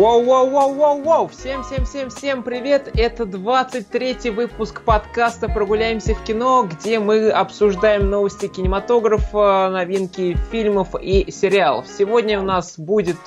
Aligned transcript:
Воу-воу-воу-воу-воу! 0.00 1.28
Всем-всем-всем-всем 1.28 2.42
привет! 2.42 2.90
Это 2.94 3.24
23-й 3.24 4.30
выпуск 4.30 4.80
подкаста 4.80 5.46
«Прогуляемся 5.46 6.14
в 6.14 6.24
кино», 6.24 6.62
где 6.62 6.98
мы 6.98 7.28
обсуждаем 7.28 8.08
новости 8.08 8.48
кинематографа, 8.48 9.68
новинки 9.70 10.38
фильмов 10.50 10.94
и 10.98 11.30
сериалов. 11.30 11.86
Сегодня 11.86 12.40
у 12.40 12.42
нас 12.42 12.78
будет 12.78 13.18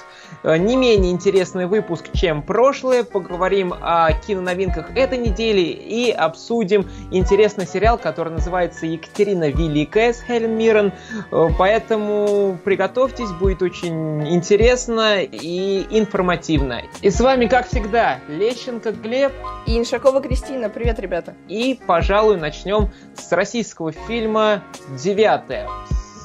Э, 0.44 0.58
не 0.58 0.76
менее 0.76 1.12
интересный 1.12 1.66
выпуск, 1.66 2.06
чем 2.14 2.42
прошлое. 2.42 3.04
Поговорим 3.04 3.74
о 3.74 4.12
киноновинках 4.12 4.96
этой 4.96 5.18
недели 5.18 5.62
и 5.62 6.12
обсудим 6.12 6.90
интересный 7.12 7.68
сериал, 7.68 7.98
который 7.98 8.34
называется 8.34 8.86
«Екатерина 8.86 9.50
Великая» 9.50 10.14
с 10.14 10.22
Хелен 10.22 10.58
Миррен. 10.58 10.94
Э, 11.32 11.50
поэтому 11.58 12.58
приготовьтесь, 12.64 13.32
будет 13.32 13.62
очень 13.62 14.28
интересно 14.28 15.22
и 15.22 15.86
информативно. 15.90 16.63
И 17.02 17.10
с 17.10 17.20
вами, 17.20 17.48
как 17.48 17.68
всегда, 17.68 18.20
Лещенко 18.28 18.92
Глеб 18.92 19.32
и 19.66 19.78
Иншакова 19.78 20.22
Кристина. 20.22 20.70
Привет, 20.70 21.00
ребята. 21.00 21.36
И, 21.48 21.80
пожалуй, 21.86 22.38
начнем 22.38 22.90
с 23.16 23.32
российского 23.32 23.92
фильма 23.92 24.64
«Девятое». 24.98 25.70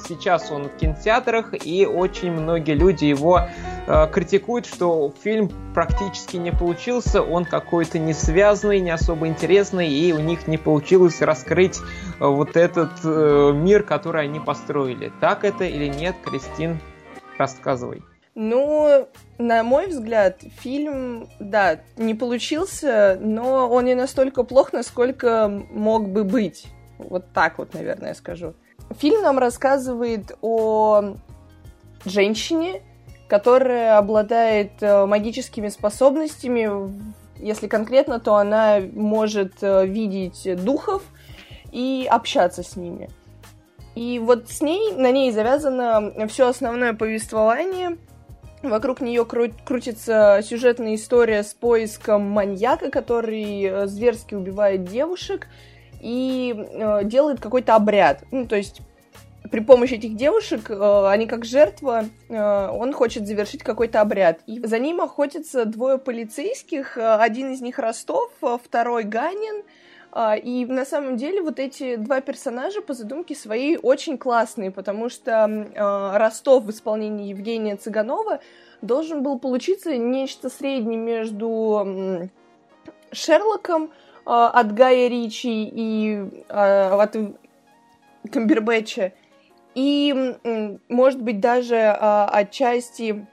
Сейчас 0.07 0.51
он 0.51 0.65
в 0.65 0.77
кинотеатрах, 0.77 1.53
и 1.67 1.85
очень 1.85 2.33
многие 2.33 2.75
люди 2.75 3.05
его 3.05 3.47
Э, 3.91 4.07
критикуют, 4.07 4.67
что 4.67 5.15
фильм 5.23 5.51
практически 5.73 6.37
не 6.37 6.53
получился, 6.53 7.23
он 7.23 7.47
какой-то 7.47 7.99
не 7.99 8.13
связанный, 8.13 8.81
не 8.81 8.91
особо 8.91 9.29
интересный, 9.29 9.89
и 9.89 10.13
у 10.13 10.19
них 10.19 10.47
не 10.47 10.59
получилось 10.59 11.23
раскрыть 11.23 11.79
э, 11.81 12.27
вот 12.27 12.59
этот 12.59 12.91
э, 13.03 13.53
мир, 13.55 13.83
который 13.85 14.25
они 14.25 14.41
построили. 14.41 15.11
Так 15.21 15.43
это 15.45 15.65
или 15.65 15.87
нет, 15.87 16.17
Кристин, 16.23 16.81
рассказывай. 17.39 18.03
Ну, 18.41 19.09
на 19.39 19.65
мой 19.65 19.89
взгляд, 19.89 20.43
фильм, 20.61 21.29
да, 21.41 21.81
не 21.97 22.15
получился, 22.15 23.19
но 23.21 23.69
он 23.69 23.87
не 23.87 23.97
настолько 23.97 24.45
плох, 24.45 24.73
насколько 24.73 25.49
мог 25.49 26.09
бы 26.11 26.23
быть. 26.23 26.69
Вот 26.99 27.33
так 27.35 27.59
вот, 27.59 27.75
наверное, 27.75 28.15
скажу. 28.15 28.55
Фильм 29.01 29.23
нам 29.23 29.41
рассказывает 29.41 30.39
о 30.41 31.17
женщине, 32.05 32.83
которая 33.27 33.99
обладает 33.99 34.71
э, 34.83 35.05
магическими 35.05 35.67
способностями. 35.67 36.95
Если 37.39 37.67
конкретно, 37.67 38.21
то 38.21 38.37
она 38.37 38.79
может 38.93 39.55
э, 39.63 39.85
видеть 39.85 40.49
духов 40.65 41.03
и 41.73 42.07
общаться 42.09 42.63
с 42.63 42.77
ними. 42.77 43.11
И 43.97 44.21
вот 44.21 44.49
с 44.49 44.61
ней, 44.61 44.93
на 44.93 45.11
ней 45.11 45.33
завязано 45.33 46.29
все 46.29 46.47
основное 46.47 46.93
повествование. 46.93 47.99
Вокруг 48.63 49.01
нее 49.01 49.23
кру- 49.23 49.55
крутится 49.65 50.41
сюжетная 50.43 50.97
история 50.97 51.43
с 51.43 51.55
поиском 51.55 52.23
маньяка, 52.23 52.91
который 52.91 53.63
э, 53.63 53.87
зверски 53.87 54.35
убивает 54.35 54.85
девушек 54.85 55.47
и 56.01 56.55
э, 56.57 57.05
делает 57.05 57.41
какой-то 57.41 57.77
обряд. 57.77 58.25
Ну, 58.33 58.47
то 58.47 58.57
есть 58.57 58.81
при 59.51 59.61
помощи 59.61 59.95
этих 59.95 60.17
девушек, 60.17 60.71
э, 60.71 61.07
они 61.09 61.27
как 61.27 61.45
жертва, 61.45 62.07
э, 62.29 62.69
он 62.69 62.93
хочет 62.93 63.27
завершить 63.27 63.63
какой-то 63.63 64.01
обряд. 64.01 64.41
И 64.47 64.61
за 64.65 64.79
ним 64.79 65.01
охотятся 65.01 65.65
двое 65.65 65.99
полицейских, 65.99 66.99
э, 66.99 67.15
один 67.15 67.53
из 67.53 67.61
них 67.61 67.79
Ростов, 67.79 68.31
второй 68.65 69.05
Ганин. 69.05 69.63
И 70.43 70.67
на 70.67 70.85
самом 70.85 71.17
деле 71.17 71.43
вот 71.43 71.59
эти 71.59 71.97
два 71.97 72.21
персонажа 72.21 72.81
по 72.81 72.95
задумке 72.95 73.35
своей 73.35 73.79
очень 73.81 74.17
классные, 74.17 74.71
потому 74.71 75.11
что 75.11 75.69
Ростов 76.15 76.65
в 76.65 76.71
исполнении 76.71 77.29
Евгения 77.29 77.77
Цыганова 77.77 78.41
должен 78.81 79.23
был 79.23 79.39
получиться 79.39 79.97
нечто 79.97 80.49
среднее 80.49 80.99
между 80.99 82.31
Шерлоком 83.13 83.91
от 84.25 84.75
Гая 84.75 85.09
Ричи 85.09 85.65
и 85.65 86.43
от 86.49 87.17
Камбербэтча, 88.33 89.13
и, 89.75 90.37
может 90.89 91.23
быть, 91.23 91.41
даже 91.41 91.77
а, 91.77 92.29
отчасти 92.33 93.27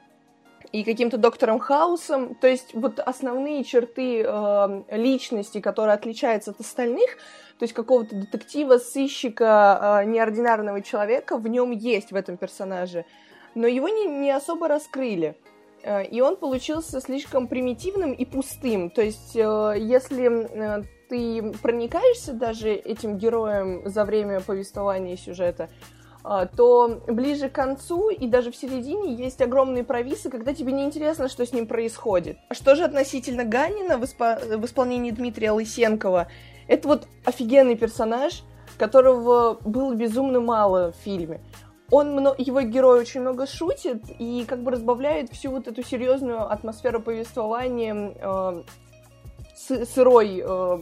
и 0.75 0.83
каким-то 0.83 1.17
доктором 1.17 1.59
Хаусом. 1.59 2.35
То 2.35 2.47
есть 2.47 2.73
вот 2.73 2.99
основные 2.99 3.63
черты 3.63 4.23
э, 4.25 4.81
личности, 4.91 5.61
которые 5.61 5.93
отличаются 5.93 6.51
от 6.51 6.59
остальных, 6.59 7.11
то 7.57 7.63
есть 7.63 7.73
какого-то 7.73 8.15
детектива, 8.15 8.77
сыщика, 8.77 10.01
э, 10.01 10.05
неординарного 10.05 10.81
человека, 10.81 11.37
в 11.37 11.47
нем 11.47 11.71
есть 11.71 12.11
в 12.11 12.15
этом 12.15 12.35
персонаже. 12.35 13.05
Но 13.55 13.67
его 13.67 13.87
не, 13.87 14.05
не 14.05 14.31
особо 14.31 14.67
раскрыли. 14.67 15.37
Э, 15.85 16.03
и 16.03 16.19
он 16.19 16.35
получился 16.35 16.99
слишком 16.99 17.47
примитивным 17.47 18.11
и 18.11 18.25
пустым. 18.25 18.89
То 18.89 19.01
есть, 19.01 19.35
э, 19.35 19.75
если 19.77 20.79
э, 20.79 20.83
ты 21.07 21.53
проникаешься 21.61 22.33
даже 22.33 22.73
этим 22.73 23.17
героем 23.17 23.87
за 23.87 24.03
время 24.03 24.41
повествования 24.41 25.15
сюжета, 25.15 25.69
то 26.55 27.01
ближе 27.07 27.49
к 27.49 27.53
концу 27.53 28.09
и 28.09 28.27
даже 28.27 28.51
в 28.51 28.55
середине 28.55 29.13
есть 29.13 29.41
огромные 29.41 29.83
провисы, 29.83 30.29
когда 30.29 30.53
тебе 30.53 30.71
не 30.71 30.83
интересно, 30.83 31.29
что 31.29 31.45
с 31.45 31.53
ним 31.53 31.67
происходит. 31.67 32.37
А 32.49 32.55
что 32.55 32.75
же 32.75 32.83
относительно 32.83 33.43
Ганина 33.43 33.97
в, 33.97 34.03
испо- 34.03 34.57
в 34.57 34.65
исполнении 34.65 35.11
Дмитрия 35.11 35.51
Лысенкова? 35.51 36.27
Это 36.67 36.87
вот 36.87 37.07
офигенный 37.25 37.75
персонаж, 37.75 38.41
которого 38.77 39.59
было 39.63 39.93
безумно 39.93 40.39
мало 40.39 40.93
в 40.93 40.95
фильме. 41.03 41.41
Он, 41.91 42.17
его 42.39 42.61
герой 42.61 42.99
очень 42.99 43.21
много 43.21 43.45
шутит 43.45 44.03
и 44.17 44.43
как 44.47 44.63
бы 44.63 44.71
разбавляет 44.71 45.31
всю 45.31 45.51
вот 45.51 45.67
эту 45.67 45.83
серьезную 45.83 46.51
атмосферу 46.51 46.99
повествования 46.99 48.15
э, 48.15 48.63
сырой 49.55 50.41
э, 50.43 50.79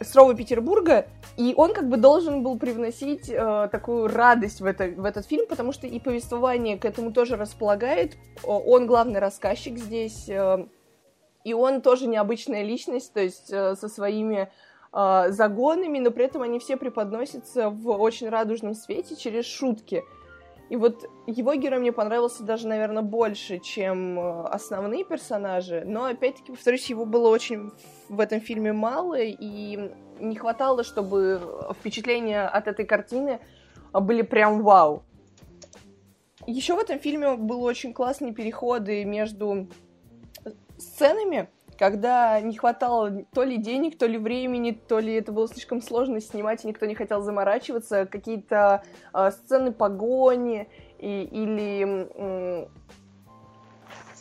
сырого 0.00 0.34
Петербурга 0.34 1.06
и 1.36 1.54
он 1.56 1.72
как 1.72 1.88
бы 1.88 1.96
должен 1.96 2.42
был 2.42 2.58
привносить 2.58 3.30
э, 3.30 3.68
такую 3.72 4.08
радость 4.08 4.60
в, 4.60 4.66
это, 4.66 4.88
в 4.88 5.04
этот 5.04 5.26
фильм, 5.26 5.46
потому 5.46 5.72
что 5.72 5.86
и 5.86 5.98
повествование 5.98 6.78
к 6.78 6.84
этому 6.84 7.12
тоже 7.12 7.36
располагает. 7.36 8.16
Он 8.44 8.86
главный 8.86 9.18
рассказчик 9.18 9.78
здесь, 9.78 10.28
э, 10.28 10.66
и 11.44 11.54
он 11.54 11.80
тоже 11.80 12.06
необычная 12.06 12.62
личность, 12.62 13.14
то 13.14 13.20
есть 13.20 13.50
э, 13.50 13.74
со 13.76 13.88
своими 13.88 14.50
э, 14.92 15.24
загонами, 15.30 15.98
но 16.00 16.10
при 16.10 16.26
этом 16.26 16.42
они 16.42 16.58
все 16.58 16.76
преподносятся 16.76 17.70
в 17.70 17.88
очень 17.88 18.28
радужном 18.28 18.74
свете 18.74 19.16
через 19.16 19.46
шутки. 19.46 20.04
И 20.72 20.76
вот 20.76 21.06
его 21.26 21.54
герой 21.54 21.80
мне 21.80 21.92
понравился 21.92 22.44
даже, 22.44 22.66
наверное, 22.66 23.02
больше, 23.02 23.58
чем 23.58 24.18
э, 24.18 24.44
основные 24.44 25.04
персонажи, 25.04 25.82
но, 25.84 26.06
опять-таки, 26.06 26.50
повторюсь, 26.50 26.88
его 26.88 27.04
было 27.04 27.28
очень 27.28 27.72
в 28.08 28.18
этом 28.18 28.40
фильме 28.40 28.72
мало, 28.72 29.18
и 29.20 29.90
не 30.18 30.34
хватало, 30.34 30.82
чтобы 30.82 31.42
впечатления 31.78 32.48
от 32.48 32.68
этой 32.68 32.86
картины 32.86 33.40
были 33.92 34.22
прям 34.22 34.62
вау. 34.62 35.02
Еще 36.46 36.74
в 36.74 36.78
этом 36.78 36.98
фильме 36.98 37.36
были 37.36 37.58
очень 37.58 37.92
классные 37.92 38.32
переходы 38.32 39.04
между 39.04 39.68
сценами, 40.78 41.50
когда 41.82 42.40
не 42.40 42.56
хватало 42.56 43.24
то 43.34 43.42
ли 43.42 43.56
денег, 43.56 43.98
то 43.98 44.06
ли 44.06 44.16
времени, 44.16 44.70
то 44.70 45.00
ли 45.00 45.14
это 45.14 45.32
было 45.32 45.48
слишком 45.48 45.82
сложно 45.82 46.20
снимать, 46.20 46.64
и 46.64 46.68
никто 46.68 46.86
не 46.86 46.94
хотел 46.94 47.22
заморачиваться, 47.22 48.06
какие-то 48.06 48.84
э, 49.12 49.30
сцены 49.32 49.72
погони 49.72 50.68
и, 51.00 51.24
или 51.24 52.06
э, 52.14 52.66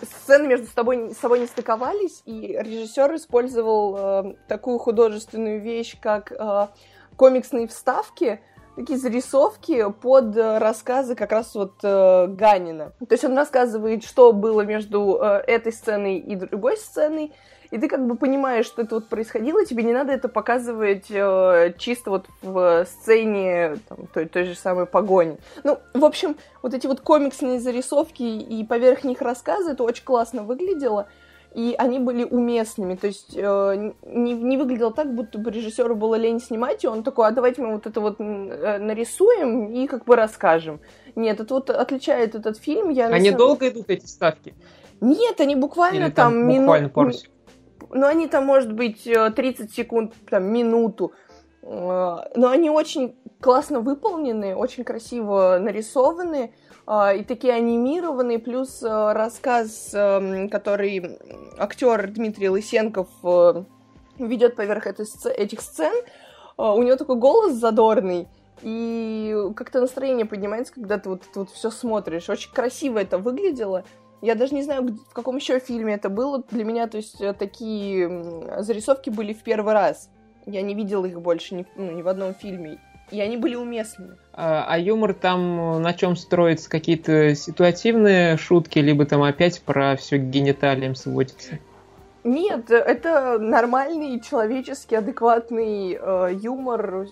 сцены 0.02 0.48
между 0.48 0.66
собой, 0.66 1.12
собой 1.12 1.42
не 1.42 1.46
стыковались, 1.46 2.24
и 2.26 2.58
режиссер 2.60 3.14
использовал 3.14 3.96
э, 3.96 4.36
такую 4.48 4.80
художественную 4.80 5.62
вещь, 5.62 6.00
как 6.02 6.32
э, 6.32 6.68
комиксные 7.16 7.68
вставки, 7.68 8.40
такие 8.76 8.98
зарисовки 8.98 9.92
под 10.02 10.36
рассказы 10.36 11.14
как 11.14 11.32
раз 11.32 11.54
вот 11.54 11.76
э, 11.84 12.26
Ганина. 12.28 12.94
То 13.08 13.12
есть 13.14 13.24
он 13.24 13.38
рассказывает, 13.38 14.04
что 14.04 14.34
было 14.34 14.62
между 14.62 15.20
э, 15.22 15.44
этой 15.46 15.72
сценой 15.72 16.18
и 16.18 16.36
другой 16.36 16.78
сценой, 16.78 17.34
и 17.72 17.78
ты 17.78 17.88
как 17.88 18.06
бы 18.06 18.16
понимаешь, 18.16 18.66
что 18.66 18.82
это 18.82 18.96
вот 18.96 19.08
происходило, 19.08 19.66
тебе 19.66 19.84
не 19.84 19.94
надо 19.94 20.12
это 20.12 20.28
показывать 20.28 21.06
э, 21.10 21.74
чисто 21.78 22.12
вот 22.12 22.26
в 22.42 22.86
сцене 22.86 23.78
там, 23.88 24.08
той, 24.14 24.26
той 24.26 24.44
же 24.44 24.56
самой 24.56 24.86
погони. 24.86 25.38
Ну, 25.64 25.80
в 25.94 26.04
общем, 26.04 26.36
вот 26.62 26.74
эти 26.74 26.86
вот 26.86 27.00
комиксные 27.00 27.60
зарисовки 27.62 28.24
и 28.24 28.64
поверх 28.66 29.06
них 29.06 29.22
рассказы, 29.22 29.72
это 29.72 29.84
очень 29.84 30.04
классно 30.04 30.44
выглядело, 30.44 31.08
и 31.54 31.74
они 31.78 32.00
были 32.00 32.26
уместными, 32.26 32.96
то 32.96 33.08
есть 33.08 33.36
э, 33.36 33.92
не, 34.04 34.34
не 34.34 34.58
выглядело 34.58 34.92
так, 34.92 35.14
будто 35.14 35.38
бы 35.38 35.50
режиссеру 35.50 35.96
было 35.96 36.16
лень 36.16 36.42
снимать, 36.42 36.84
и 36.84 36.88
он 36.88 37.04
такой, 37.04 37.28
а 37.28 37.32
давайте 37.32 37.62
мы 37.62 37.74
вот 37.74 37.88
это 37.88 38.02
вот 38.02 38.18
э, 38.20 38.78
нарисуем 38.80 39.72
и 39.72 39.88
как 39.88 40.04
бы 40.04 40.18
расскажем. 40.18 40.82
Нет, 41.16 41.40
это 41.40 41.54
вот 41.54 41.70
отличает 41.70 42.36
этот 42.36 42.58
фильм. 42.58 42.90
Я 42.90 43.08
они 43.08 43.32
самом... 43.32 43.38
долго 43.38 43.70
идут, 43.70 43.90
эти 43.90 44.06
ставки? 44.06 44.56
Нет, 45.02 45.42
они 45.42 45.56
буквально 45.56 46.06
Или 46.06 46.12
там, 46.12 46.34
там 46.34 46.48
буквально 46.48 46.84
минут... 46.84 46.94
пару 46.94 47.12
ну, 47.94 48.08
они 48.08 48.28
там, 48.28 48.46
может 48.46 48.74
быть, 48.74 49.04
30 49.04 49.36
э, 49.70 49.74
секунд, 49.74 50.14
там, 50.30 50.46
минуту. 50.46 51.14
Э, 51.62 52.18
но 52.36 52.50
они 52.50 52.70
очень 52.70 53.16
классно 53.40 53.80
выполнены, 53.80 54.56
очень 54.56 54.84
красиво 54.84 55.58
нарисованы. 55.60 56.54
а, 56.88 57.14
и 57.14 57.24
такие 57.24 57.54
анимированные, 57.54 58.40
плюс 58.40 58.82
рассказ, 58.82 59.92
эм, 59.94 60.50
который 60.50 61.20
актер 61.58 62.10
Дмитрий 62.10 62.50
Лысенков 62.50 63.08
э, 63.24 63.64
ведет 64.18 64.56
поверх 64.56 64.88
этих 64.88 65.62
сцен, 65.62 65.94
у 66.58 66.84
него 66.84 66.96
такой 66.96 67.16
голос 67.16 67.54
задорный, 67.54 68.28
и 68.62 69.36
как-то 69.56 69.82
настроение 69.82 70.26
поднимается, 70.26 70.74
когда 70.74 70.98
ты 70.98 71.10
вот, 71.10 71.24
вот 71.34 71.50
все 71.50 71.72
смотришь. 71.72 72.30
Очень 72.30 72.52
красиво 72.52 73.00
это 73.00 73.18
выглядело. 73.18 73.84
Я 74.22 74.36
даже 74.36 74.54
не 74.54 74.62
знаю, 74.62 75.00
в 75.10 75.14
каком 75.14 75.38
еще 75.38 75.60
фильме 75.60 75.96
это 75.96 76.10
было. 76.10 76.44
Для 76.52 76.64
меня, 76.64 76.88
то 76.88 76.98
есть, 76.98 77.20
э, 77.20 77.34
такие 77.34 78.62
зарисовки 78.62 79.10
были 79.10 79.34
в 79.34 79.42
первый 79.42 79.74
раз. 79.74 80.10
Я 80.46 80.62
не 80.62 80.76
видела 80.76 81.06
их 81.06 81.20
больше 81.22 81.56
ни, 81.56 81.66
ну, 81.76 81.92
ни 81.92 82.02
в 82.02 82.08
одном 82.08 82.34
фильме. 82.36 82.80
И 83.10 83.20
они 83.20 83.36
были 83.36 83.56
уместны. 83.56 84.16
А, 84.34 84.66
а 84.68 84.78
юмор 84.78 85.14
там 85.14 85.82
на 85.82 85.94
чем 85.94 86.16
строится? 86.16 86.70
Какие-то 86.70 87.36
ситуативные 87.36 88.38
шутки, 88.38 88.80
либо 88.80 89.06
там 89.06 89.24
опять 89.24 89.62
про 89.62 89.96
все 89.98 90.18
гениталием 90.18 90.96
сводится? 90.96 91.60
Нет, 92.24 92.70
это 92.70 93.40
нормальный, 93.40 94.20
человеческий, 94.22 94.96
адекватный 94.96 95.98
э, 96.00 96.30
юмор, 96.40 97.08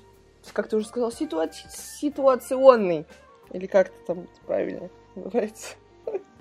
как 0.53 0.69
ты 0.69 0.77
уже 0.77 0.85
сказал, 0.85 1.09
ситуа- 1.09 1.51
ситуационный. 1.51 3.05
Или 3.51 3.65
как 3.65 3.87
это 3.87 3.97
там 4.05 4.27
правильно 4.45 4.89
называется? 5.15 5.75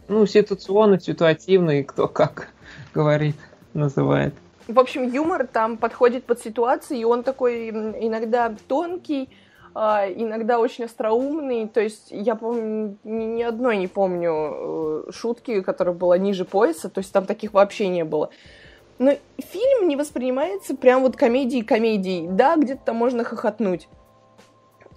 Ну, 0.09 0.25
ситуационный, 0.25 1.01
ситуативный, 1.01 1.85
кто 1.85 2.09
как 2.09 2.49
говорит, 2.95 3.37
называет. 3.75 4.35
В 4.67 4.79
общем, 4.79 5.11
юмор 5.11 5.47
там 5.47 5.77
подходит 5.77 6.25
под 6.25 6.41
ситуацию, 6.41 6.99
и 6.99 7.05
он 7.05 7.23
такой 7.23 7.71
иногда 7.71 8.55
тонкий, 8.69 9.29
а, 9.75 10.07
иногда 10.09 10.59
очень 10.59 10.85
остроумный. 10.85 11.69
То 11.69 11.81
есть 11.81 12.09
я 12.11 12.35
помню, 12.35 12.97
ни 13.05 13.43
одной 13.43 13.77
не 13.77 13.87
помню 13.87 15.07
э, 15.09 15.13
шутки, 15.13 15.61
которая 15.61 15.95
была 15.95 16.19
ниже 16.19 16.45
пояса, 16.45 16.89
то 16.89 16.99
есть 16.99 17.13
там 17.13 17.27
таких 17.27 17.53
вообще 17.53 17.89
не 17.89 18.05
было. 18.05 18.31
Но 18.99 19.13
фильм 19.39 19.89
не 19.89 19.97
воспринимается 19.97 20.75
прям 20.75 21.03
вот 21.03 21.17
комедией-комедией. 21.17 22.29
Да, 22.29 22.57
где-то 22.57 22.81
там 22.87 22.97
можно 22.97 23.25
хохотнуть 23.25 23.89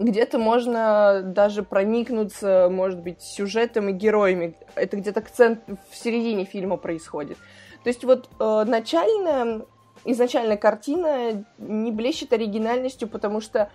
где-то 0.02 0.38
можно 0.40 1.22
даже 1.24 1.64
проникнуться, 1.64 2.68
может 2.72 3.00
быть, 3.00 3.22
сюжетом 3.22 3.90
и 3.90 3.92
героями. 3.94 4.56
Это 4.76 4.98
где-то 4.98 5.20
акцент 5.20 5.60
в 5.90 5.96
середине 5.96 6.46
фильма 6.46 6.78
происходит. 6.78 7.38
То 7.84 7.90
есть 7.90 8.04
вот 8.04 8.30
э, 8.40 8.64
начальная, 8.68 9.62
изначальная 10.06 10.58
картина 10.58 11.46
не 11.58 11.92
блещет 11.92 12.34
оригинальностью, 12.34 13.08
потому 13.08 13.42
что 13.42 13.60
э, 13.60 13.68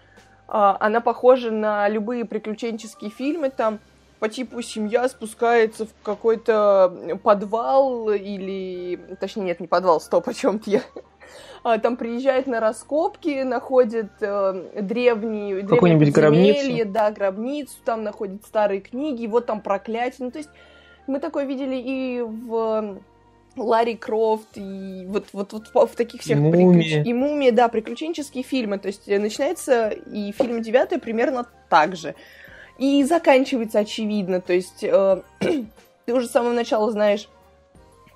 она 0.49 1.00
похожа 1.00 1.50
на 1.50 1.88
любые 1.88 2.25
приключенческие 2.25 3.11
фильмы, 3.11 3.50
там 3.50 3.81
по 4.19 4.28
типу 4.28 4.62
семья 4.62 5.08
спускается 5.08 5.87
в 5.87 5.90
какой-то 6.02 7.19
подвал 7.23 8.11
или... 8.11 8.96
Точнее, 9.20 9.44
нет, 9.44 9.61
не 9.61 9.67
подвал, 9.67 10.00
стоп, 10.00 10.28
о 10.28 10.34
чем-то 10.34 10.70
я 10.70 10.82
там 11.62 11.96
приезжает 11.96 12.46
на 12.46 12.61
раскопки, 12.61 13.43
находит 13.43 14.11
э, 14.20 14.82
древние, 14.82 15.62
древние 15.62 16.11
гробницу. 16.11 16.93
да, 16.93 17.11
гробницу, 17.11 17.75
там 17.84 18.05
находит 18.05 18.44
старые 18.44 18.81
книги, 18.81 19.26
вот 19.26 19.46
там 19.46 19.61
проклятие. 19.61 20.26
Ну, 20.26 20.31
то 20.31 20.38
есть 20.38 20.50
мы 21.06 21.20
такое 21.20 21.44
видели 21.44 21.76
и 21.76 22.20
в 22.23 23.00
Ларри 23.56 23.96
Крофт, 23.96 24.49
и 24.56 25.05
вот, 25.06 25.26
вот, 25.32 25.52
вот 25.52 25.90
в 25.90 25.96
таких 25.96 26.20
всех... 26.20 26.38
Мумия. 26.38 26.82
Приключ... 26.82 27.06
И 27.06 27.12
мумия, 27.12 27.52
да, 27.52 27.69
приключенческие 27.69 28.44
фильмы. 28.44 28.78
То 28.78 28.88
есть 28.88 29.06
начинается 29.06 29.88
и 29.88 30.32
фильм 30.32 30.62
девятый 30.62 30.99
примерно 30.99 31.46
так 31.69 31.96
же. 31.96 32.14
И 32.78 33.02
заканчивается 33.05 33.78
очевидно. 33.78 34.40
То 34.40 34.52
есть 34.52 34.84
э, 34.84 35.23
ты 36.05 36.14
уже 36.14 36.26
с 36.26 36.32
самого 36.32 36.52
начала 36.52 36.90
знаешь, 36.93 37.28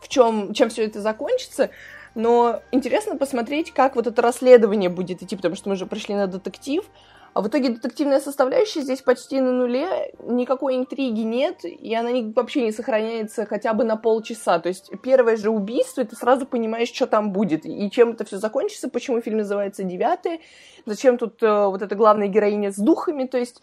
в 0.01 0.09
чем, 0.09 0.53
чем 0.53 0.69
все 0.69 0.85
это 0.85 1.01
закончится, 1.01 1.71
но 2.15 2.61
интересно 2.73 3.17
посмотреть, 3.17 3.73
как 3.73 3.97
вот 3.97 4.07
это 4.07 4.21
расследование 4.23 4.91
будет 4.91 5.23
идти, 5.23 5.37
потому 5.37 5.55
что 5.55 5.69
мы 5.69 5.75
уже 5.75 5.87
пришли 5.87 6.15
на 6.15 6.27
детектив, 6.27 6.85
а 7.33 7.43
в 7.43 7.49
итоге 7.49 7.69
детективная 7.69 8.19
составляющая 8.19 8.81
здесь 8.83 9.03
почти 9.03 9.41
на 9.41 9.53
нуле, 9.53 10.13
никакой 10.25 10.77
интриги 10.77 11.21
нет, 11.21 11.65
и 11.65 11.95
она 11.95 12.11
вообще 12.35 12.63
не 12.63 12.73
сохраняется 12.73 13.47
хотя 13.47 13.73
бы 13.73 13.85
на 13.85 13.97
полчаса. 13.97 14.59
То 14.59 14.69
есть 14.69 14.91
первое 15.03 15.37
же 15.37 15.51
убийство, 15.51 16.01
и 16.01 16.05
ты 16.05 16.17
сразу 16.17 16.45
понимаешь, 16.45 16.93
что 16.93 17.07
там 17.07 17.31
будет, 17.31 17.65
и 17.65 17.91
чем 17.91 18.11
это 18.11 18.25
все 18.25 18.39
закончится, 18.39 18.89
почему 18.89 19.21
фильм 19.21 19.39
называется 19.39 19.85
«Девятый», 19.85 20.41
зачем 20.87 21.19
тут 21.19 21.41
э, 21.43 21.67
вот 21.67 21.83
эта 21.83 21.95
главная 21.95 22.27
героиня 22.27 22.73
с 22.73 22.77
духами, 22.77 23.27
то 23.27 23.39
есть, 23.39 23.63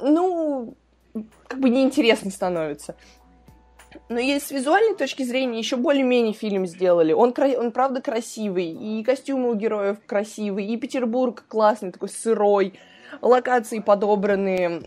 ну, 0.00 0.74
как 1.46 1.60
бы 1.60 1.70
неинтересно 1.70 2.30
становится. 2.32 2.96
Но 4.08 4.20
есть 4.20 4.46
с 4.46 4.50
визуальной 4.52 4.94
точки 4.94 5.24
зрения 5.24 5.58
еще 5.58 5.76
более-менее 5.76 6.32
фильм 6.32 6.66
сделали. 6.66 7.12
Он, 7.12 7.34
он 7.58 7.72
правда 7.72 8.00
красивый, 8.00 8.70
и 8.70 9.02
костюмы 9.02 9.50
у 9.50 9.54
героев 9.54 9.98
красивые, 10.06 10.68
и 10.68 10.76
Петербург 10.76 11.44
классный, 11.48 11.90
такой 11.90 12.08
сырой, 12.08 12.78
локации 13.20 13.80
подобраны, 13.80 14.82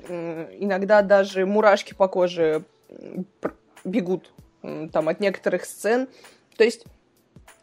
иногда 0.60 1.02
даже 1.02 1.46
мурашки 1.46 1.94
по 1.94 2.08
коже 2.08 2.64
бегут 3.84 4.32
там 4.92 5.10
от 5.10 5.20
некоторых 5.20 5.66
сцен. 5.66 6.08
То 6.58 6.64
есть 6.64 6.86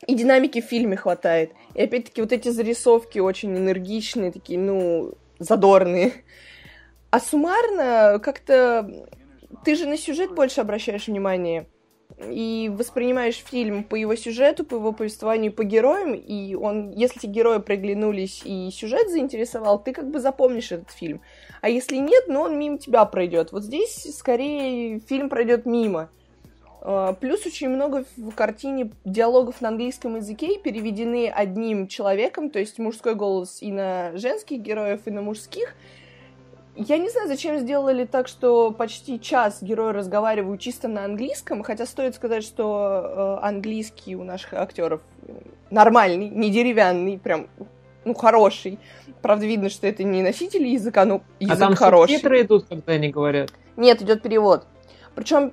и 0.06 0.14
динамики 0.14 0.60
в 0.60 0.64
фильме 0.66 0.96
хватает. 0.96 1.52
И 1.74 1.82
опять-таки 1.82 2.20
вот 2.20 2.32
эти 2.32 2.48
зарисовки 2.48 3.18
очень 3.18 3.56
энергичные, 3.56 4.30
такие, 4.30 4.58
ну, 4.58 5.14
задорные. 5.38 6.12
А 7.10 7.20
суммарно 7.20 8.18
как-то 8.22 9.08
ты 9.66 9.74
же 9.74 9.86
на 9.86 9.98
сюжет 9.98 10.32
больше 10.32 10.60
обращаешь 10.60 11.08
внимание 11.08 11.66
и 12.20 12.70
воспринимаешь 12.72 13.42
фильм 13.44 13.82
по 13.82 13.96
его 13.96 14.14
сюжету, 14.14 14.64
по 14.64 14.76
его 14.76 14.92
повествованию, 14.92 15.52
по 15.52 15.64
героям, 15.64 16.14
и 16.14 16.54
он, 16.54 16.92
если 16.92 17.18
эти 17.18 17.26
герои 17.26 17.58
приглянулись 17.58 18.42
и 18.44 18.70
сюжет 18.70 19.10
заинтересовал, 19.10 19.82
ты 19.82 19.92
как 19.92 20.08
бы 20.08 20.20
запомнишь 20.20 20.70
этот 20.70 20.92
фильм. 20.92 21.20
А 21.62 21.68
если 21.68 21.96
нет, 21.96 22.26
ну 22.28 22.42
он 22.42 22.56
мимо 22.56 22.78
тебя 22.78 23.04
пройдет. 23.06 23.50
Вот 23.50 23.64
здесь 23.64 24.16
скорее 24.16 25.00
фильм 25.00 25.28
пройдет 25.28 25.66
мимо. 25.66 26.10
А, 26.82 27.14
плюс 27.14 27.44
очень 27.44 27.68
много 27.68 28.04
в 28.16 28.30
картине 28.36 28.92
диалогов 29.04 29.60
на 29.60 29.70
английском 29.70 30.14
языке 30.14 30.60
переведены 30.60 31.28
одним 31.28 31.88
человеком, 31.88 32.50
то 32.50 32.60
есть 32.60 32.78
мужской 32.78 33.16
голос 33.16 33.60
и 33.60 33.72
на 33.72 34.16
женских 34.16 34.60
героев, 34.60 35.00
и 35.06 35.10
на 35.10 35.22
мужских. 35.22 35.74
Я 36.76 36.98
не 36.98 37.08
знаю, 37.08 37.26
зачем 37.26 37.58
сделали 37.58 38.04
так, 38.04 38.28
что 38.28 38.70
почти 38.70 39.18
час 39.18 39.62
герои 39.62 39.92
разговаривают 39.92 40.60
чисто 40.60 40.88
на 40.88 41.06
английском, 41.06 41.62
хотя 41.62 41.86
стоит 41.86 42.14
сказать, 42.14 42.44
что 42.44 43.38
э, 43.40 43.46
английский 43.46 44.14
у 44.14 44.24
наших 44.24 44.52
актеров 44.52 45.00
нормальный, 45.70 46.28
не 46.28 46.50
деревянный, 46.50 47.18
прям 47.18 47.46
ну, 48.04 48.14
хороший. 48.14 48.78
Правда, 49.22 49.46
видно, 49.46 49.70
что 49.70 49.86
это 49.86 50.04
не 50.04 50.22
носители 50.22 50.68
языка, 50.68 51.06
но 51.06 51.22
язык 51.40 51.56
а 51.56 51.58
там 51.58 51.74
хороший. 51.74 52.12
субтитры 52.12 52.42
идут, 52.42 52.66
когда 52.68 52.92
они 52.92 53.08
говорят? 53.08 53.50
Нет, 53.76 54.02
идет 54.02 54.22
перевод. 54.22 54.66
Причем 55.14 55.52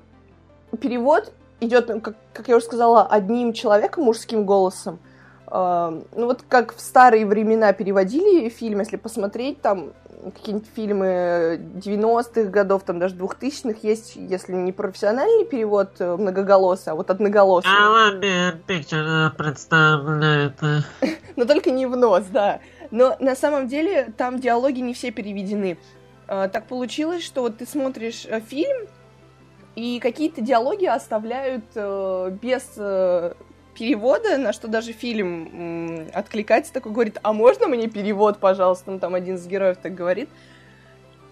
перевод 0.81 1.31
идет, 1.61 1.87
как, 2.03 2.15
как 2.33 2.49
я 2.49 2.57
уже 2.57 2.65
сказала, 2.65 3.07
одним 3.07 3.53
человеком, 3.53 4.03
мужским 4.03 4.45
голосом. 4.45 4.99
Uh, 5.45 6.07
ну 6.15 6.25
вот 6.25 6.43
как 6.47 6.75
в 6.75 6.79
старые 6.79 7.27
времена 7.27 7.73
переводили 7.73 8.49
фильм, 8.49 8.79
если 8.79 8.97
посмотреть, 8.97 9.61
там 9.61 9.93
какие-нибудь 10.31 10.69
фильмы 10.75 11.59
90-х 11.75 12.49
годов, 12.49 12.83
там 12.83 12.99
даже 12.99 13.15
2000-х 13.15 13.79
есть, 13.83 14.15
если 14.15 14.53
не 14.53 14.71
профессиональный 14.71 15.45
перевод 15.45 15.91
э, 15.99 16.15
многоголосый, 16.15 16.93
а 16.93 16.95
вот 16.95 17.09
одноголосый. 17.09 17.71
А 17.71 18.11
Picture 18.67 19.35
представляет. 19.35 20.59
Но 21.35 21.45
только 21.45 21.71
не 21.71 21.85
в 21.85 21.95
нос, 21.95 22.25
да. 22.31 22.59
Но 22.91 23.15
на 23.19 23.35
самом 23.35 23.67
деле 23.67 24.13
там 24.17 24.39
диалоги 24.39 24.79
не 24.79 24.93
все 24.93 25.11
переведены. 25.11 25.77
А, 26.27 26.47
так 26.47 26.67
получилось, 26.67 27.23
что 27.23 27.41
вот 27.41 27.57
ты 27.57 27.65
смотришь 27.65 28.25
э, 28.27 28.39
фильм, 28.39 28.87
и 29.75 29.99
какие-то 29.99 30.41
диалоги 30.41 30.85
оставляют 30.85 31.65
э, 31.75 32.37
без 32.41 32.63
перевода, 33.73 34.37
на 34.37 34.53
что 34.53 34.67
даже 34.67 34.93
фильм 34.93 36.07
откликается, 36.13 36.73
такой 36.73 36.91
говорит, 36.91 37.19
а 37.23 37.33
можно 37.33 37.67
мне 37.67 37.87
перевод, 37.87 38.39
пожалуйста? 38.39 38.91
Ну, 38.91 38.99
там 38.99 39.15
один 39.15 39.35
из 39.35 39.47
героев 39.47 39.77
так 39.81 39.93
говорит. 39.93 40.29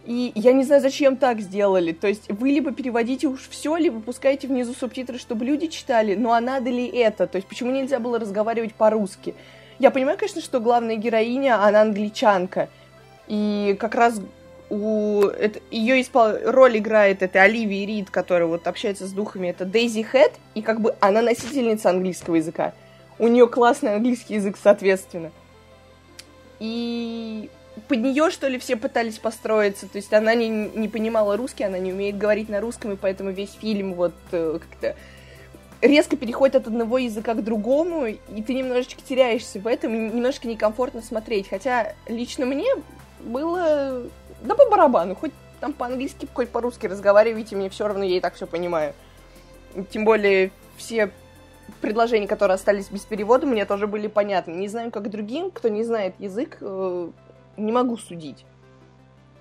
И 0.05 0.31
я 0.33 0.53
не 0.53 0.63
знаю, 0.63 0.81
зачем 0.81 1.15
так 1.15 1.41
сделали. 1.41 1.91
То 1.91 2.07
есть 2.07 2.29
вы 2.31 2.49
либо 2.49 2.71
переводите 2.71 3.27
уж 3.27 3.47
все, 3.49 3.75
либо 3.77 3.99
пускаете 3.99 4.47
внизу 4.47 4.73
субтитры, 4.73 5.19
чтобы 5.19 5.45
люди 5.45 5.67
читали, 5.67 6.15
ну 6.15 6.31
а 6.31 6.41
надо 6.41 6.69
ли 6.69 6.87
это? 6.87 7.27
То 7.27 7.35
есть 7.35 7.47
почему 7.47 7.71
нельзя 7.71 7.99
было 7.99 8.17
разговаривать 8.17 8.73
по-русски? 8.73 9.35
Я 9.77 9.91
понимаю, 9.91 10.17
конечно, 10.17 10.41
что 10.41 10.59
главная 10.59 10.95
героиня, 10.95 11.63
она 11.63 11.81
англичанка. 11.81 12.69
И 13.27 13.75
как 13.79 13.95
раз 13.95 14.19
у 14.71 15.25
это, 15.25 15.59
ее 15.69 16.01
испол... 16.01 16.31
роль 16.45 16.77
играет 16.77 17.21
это 17.21 17.41
Оливия 17.41 17.85
Рид, 17.85 18.09
которая 18.09 18.47
вот 18.47 18.67
общается 18.67 19.05
с 19.05 19.11
духами, 19.11 19.49
это 19.49 19.65
Дейзи 19.65 20.03
Хэт, 20.03 20.31
и 20.55 20.61
как 20.61 20.79
бы 20.79 20.95
она 21.01 21.21
носительница 21.21 21.89
английского 21.89 22.35
языка. 22.35 22.73
У 23.19 23.27
нее 23.27 23.47
классный 23.47 23.95
английский 23.95 24.35
язык, 24.35 24.57
соответственно. 24.61 25.31
И 26.59 27.49
под 27.89 27.99
нее, 27.99 28.31
что 28.31 28.47
ли, 28.47 28.57
все 28.59 28.77
пытались 28.77 29.19
построиться. 29.19 29.89
То 29.89 29.97
есть 29.97 30.13
она 30.13 30.35
не, 30.35 30.47
не 30.47 30.87
понимала 30.87 31.35
русский, 31.35 31.65
она 31.65 31.77
не 31.77 31.91
умеет 31.91 32.17
говорить 32.17 32.47
на 32.47 32.61
русском, 32.61 32.93
и 32.93 32.95
поэтому 32.95 33.31
весь 33.31 33.53
фильм 33.53 33.93
вот 33.95 34.13
э, 34.31 34.57
как-то 34.61 34.95
резко 35.81 36.15
переходит 36.15 36.55
от 36.55 36.67
одного 36.67 36.97
языка 36.97 37.33
к 37.33 37.43
другому, 37.43 38.05
и 38.05 38.41
ты 38.41 38.53
немножечко 38.53 39.01
теряешься 39.01 39.59
в 39.59 39.67
этом, 39.67 40.13
немножко 40.15 40.47
некомфортно 40.47 41.01
смотреть. 41.01 41.49
Хотя 41.49 41.93
лично 42.07 42.45
мне 42.45 42.69
было 43.19 44.03
да 44.43 44.55
по 44.55 44.69
барабану, 44.69 45.15
хоть 45.15 45.31
там 45.59 45.73
по-английски, 45.73 46.27
хоть 46.33 46.49
по-русски 46.49 46.87
разговаривайте, 46.87 47.55
мне 47.55 47.69
все 47.69 47.87
равно, 47.87 48.03
я 48.03 48.17
и 48.17 48.19
так 48.19 48.33
все 48.33 48.47
понимаю. 48.47 48.93
Тем 49.91 50.05
более 50.05 50.51
все 50.77 51.11
предложения, 51.79 52.27
которые 52.27 52.55
остались 52.55 52.89
без 52.89 53.01
перевода, 53.01 53.45
мне 53.45 53.65
тоже 53.65 53.87
были 53.87 54.07
понятны. 54.07 54.51
Не 54.51 54.67
знаю, 54.67 54.91
как 54.91 55.09
другим, 55.09 55.51
кто 55.51 55.69
не 55.69 55.83
знает 55.83 56.15
язык, 56.19 56.57
э, 56.61 57.09
не 57.57 57.71
могу 57.71 57.97
судить. 57.97 58.45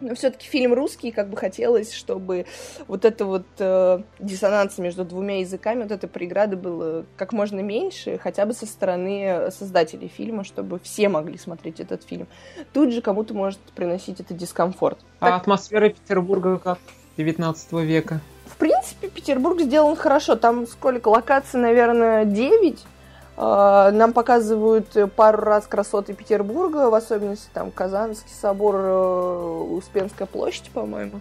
Но 0.00 0.14
все-таки 0.14 0.47
фильм 0.47 0.73
русский, 0.73 1.11
как 1.11 1.28
бы 1.28 1.37
хотелось, 1.37 1.92
чтобы 1.92 2.47
вот 2.88 3.04
это 3.04 3.25
вот 3.25 3.47
э, 3.59 4.02
диссонанс 4.19 4.78
между 4.78 5.04
двумя 5.04 5.40
языками, 5.40 5.83
вот 5.83 5.92
эта 5.92 6.09
преграда 6.09 6.57
была 6.57 7.04
как 7.16 7.33
можно 7.33 7.61
меньше, 7.61 8.19
хотя 8.19 8.47
бы 8.47 8.54
со 8.54 8.66
стороны 8.66 9.50
создателей 9.50 10.09
фильма, 10.09 10.45
чтобы 10.45 10.78
все 10.78 11.09
могли 11.09 11.38
смотреть 11.38 11.80
этот 11.80 12.02
фильм. 12.02 12.26
Тут 12.73 12.92
же 12.92 13.02
кому-то 13.02 13.35
может 13.35 13.61
приносить 13.75 14.21
это 14.21 14.35
дискомфорт. 14.35 14.99
А 15.21 15.26
так... 15.30 15.42
атмосфера 15.42 15.90
Петербурга 15.90 16.59
как 16.59 16.78
19 17.16 17.73
века? 17.73 18.21
В 18.47 18.57
принципе, 18.57 19.09
Петербург 19.09 19.61
сделан 19.61 19.97
хорошо. 19.97 20.37
Там 20.37 20.66
сколько 20.66 21.09
локаций, 21.09 21.61
наверное, 21.61 22.25
9 22.25 22.78
а, 22.78 23.00
нам 23.40 24.12
показывают 24.12 24.94
пару 25.16 25.38
раз 25.38 25.66
красоты 25.66 26.12
Петербурга, 26.12 26.90
в 26.90 26.94
особенности 26.94 27.49
там 27.54 27.70
Казанский 27.70 28.32
собор, 28.38 28.75
э, 28.76 29.64
Успенская 29.70 30.26
площадь, 30.26 30.70
по-моему. 30.70 31.20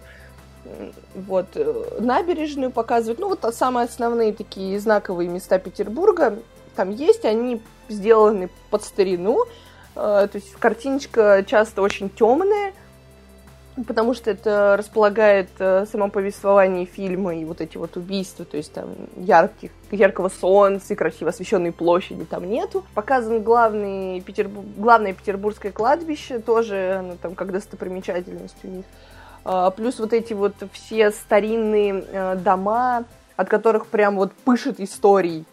Вот. 1.14 1.46
Э, 1.54 1.98
набережную 2.00 2.70
показывают. 2.70 3.18
Ну, 3.20 3.28
вот 3.28 3.54
самые 3.54 3.84
основные 3.86 4.32
такие 4.32 4.78
знаковые 4.78 5.28
места 5.28 5.58
Петербурга 5.58 6.38
там 6.76 6.90
есть. 6.90 7.24
Они 7.24 7.62
сделаны 7.88 8.50
под 8.70 8.84
старину. 8.84 9.44
Э, 9.96 10.28
то 10.30 10.32
есть 10.34 10.52
картиночка 10.54 11.44
часто 11.46 11.82
очень 11.82 12.10
темная, 12.10 12.72
потому 13.86 14.14
что 14.14 14.30
это 14.30 14.76
располагает 14.76 15.48
э, 15.58 15.86
само 15.90 16.08
повествование 16.08 16.86
фильма 16.86 17.34
и 17.34 17.44
вот 17.44 17.60
эти 17.60 17.76
вот 17.76 17.96
убийства, 17.96 18.44
то 18.44 18.56
есть 18.56 18.72
там 18.72 18.90
ярких, 19.16 19.70
яркого 19.90 20.28
солнца 20.28 20.92
и 20.92 20.96
красиво 20.96 21.30
освещенной 21.30 21.72
площади 21.72 22.24
там 22.24 22.48
нету. 22.48 22.84
Показан 22.94 23.42
главный 23.42 24.20
Петербур... 24.20 24.64
главное 24.76 25.12
петербургское 25.12 25.72
кладбище, 25.72 26.38
тоже 26.40 26.96
оно 26.98 27.16
там 27.20 27.34
как 27.34 27.52
достопримечательность 27.52 28.56
у 28.64 28.68
них. 28.68 28.84
А, 29.44 29.70
плюс 29.70 29.98
вот 29.98 30.12
эти 30.12 30.32
вот 30.32 30.54
все 30.72 31.10
старинные 31.10 32.04
э, 32.06 32.36
дома, 32.36 33.04
от 33.36 33.48
которых 33.48 33.86
прям 33.86 34.16
вот 34.16 34.32
пышет 34.32 34.80
историей. 34.80 35.44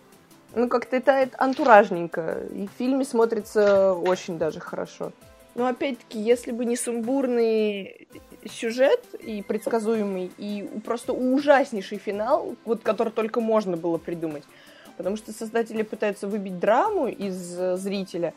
Ну, 0.56 0.68
как-то 0.68 0.96
это 0.96 1.30
антуражненько. 1.38 2.40
И 2.52 2.68
в 2.68 2.72
фильме 2.78 3.06
смотрится 3.06 3.94
очень 3.94 4.38
даже 4.38 4.60
хорошо. 4.60 5.12
Но 5.58 5.66
опять-таки, 5.66 6.20
если 6.20 6.52
бы 6.52 6.66
не 6.66 6.78
сумбурный 6.78 8.08
сюжет 8.46 9.04
и 9.20 9.42
предсказуемый, 9.42 10.32
и 10.38 10.70
просто 10.86 11.14
ужаснейший 11.14 11.98
финал, 11.98 12.56
вот 12.64 12.84
который 12.84 13.12
только 13.12 13.42
можно 13.42 13.76
было 13.76 13.98
придумать. 13.98 14.44
Потому 14.98 15.18
что 15.18 15.34
создатели 15.34 15.82
пытаются 15.82 16.28
выбить 16.28 16.60
драму 16.60 17.08
из 17.08 17.60
э, 17.60 17.76
зрителя, 17.76 18.36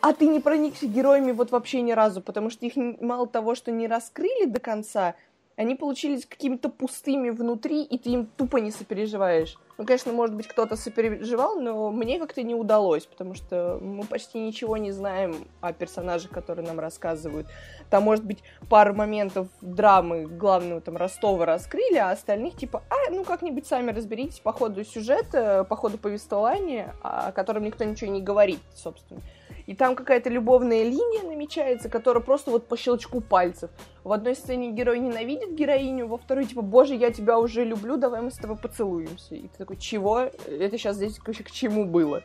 а 0.00 0.12
ты 0.12 0.26
не 0.26 0.38
проникся 0.38 0.86
героями 0.86 1.32
вот 1.32 1.50
вообще 1.50 1.80
ни 1.80 1.90
разу, 1.90 2.20
потому 2.20 2.48
что 2.48 2.64
их 2.64 2.74
мало 2.76 3.26
того, 3.26 3.56
что 3.56 3.72
не 3.72 3.88
раскрыли 3.88 4.44
до 4.44 4.60
конца, 4.60 5.16
они 5.56 5.74
получились 5.74 6.26
какими-то 6.26 6.68
пустыми 6.68 7.30
внутри, 7.30 7.82
и 7.82 7.98
ты 7.98 8.10
им 8.10 8.26
тупо 8.26 8.56
не 8.56 8.70
сопереживаешь. 8.70 9.56
Ну, 9.76 9.84
конечно, 9.84 10.12
может 10.12 10.36
быть, 10.36 10.46
кто-то 10.46 10.76
сопереживал, 10.76 11.60
но 11.60 11.90
мне 11.90 12.18
как-то 12.18 12.42
не 12.42 12.54
удалось, 12.54 13.06
потому 13.06 13.34
что 13.34 13.78
мы 13.80 14.04
почти 14.04 14.38
ничего 14.38 14.76
не 14.76 14.92
знаем 14.92 15.48
о 15.60 15.72
персонажах, 15.72 16.30
которые 16.30 16.66
нам 16.66 16.78
рассказывают. 16.78 17.48
Там, 17.90 18.04
может 18.04 18.24
быть, 18.24 18.38
пару 18.68 18.94
моментов 18.94 19.48
драмы 19.60 20.26
главного 20.26 20.80
там 20.80 20.96
Ростова 20.96 21.44
раскрыли, 21.44 21.96
а 21.96 22.10
остальных 22.10 22.56
типа, 22.56 22.82
а, 22.88 23.10
ну, 23.10 23.24
как-нибудь 23.24 23.66
сами 23.66 23.90
разберитесь 23.90 24.38
по 24.38 24.52
ходу 24.52 24.84
сюжета, 24.84 25.64
по 25.64 25.76
ходу 25.76 25.98
повествования, 25.98 26.94
о 27.02 27.32
котором 27.32 27.64
никто 27.64 27.84
ничего 27.84 28.10
не 28.10 28.22
говорит, 28.22 28.60
собственно 28.74 29.20
и 29.66 29.74
там 29.74 29.96
какая-то 29.96 30.30
любовная 30.30 30.82
линия 30.84 31.22
намечается, 31.22 31.88
которая 31.88 32.22
просто 32.22 32.50
вот 32.50 32.66
по 32.66 32.76
щелчку 32.76 33.20
пальцев. 33.20 33.70
В 34.02 34.12
одной 34.12 34.34
сцене 34.34 34.72
герой 34.72 34.98
ненавидит 34.98 35.54
героиню, 35.54 36.06
во 36.06 36.18
второй 36.18 36.44
типа, 36.44 36.62
боже, 36.62 36.94
я 36.94 37.10
тебя 37.10 37.38
уже 37.38 37.64
люблю, 37.64 37.96
давай 37.96 38.20
мы 38.20 38.30
с 38.30 38.36
тобой 38.36 38.56
поцелуемся. 38.56 39.34
И 39.34 39.48
ты 39.48 39.58
такой, 39.58 39.76
чего? 39.76 40.20
Это 40.20 40.78
сейчас 40.78 40.96
здесь 40.96 41.18
к 41.18 41.50
чему 41.50 41.84
было? 41.84 42.22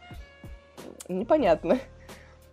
Непонятно. 1.08 1.80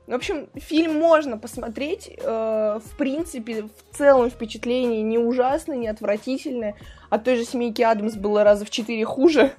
В 0.07 0.15
общем, 0.15 0.49
фильм 0.55 0.95
можно 0.95 1.37
посмотреть. 1.37 2.13
Э, 2.23 2.79
в 2.79 2.97
принципе, 2.97 3.63
в 3.63 3.97
целом 3.97 4.31
впечатление 4.31 5.03
не 5.03 5.19
ужасное, 5.19 5.77
не 5.77 5.89
отвратительное. 5.89 6.77
От 7.11 7.25
той 7.25 7.37
же 7.37 7.45
«Семейки 7.45 7.83
Адамс» 7.83 8.15
было 8.15 8.45
раза 8.45 8.65
в 8.65 8.71
четыре 8.71 9.05
хуже 9.05 9.53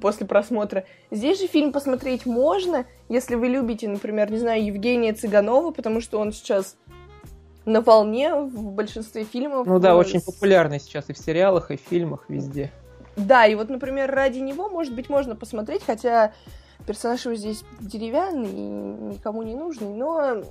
после 0.00 0.26
просмотра. 0.26 0.84
Здесь 1.10 1.40
же 1.40 1.46
фильм 1.46 1.72
посмотреть 1.72 2.26
можно, 2.26 2.86
если 3.08 3.34
вы 3.34 3.48
любите, 3.48 3.88
например, 3.88 4.30
не 4.30 4.38
знаю, 4.38 4.64
Евгения 4.64 5.12
Цыганова, 5.12 5.70
потому 5.70 6.00
что 6.00 6.18
он 6.18 6.32
сейчас 6.32 6.76
на 7.64 7.80
волне 7.80 8.34
в 8.34 8.72
большинстве 8.72 9.24
фильмов. 9.24 9.66
Ну 9.66 9.78
да, 9.78 9.96
очень 9.96 10.20
популярный 10.20 10.80
сейчас 10.80 11.08
и 11.08 11.12
в 11.12 11.18
сериалах, 11.18 11.70
и 11.70 11.76
в 11.76 11.80
фильмах, 11.80 12.24
везде. 12.28 12.72
Да, 13.16 13.46
и 13.46 13.54
вот, 13.54 13.68
например, 13.68 14.10
ради 14.10 14.38
него, 14.38 14.68
может 14.68 14.94
быть, 14.94 15.08
можно 15.08 15.36
посмотреть, 15.36 15.82
хотя 15.84 16.32
персонаж 16.86 17.24
его 17.24 17.34
здесь 17.34 17.64
деревянный 17.80 18.50
и 18.50 19.14
никому 19.14 19.42
не 19.42 19.54
нужный, 19.54 19.88
но 19.88 20.42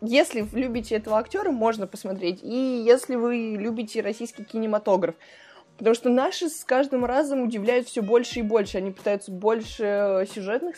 если 0.00 0.46
любите 0.52 0.96
этого 0.96 1.18
актера, 1.18 1.50
можно 1.50 1.86
посмотреть. 1.86 2.40
И 2.42 2.82
если 2.86 3.16
вы 3.16 3.56
любите 3.58 4.00
российский 4.00 4.44
кинематограф, 4.44 5.14
Потому 5.80 5.94
что 5.94 6.10
наши 6.10 6.50
с 6.50 6.62
каждым 6.62 7.06
разом 7.06 7.42
удивляют 7.42 7.88
все 7.88 8.02
больше 8.02 8.40
и 8.40 8.42
больше. 8.42 8.76
Они 8.76 8.90
пытаются 8.90 9.32
больше 9.32 9.82
э, 9.82 10.26
сюжетных 10.26 10.76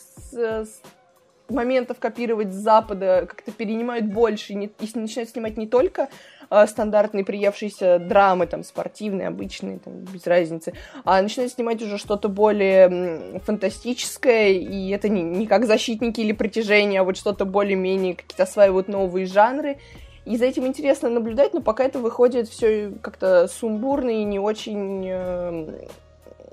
моментов 1.49 1.99
копировать 1.99 2.53
с 2.53 2.57
Запада, 2.57 3.27
как-то 3.29 3.51
перенимают 3.51 4.07
больше, 4.07 4.53
и, 4.53 4.55
не, 4.55 4.67
и 4.67 4.99
начинают 4.99 5.31
снимать 5.31 5.57
не 5.57 5.67
только 5.67 6.09
э, 6.51 6.67
стандартные 6.69 7.25
приевшиеся 7.25 7.99
драмы, 7.99 8.47
там, 8.47 8.63
спортивные, 8.63 9.27
обычные, 9.27 9.81
там, 9.81 10.05
без 10.05 10.25
разницы, 10.25 10.73
а 11.05 11.21
начинают 11.21 11.53
снимать 11.53 11.83
уже 11.83 11.99
что-то 11.99 12.29
более 12.29 13.41
фантастическое, 13.41 14.51
и 14.51 14.91
это 14.91 15.09
не, 15.09 15.23
не 15.23 15.49
как 15.49 15.67
«Защитники» 15.67 16.21
или 16.21 16.33
«Притяжение», 16.33 17.01
а 17.01 17.05
вот 17.05 17.17
что-то 17.17 17.45
более-менее, 17.45 18.15
какие-то 18.15 18.45
осваивают 18.45 18.87
новые 18.87 19.27
жанры, 19.27 19.79
и 20.25 20.37
за 20.37 20.45
этим 20.45 20.67
интересно 20.67 21.09
наблюдать, 21.09 21.53
но 21.53 21.61
пока 21.61 21.85
это 21.85 21.99
выходит 21.99 22.49
все 22.49 22.93
как-то 23.03 23.49
сумбурно 23.49 24.11
и 24.11 24.25
не 24.25 24.39
очень, 24.39 25.05
э, 25.09 25.87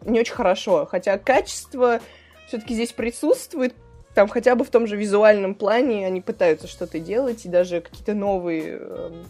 не 0.05 0.19
очень 0.19 0.33
хорошо. 0.33 0.88
Хотя 0.89 1.17
качество 1.19 1.99
все-таки 2.47 2.73
здесь 2.73 2.93
присутствует, 2.93 3.75
там 4.15 4.27
хотя 4.27 4.55
бы 4.55 4.65
в 4.65 4.71
том 4.71 4.88
же 4.88 4.97
визуальном 4.97 5.53
плане 5.53 6.07
они 6.07 6.19
пытаются 6.19 6.67
что-то 6.67 6.99
делать, 6.99 7.45
и 7.45 7.49
даже 7.49 7.81
какие-то 7.81 8.15
новые 8.15 8.79
э, 8.81 9.23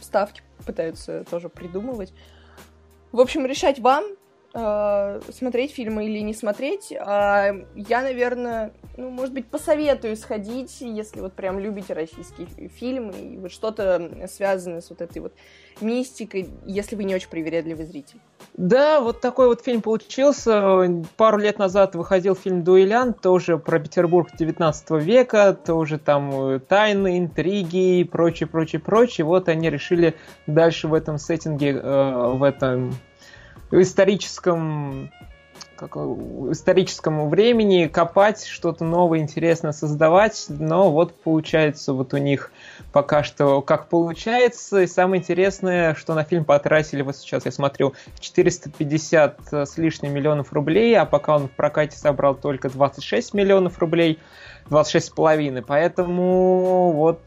вставки 0.00 0.42
пытаются 0.66 1.24
тоже 1.30 1.48
придумывать. 1.48 2.12
В 3.10 3.20
общем, 3.20 3.46
решать 3.46 3.78
вам, 3.78 4.04
смотреть 4.52 5.72
фильмы 5.72 6.06
или 6.06 6.18
не 6.18 6.34
смотреть. 6.34 6.92
А 6.92 7.52
я, 7.74 8.02
наверное, 8.02 8.72
ну, 8.96 9.08
может 9.08 9.32
быть, 9.32 9.46
посоветую 9.46 10.16
сходить, 10.16 10.80
если 10.80 11.20
вот 11.20 11.32
прям 11.32 11.58
любите 11.58 11.94
российские 11.94 12.68
фильмы 12.68 13.12
и 13.12 13.38
вот 13.38 13.50
что-то 13.50 14.28
связанное 14.30 14.82
с 14.82 14.90
вот 14.90 15.00
этой 15.00 15.20
вот 15.20 15.32
мистикой, 15.80 16.50
если 16.66 16.96
вы 16.96 17.04
не 17.04 17.14
очень 17.14 17.30
привередливый 17.30 17.86
зритель. 17.86 18.20
Да, 18.54 19.00
вот 19.00 19.22
такой 19.22 19.46
вот 19.46 19.64
фильм 19.64 19.80
получился. 19.80 21.02
Пару 21.16 21.38
лет 21.38 21.58
назад 21.58 21.94
выходил 21.94 22.34
фильм 22.34 22.62
«Дуэлянт», 22.62 23.20
тоже 23.20 23.56
про 23.56 23.78
Петербург 23.78 24.28
19 24.36 24.90
века, 25.02 25.54
тоже 25.54 25.98
там 25.98 26.60
тайны, 26.60 27.18
интриги 27.18 28.00
и 28.00 28.04
прочее, 28.04 28.46
прочее, 28.46 28.80
прочее. 28.80 29.24
Вот 29.24 29.48
они 29.48 29.70
решили 29.70 30.14
дальше 30.46 30.88
в 30.88 30.94
этом 30.94 31.16
сеттинге, 31.16 31.70
э, 31.70 32.32
в 32.34 32.42
этом 32.42 32.92
историческом 33.80 35.10
как, 35.76 35.96
историческому 35.96 37.28
времени 37.28 37.86
копать, 37.86 38.44
что-то 38.44 38.84
новое, 38.84 39.18
интересное 39.18 39.72
создавать, 39.72 40.46
но 40.48 40.90
вот 40.90 41.14
получается 41.14 41.92
вот 41.92 42.14
у 42.14 42.18
них 42.18 42.52
пока 42.92 43.22
что 43.22 43.62
как 43.62 43.88
получается. 43.88 44.82
И 44.82 44.86
самое 44.86 45.20
интересное, 45.20 45.94
что 45.94 46.14
на 46.14 46.24
фильм 46.24 46.44
потратили, 46.44 47.02
вот 47.02 47.16
сейчас 47.16 47.44
я 47.44 47.52
смотрю, 47.52 47.94
450 48.20 49.38
с 49.52 49.78
лишним 49.78 50.12
миллионов 50.14 50.52
рублей, 50.52 50.96
а 50.96 51.04
пока 51.04 51.36
он 51.36 51.48
в 51.48 51.52
прокате 51.52 51.96
собрал 51.96 52.34
только 52.34 52.68
26 52.68 53.34
миллионов 53.34 53.78
рублей. 53.78 54.18
26,5. 54.70 55.64
Поэтому 55.66 56.92
вот, 56.92 57.20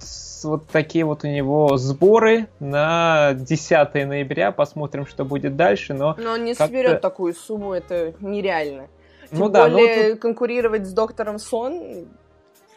вот 0.44 0.68
такие 0.68 1.06
вот 1.06 1.24
у 1.24 1.28
него 1.28 1.78
сборы 1.78 2.48
на 2.60 3.34
10 3.34 3.94
ноября. 3.94 4.52
Посмотрим, 4.52 5.06
что 5.06 5.26
будет 5.26 5.56
дальше. 5.56 5.94
Но, 5.94 6.16
но 6.18 6.34
он 6.34 6.46
не 6.46 6.54
соберет 6.54 7.02
такую 7.02 7.34
сумму, 7.34 7.74
это 7.74 8.14
нереально. 8.20 8.88
Тем 9.30 9.40
ну, 9.40 9.50
более 9.50 9.88
да, 9.88 10.04
но 10.04 10.12
тут... 10.12 10.22
конкурировать 10.22 10.86
с 10.86 10.94
доктором 10.94 11.40
Сон 11.40 12.08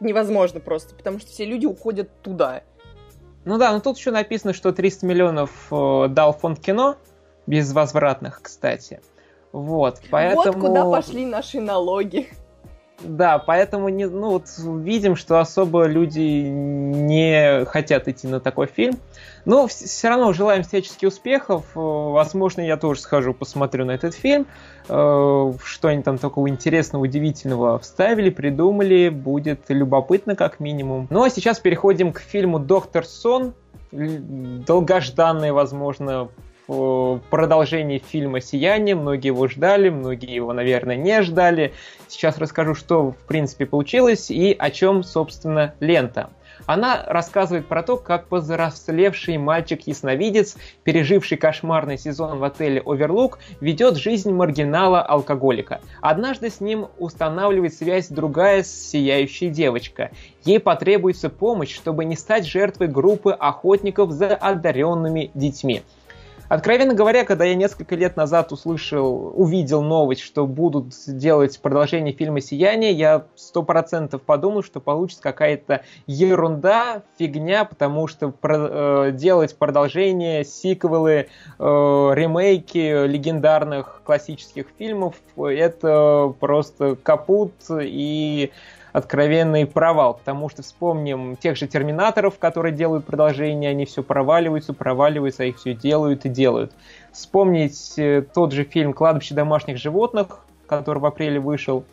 невозможно 0.00 0.60
просто, 0.60 0.94
потому 0.94 1.18
что 1.18 1.30
все 1.30 1.44
люди 1.44 1.66
уходят 1.66 2.08
туда. 2.22 2.62
Ну 3.44 3.58
да, 3.58 3.72
но 3.72 3.80
тут 3.80 3.96
еще 3.98 4.10
написано, 4.10 4.52
что 4.52 4.72
300 4.72 5.06
миллионов 5.06 5.50
э, 5.70 6.08
дал 6.08 6.32
фонд 6.32 6.60
кино, 6.60 6.96
безвозвратных, 7.46 8.42
кстати. 8.42 9.00
Вот, 9.52 10.00
поэтому... 10.10 10.52
Вот 10.52 10.68
куда 10.68 10.84
пошли 10.84 11.24
наши 11.24 11.60
налоги. 11.60 12.28
Да, 13.00 13.38
поэтому 13.38 13.88
не, 13.88 14.06
ну, 14.06 14.30
вот 14.30 14.46
видим, 14.58 15.14
что 15.14 15.38
особо 15.38 15.86
люди 15.86 16.18
не 16.18 17.64
хотят 17.66 18.08
идти 18.08 18.26
на 18.26 18.40
такой 18.40 18.66
фильм. 18.66 18.98
Но 19.44 19.68
все 19.68 20.08
равно 20.08 20.32
желаем 20.32 20.64
всяческих 20.64 21.08
успехов. 21.08 21.64
Возможно, 21.74 22.60
я 22.60 22.76
тоже 22.76 23.00
схожу, 23.00 23.34
посмотрю 23.34 23.84
на 23.84 23.92
этот 23.92 24.14
фильм. 24.14 24.46
Э, 24.88 25.52
что 25.64 25.88
они 25.88 26.02
там 26.02 26.18
такого 26.18 26.48
интересного, 26.48 27.04
удивительного 27.04 27.78
вставили, 27.78 28.30
придумали. 28.30 29.08
Будет 29.10 29.60
любопытно, 29.68 30.34
как 30.34 30.58
минимум. 30.58 31.06
Ну, 31.10 31.22
а 31.22 31.30
сейчас 31.30 31.60
переходим 31.60 32.12
к 32.12 32.18
фильму 32.18 32.58
«Доктор 32.58 33.04
Сон». 33.04 33.54
Долгожданный, 33.90 35.52
возможно, 35.52 36.28
продолжение 36.68 37.98
фильма 37.98 38.40
«Сияние». 38.40 38.94
Многие 38.94 39.28
его 39.28 39.48
ждали, 39.48 39.88
многие 39.88 40.34
его, 40.34 40.52
наверное, 40.52 40.96
не 40.96 41.22
ждали. 41.22 41.72
Сейчас 42.08 42.38
расскажу, 42.38 42.74
что, 42.74 43.12
в 43.12 43.16
принципе, 43.26 43.66
получилось 43.66 44.30
и 44.30 44.54
о 44.56 44.70
чем, 44.70 45.02
собственно, 45.02 45.74
лента. 45.80 46.30
Она 46.66 47.02
рассказывает 47.06 47.66
про 47.66 47.82
то, 47.82 47.96
как 47.96 48.26
повзрослевший 48.26 49.38
мальчик-ясновидец, 49.38 50.56
переживший 50.84 51.38
кошмарный 51.38 51.96
сезон 51.96 52.38
в 52.38 52.44
отеле 52.44 52.82
«Оверлук», 52.84 53.38
ведет 53.60 53.96
жизнь 53.96 54.30
маргинала-алкоголика. 54.30 55.80
Однажды 56.02 56.50
с 56.50 56.60
ним 56.60 56.88
устанавливает 56.98 57.72
связь 57.72 58.08
другая 58.08 58.64
сияющая 58.64 59.48
девочка. 59.48 60.10
Ей 60.44 60.60
потребуется 60.60 61.30
помощь, 61.30 61.74
чтобы 61.74 62.04
не 62.04 62.16
стать 62.16 62.44
жертвой 62.44 62.88
группы 62.88 63.30
охотников 63.30 64.10
за 64.10 64.34
одаренными 64.34 65.30
детьми. 65.32 65.82
Откровенно 66.48 66.94
говоря, 66.94 67.26
когда 67.26 67.44
я 67.44 67.54
несколько 67.54 67.94
лет 67.94 68.16
назад 68.16 68.52
услышал, 68.52 69.32
увидел 69.36 69.82
новость, 69.82 70.22
что 70.22 70.46
будут 70.46 70.94
делать 71.06 71.60
продолжение 71.60 72.14
фильма 72.14 72.40
«Сияние», 72.40 72.92
я 72.92 73.26
сто 73.34 73.62
процентов 73.62 74.22
подумал, 74.22 74.62
что 74.62 74.80
получится 74.80 75.22
какая-то 75.22 75.82
ерунда, 76.06 77.02
фигня, 77.18 77.66
потому 77.66 78.06
что 78.06 78.30
про, 78.30 79.08
э, 79.08 79.12
делать 79.12 79.58
продолжение, 79.58 80.42
сиквелы, 80.42 81.12
э, 81.12 81.26
ремейки 81.58 83.06
легендарных 83.06 84.00
классических 84.04 84.68
фильмов– 84.78 85.16
это 85.36 86.34
просто 86.40 86.96
капут 86.96 87.52
и 87.70 88.52
откровенный 88.92 89.66
провал, 89.66 90.14
потому 90.14 90.48
что 90.48 90.62
вспомним 90.62 91.36
тех 91.36 91.56
же 91.56 91.66
терминаторов, 91.66 92.38
которые 92.38 92.74
делают 92.74 93.04
продолжение, 93.04 93.70
они 93.70 93.84
все 93.84 94.02
проваливаются, 94.02 94.72
проваливаются, 94.72 95.42
а 95.42 95.46
их 95.46 95.58
все 95.58 95.74
делают 95.74 96.24
и 96.24 96.28
делают. 96.28 96.72
Вспомнить 97.12 97.94
э, 97.98 98.22
тот 98.22 98.52
же 98.52 98.64
фильм 98.64 98.92
«Кладбище 98.92 99.34
домашних 99.34 99.78
животных», 99.78 100.40
который 100.66 100.98
в 100.98 101.06
апреле 101.06 101.40
вышел. 101.40 101.84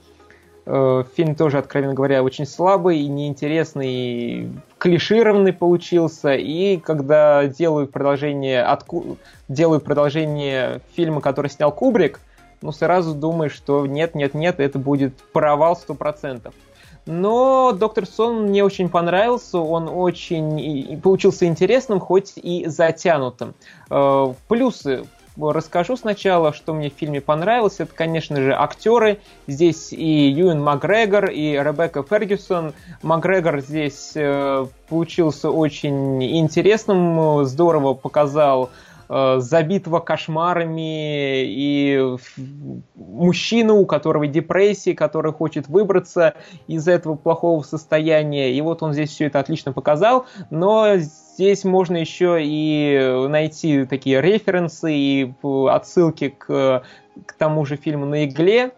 Э, 0.65 1.03
фильм 1.15 1.35
тоже, 1.35 1.59
откровенно 1.59 1.93
говоря, 1.93 2.23
очень 2.23 2.45
слабый 2.45 2.99
и 2.99 3.07
неинтересный, 3.07 3.91
и 3.91 4.49
клишированный 4.77 5.53
получился. 5.53 6.33
И 6.33 6.77
когда 6.77 7.45
делают 7.47 7.91
продолжение, 7.91 8.63
отку... 8.63 9.17
делают 9.47 9.83
продолжение 9.83 10.81
фильма, 10.95 11.21
который 11.21 11.49
снял 11.49 11.71
Кубрик, 11.71 12.19
ну 12.61 12.71
сразу 12.71 13.13
думаешь, 13.13 13.53
что 13.53 13.85
нет, 13.85 14.15
нет, 14.15 14.33
нет, 14.33 14.59
это 14.59 14.79
будет 14.79 15.15
провал 15.33 15.79
100%. 15.87 16.51
Но 17.05 17.71
Доктор 17.71 18.05
Сон 18.05 18.47
мне 18.47 18.63
очень 18.63 18.89
понравился, 18.89 19.59
он 19.59 19.87
очень 19.89 20.99
получился 21.01 21.45
интересным, 21.45 21.99
хоть 21.99 22.33
и 22.35 22.65
затянутым. 22.67 23.53
Э, 23.89 24.33
плюсы 24.47 25.05
расскажу 25.37 25.97
сначала, 25.97 26.53
что 26.53 26.73
мне 26.73 26.89
в 26.89 26.93
фильме 26.93 27.21
понравилось. 27.21 27.75
Это, 27.79 27.93
конечно 27.93 28.37
же, 28.37 28.53
актеры. 28.53 29.19
Здесь 29.47 29.91
и 29.91 30.29
Юэн 30.29 30.61
Макгрегор, 30.61 31.25
и 31.25 31.51
Ребекка 31.51 32.03
Фергюсон. 32.03 32.73
Макгрегор 33.03 33.59
здесь 33.59 34.13
э, 34.15 34.65
получился 34.89 35.51
очень 35.51 36.23
интересным, 36.23 37.45
здорово 37.45 37.93
показал 37.93 38.65
Э, 38.65 38.84
забитого 39.07 39.99
кошмарами 39.99 41.43
и 41.45 42.17
мужчину, 42.95 43.77
у 43.77 43.85
которого 43.85 44.27
депрессия, 44.27 44.93
который 44.93 45.31
хочет 45.31 45.67
выбраться 45.67 46.33
из 46.67 46.87
этого 46.87 47.15
плохого 47.15 47.61
состояния. 47.63 48.53
И 48.53 48.61
вот 48.61 48.83
он 48.83 48.93
здесь 48.93 49.09
все 49.09 49.25
это 49.25 49.39
отлично 49.39 49.73
показал, 49.73 50.25
но 50.49 50.97
здесь 50.97 51.63
можно 51.63 51.97
еще 51.97 52.37
и 52.41 53.27
найти 53.29 53.85
такие 53.85 54.21
референсы 54.21 54.93
и 54.93 55.33
отсылки 55.69 56.29
к, 56.29 56.83
к 57.25 57.33
тому 57.33 57.65
же 57.65 57.75
фильму 57.75 58.05
«На 58.05 58.25
игле», 58.25 58.71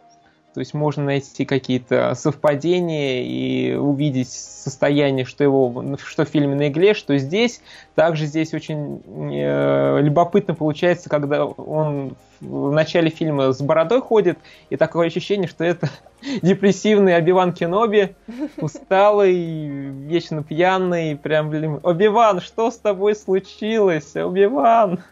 то 0.57 0.61
есть 0.61 0.73
можно 0.73 1.03
найти 1.03 1.45
какие-то 1.45 2.15
совпадения 2.15 3.21
и 3.21 3.75
увидеть 3.75 4.31
состояние, 4.31 5.23
что 5.23 5.43
его, 5.43 5.95
что 6.03 6.25
в 6.25 6.29
фильме 6.29 6.55
на 6.55 6.69
игле, 6.69 6.95
что 6.95 7.15
здесь. 7.19 7.61
Также 7.93 8.25
здесь 8.25 8.55
очень 8.55 9.03
э, 9.05 9.99
любопытно 10.01 10.55
получается, 10.55 11.09
когда 11.09 11.45
он 11.45 12.15
в 12.39 12.71
начале 12.71 13.11
фильма 13.11 13.51
с 13.51 13.61
бородой 13.61 14.01
ходит, 14.01 14.39
и 14.71 14.77
такое 14.77 15.05
ощущение, 15.05 15.47
что 15.47 15.63
это 15.63 15.91
депрессивный 16.41 17.15
Обиван 17.15 17.53
Кеноби, 17.53 18.15
усталый, 18.57 19.35
вечно 19.35 20.41
пьяный, 20.41 21.15
прям, 21.15 21.51
блин, 21.51 21.81
Обиван, 21.83 22.41
что 22.41 22.71
с 22.71 22.77
тобой 22.77 23.15
случилось, 23.15 24.15
Обиван? 24.15 25.03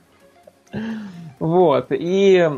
Вот, 1.37 1.89
и 1.91 2.49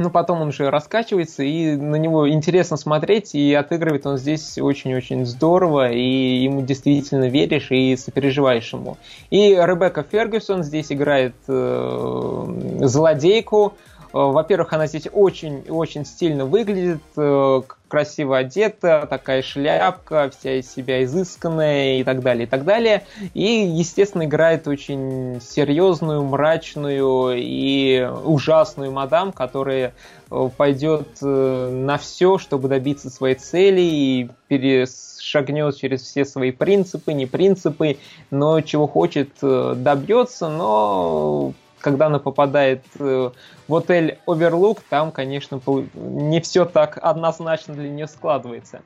но 0.00 0.08
потом 0.08 0.40
он 0.40 0.48
уже 0.48 0.70
раскачивается, 0.70 1.42
и 1.42 1.76
на 1.76 1.96
него 1.96 2.28
интересно 2.30 2.78
смотреть, 2.78 3.34
и 3.34 3.52
отыгрывает 3.52 4.06
он 4.06 4.16
здесь 4.16 4.56
очень-очень 4.56 5.26
здорово, 5.26 5.92
и 5.92 6.44
ему 6.44 6.62
действительно 6.62 7.28
веришь 7.28 7.70
и 7.70 7.94
сопереживаешь 7.96 8.72
ему. 8.72 8.96
И 9.28 9.50
Ребекка 9.50 10.02
Фергюсон 10.02 10.62
здесь 10.62 10.90
играет 10.90 11.34
э, 11.48 12.78
злодейку, 12.80 13.74
во-первых, 14.12 14.72
она 14.72 14.86
здесь 14.86 15.06
очень-очень 15.12 16.04
стильно 16.04 16.44
выглядит, 16.44 17.02
э, 17.16 17.62
красиво 17.86 18.38
одета, 18.38 19.06
такая 19.08 19.42
шляпка, 19.42 20.30
вся 20.30 20.58
из 20.58 20.72
себя 20.72 21.04
изысканная 21.04 21.98
и 21.98 22.04
так 22.04 22.20
далее, 22.20 22.44
и 22.44 22.48
так 22.48 22.64
далее. 22.64 23.04
И, 23.34 23.44
естественно, 23.44 24.24
играет 24.24 24.66
очень 24.66 25.40
серьезную, 25.40 26.24
мрачную 26.24 27.34
и 27.36 28.08
ужасную 28.24 28.90
мадам, 28.90 29.32
которая 29.32 29.94
э, 30.30 30.50
пойдет 30.56 31.18
на 31.20 31.98
все, 31.98 32.38
чтобы 32.38 32.68
добиться 32.68 33.10
своей 33.10 33.36
цели 33.36 33.80
и 33.80 34.30
перешагнет 34.48 35.76
через 35.76 36.02
все 36.02 36.24
свои 36.24 36.50
принципы, 36.50 37.12
не 37.12 37.26
принципы, 37.26 37.98
но 38.30 38.60
чего 38.60 38.88
хочет, 38.88 39.30
добьется, 39.40 40.48
но 40.48 41.54
когда 41.80 42.06
она 42.06 42.18
попадает 42.18 42.84
э, 42.98 43.30
в 43.68 43.74
отель 43.74 44.18
Overlook, 44.26 44.80
там, 44.88 45.12
конечно, 45.12 45.60
не 45.94 46.40
все 46.40 46.64
так 46.64 46.98
однозначно 47.00 47.74
для 47.74 47.88
нее 47.88 48.06
складывается. 48.06 48.82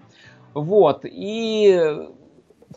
Вот, 0.54 1.00
и 1.04 2.08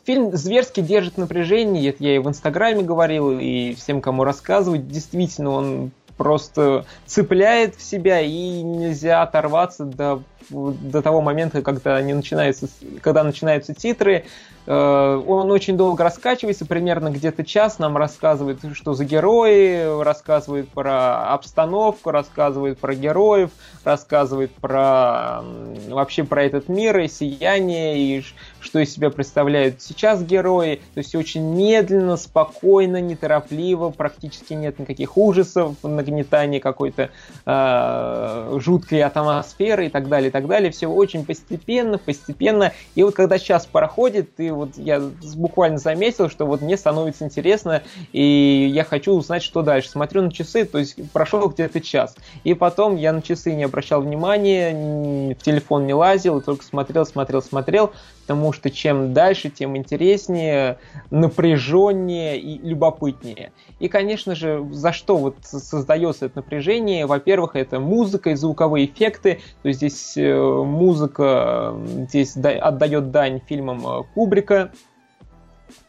фильм 0.03 0.35
зверски 0.35 0.81
держит 0.81 1.17
напряжение, 1.17 1.95
я 1.99 2.15
и 2.15 2.19
в 2.19 2.27
Инстаграме 2.27 2.81
говорил, 2.81 3.39
и 3.39 3.73
всем, 3.75 4.01
кому 4.01 4.23
рассказывать, 4.23 4.87
действительно, 4.87 5.51
он 5.51 5.91
просто 6.17 6.85
цепляет 7.05 7.75
в 7.75 7.81
себя, 7.81 8.21
и 8.21 8.61
нельзя 8.63 9.21
оторваться 9.21 9.85
до, 9.85 10.23
до 10.49 11.01
того 11.01 11.21
момента, 11.21 11.61
когда, 11.61 11.95
они 11.95 12.13
начинаются, 12.13 12.67
когда 13.01 13.23
начинаются 13.23 13.73
титры, 13.73 14.25
Э, 14.67 15.23
он 15.25 15.49
очень 15.49 15.77
долго 15.77 16.03
раскачивается, 16.03 16.65
примерно 16.65 17.09
где-то 17.09 17.45
час 17.45 17.79
нам 17.79 17.95
рассказывает, 17.95 18.59
что 18.73 18.93
за 18.93 19.05
герои, 19.05 20.03
рассказывает 20.03 20.67
про 20.69 21.33
обстановку, 21.33 22.11
рассказывает 22.11 22.77
про 22.77 22.93
героев, 22.93 23.51
рассказывает 23.85 24.51
про 24.51 25.41
вообще 25.87 26.25
про 26.25 26.43
этот 26.43 26.67
мир 26.67 26.99
и 26.99 27.07
сияние, 27.07 27.97
и 27.97 28.25
что 28.59 28.79
из 28.79 28.93
себя 28.93 29.09
представляют 29.09 29.81
сейчас 29.81 30.21
герои. 30.21 30.81
То 30.93 30.97
есть 30.97 31.15
очень 31.15 31.43
медленно, 31.55 32.17
спокойно, 32.17 32.99
неторопливо, 32.99 33.91
практически 33.91 34.53
нет 34.53 34.79
никаких 34.79 35.15
ужасов, 35.17 35.75
нагнетания 35.81 36.59
какой-то 36.59 37.09
э, 37.45 38.59
жуткой 38.59 39.03
атмосферы 39.03 39.85
и 39.85 39.89
так 39.89 40.09
далее, 40.09 40.29
так 40.37 40.47
далее. 40.47 40.71
Все 40.71 40.87
очень 40.87 41.25
постепенно, 41.25 41.97
постепенно. 41.97 42.73
И 42.95 43.03
вот 43.03 43.15
когда 43.15 43.39
час 43.39 43.65
проходит, 43.65 44.39
и 44.39 44.51
вот 44.51 44.77
я 44.77 45.01
буквально 45.35 45.77
заметил, 45.77 46.29
что 46.29 46.45
вот 46.45 46.61
мне 46.61 46.77
становится 46.77 47.25
интересно, 47.25 47.83
и 48.13 48.69
я 48.71 48.83
хочу 48.83 49.13
узнать, 49.13 49.43
что 49.43 49.61
дальше. 49.61 49.89
Смотрю 49.89 50.21
на 50.21 50.31
часы, 50.31 50.65
то 50.65 50.77
есть 50.77 50.97
прошел 51.11 51.49
где-то 51.49 51.81
час. 51.81 52.15
И 52.43 52.53
потом 52.53 52.95
я 52.95 53.13
на 53.13 53.21
часы 53.21 53.53
не 53.53 53.63
обращал 53.63 54.01
внимания, 54.01 55.33
в 55.33 55.43
телефон 55.43 55.87
не 55.87 55.93
лазил, 55.93 56.41
только 56.41 56.63
смотрел, 56.63 57.05
смотрел, 57.05 57.41
смотрел 57.41 57.91
потому 58.27 58.51
что 58.51 58.69
чем 58.69 59.13
дальше, 59.13 59.49
тем 59.49 59.77
интереснее, 59.77 60.79
напряженнее 61.11 62.37
и 62.37 62.59
любопытнее. 62.59 63.53
И, 63.79 63.87
конечно 63.87 64.35
же, 64.35 64.67
за 64.71 64.91
что 64.91 65.15
вот 65.15 65.37
создается 65.41 66.25
это 66.25 66.39
напряжение? 66.39 67.05
Во-первых, 67.05 67.55
это 67.55 67.79
музыка 67.79 68.31
и 68.31 68.35
звуковые 68.35 68.87
эффекты. 68.87 69.39
То 69.61 69.69
есть 69.69 69.79
здесь 69.79 70.17
э, 70.17 70.37
музыка 70.37 71.73
здесь 72.09 72.35
отдает 72.35 73.11
дань 73.11 73.39
фильмам 73.47 73.87
э, 73.87 74.03
Кубрика, 74.13 74.71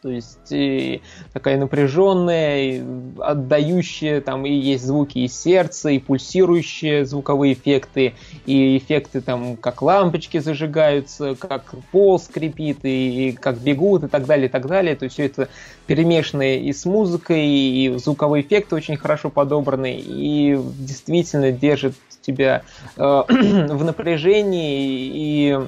то 0.01 0.09
есть 0.09 0.51
и 0.51 1.01
такая 1.33 1.57
напряженная, 1.57 2.63
и 2.63 2.83
отдающая, 3.19 4.21
там 4.21 4.45
и 4.45 4.51
есть 4.51 4.85
звуки 4.85 5.19
из 5.19 5.39
сердца, 5.39 5.89
и 5.89 5.99
пульсирующие 5.99 7.05
звуковые 7.05 7.53
эффекты, 7.53 8.13
и 8.45 8.77
эффекты 8.77 9.21
там, 9.21 9.57
как 9.57 9.81
лампочки 9.81 10.39
зажигаются, 10.39 11.35
как 11.35 11.73
пол 11.91 12.19
скрипит, 12.19 12.79
и, 12.83 13.29
и 13.29 13.31
как 13.33 13.59
бегут, 13.59 14.05
и 14.05 14.07
так 14.07 14.25
далее, 14.25 14.47
и 14.47 14.49
так 14.49 14.67
далее. 14.67 14.95
То 14.95 15.03
есть 15.03 15.13
все 15.13 15.25
это 15.25 15.49
перемешанное 15.87 16.57
и 16.57 16.71
с 16.71 16.85
музыкой, 16.85 17.45
и 17.45 17.97
звуковые 17.97 18.43
эффекты 18.43 18.75
очень 18.75 18.97
хорошо 18.97 19.29
подобраны, 19.29 19.99
и 19.99 20.59
действительно 20.79 21.51
держит 21.51 21.95
тебя 22.21 22.63
э, 22.95 23.01
в 23.27 23.83
напряжении, 23.83 25.11
и 25.13 25.59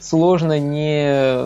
сложно 0.00 0.58
не 0.58 1.44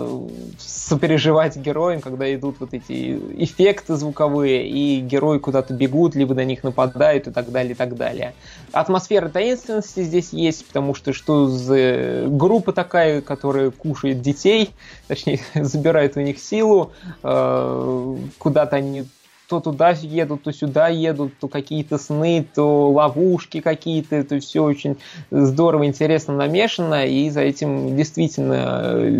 сопереживать 0.59 1.57
героям, 1.57 2.01
когда 2.01 2.33
идут 2.35 2.57
вот 2.61 2.75
эти 2.75 3.19
эффекты 3.43 3.97
звуковые, 3.97 4.69
и 4.69 5.01
герои 5.01 5.39
куда-то 5.39 5.75
бегут, 5.75 6.15
либо 6.15 6.35
на 6.35 6.45
них 6.45 6.63
нападают 6.63 7.27
и 7.27 7.31
так 7.31 7.51
далее, 7.51 7.73
и 7.73 7.77
так 7.77 7.97
далее. 7.97 8.35
Атмосфера 8.73 9.29
таинственности 9.29 10.03
здесь 10.03 10.33
есть, 10.33 10.67
потому 10.67 10.95
что 10.95 11.13
что 11.13 11.47
за 11.47 12.25
группа 12.27 12.73
такая, 12.73 13.21
которая 13.21 13.71
кушает 13.71 14.21
детей, 14.21 14.71
точнее, 15.09 15.41
забирает 15.55 16.17
у 16.17 16.21
них 16.21 16.39
силу, 16.39 16.93
э, 17.23 18.17
куда-то 18.39 18.77
они 18.77 19.05
то 19.53 19.61
туда 19.61 19.91
едут, 19.91 20.45
то 20.45 20.53
сюда 20.53 20.89
едут, 20.89 21.35
то 21.39 21.47
какие-то 21.47 21.99
сны, 21.99 22.47
то 22.55 22.91
ловушки 22.91 23.61
какие-то, 23.61 24.25
то 24.25 24.41
все 24.41 24.65
очень 24.65 24.97
здорово, 25.31 25.85
интересно 25.85 26.35
намешано, 26.35 27.05
и 27.05 27.29
за 27.29 27.43
этим 27.43 27.95
действительно 27.95 28.95
э, 28.95 29.11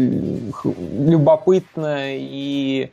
любопытно 1.07 2.15
и 2.17 2.91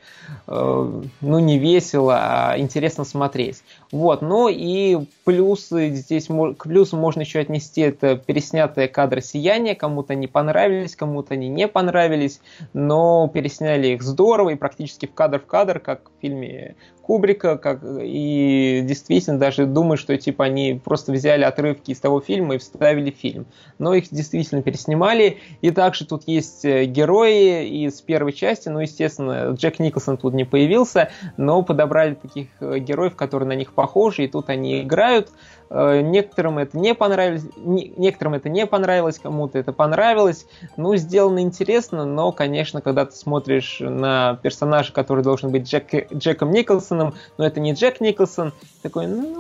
э, 0.47 1.02
ну 1.21 1.39
не 1.39 1.60
весело, 1.60 2.17
а 2.19 2.58
интересно 2.58 3.06
смотреть. 3.06 3.63
Вот, 3.93 4.21
ну 4.21 4.49
и 4.49 4.97
плюсы 5.23 5.91
здесь, 5.91 6.28
к 6.28 6.63
плюсу 6.63 6.97
можно 6.97 7.21
еще 7.21 7.39
отнести 7.39 7.80
это 7.80 8.17
переснятые 8.17 8.89
кадры 8.89 9.21
сияния, 9.21 9.75
кому-то 9.75 10.12
они 10.12 10.28
понравились, 10.28 10.97
кому-то 10.97 11.36
они 11.36 11.47
не 11.47 11.69
понравились, 11.69 12.41
но 12.73 13.30
пересняли 13.34 13.88
их 13.88 14.04
здорово 14.04 14.49
и 14.49 14.56
практически 14.56 15.06
в 15.06 15.13
кадр 15.13 15.39
в 15.39 15.45
кадр, 15.45 15.80
как 15.80 16.10
в 16.10 16.21
фильме 16.21 16.75
Кубрика, 17.10 17.29
как, 17.34 17.84
и 17.84 18.82
действительно 18.84 19.38
даже 19.38 19.65
думаю, 19.65 19.98
что 19.98 20.18
типа 20.18 20.46
они 20.46 20.80
просто 20.84 21.12
взяли 21.12 21.44
отрывки 21.44 21.92
из 21.92 22.00
того 22.00 22.22
фильма 22.22 22.56
и 22.56 22.58
вставили 22.58 23.12
в 23.12 23.15
фильм. 23.15 23.46
Но 23.78 23.94
их 23.94 24.10
действительно 24.12 24.62
переснимали. 24.62 25.38
И 25.62 25.72
также 25.72 26.06
тут 26.06 26.24
есть 26.28 26.65
э, 26.65 26.86
герои 26.86 27.86
из 27.86 28.02
первой 28.02 28.34
части, 28.34 28.70
ну, 28.70 28.80
естественно, 28.80 29.52
Джек 29.52 29.80
Николсон 29.80 30.18
тут 30.18 30.34
не 30.34 30.46
появился, 30.46 31.10
но 31.38 31.62
подобрали 31.62 32.15
таких 32.15 32.48
э, 32.60 32.80
героев, 32.80 33.15
которые 33.15 33.48
на 33.48 33.56
них 33.56 33.74
похожи, 33.74 34.26
и 34.26 34.28
тут 34.28 34.50
они 34.50 34.82
играют. 34.82 35.32
Э, 35.70 36.02
некоторым 36.02 36.58
это 36.58 36.78
не 36.78 36.96
понравилось, 36.96 37.44
некоторым 37.56 38.34
это 38.34 38.50
не 38.50 38.66
понравилось, 38.66 39.20
кому-то 39.20 39.60
это 39.60 39.72
понравилось. 39.72 40.48
Ну, 40.78 40.96
сделано 40.96 41.40
интересно, 41.40 42.06
но, 42.06 42.32
конечно, 42.32 42.82
когда 42.82 43.06
ты 43.06 43.16
смотришь 43.16 43.78
на 43.80 44.40
персонажа, 44.42 44.92
который 44.92 45.24
должен 45.24 45.52
быть 45.52 45.70
Джек, 45.70 46.12
Джеком 46.14 46.52
Николсоном, 46.52 47.14
но 47.38 47.46
это 47.46 47.60
не 47.60 47.74
Джек 47.74 48.02
Николсон, 48.02 48.54
такой, 48.82 49.08
ну, 49.08 49.40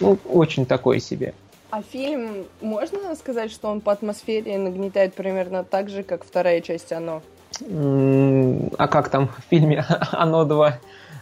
ну, 0.00 0.18
очень 0.32 0.64
такой 0.66 1.00
себе. 1.00 1.34
А 1.70 1.82
фильм, 1.82 2.46
можно 2.60 3.14
сказать, 3.14 3.52
что 3.52 3.68
он 3.68 3.80
по 3.80 3.92
атмосфере 3.92 4.58
нагнетает 4.58 5.14
примерно 5.14 5.62
так 5.62 5.88
же, 5.88 6.02
как 6.02 6.24
вторая 6.24 6.60
часть 6.62 6.92
«Оно»? 6.92 7.22
А 7.60 8.88
как 8.88 9.08
там 9.08 9.28
в 9.28 9.42
фильме 9.50 9.84
«Оно 10.12 10.44
2» 10.44 10.72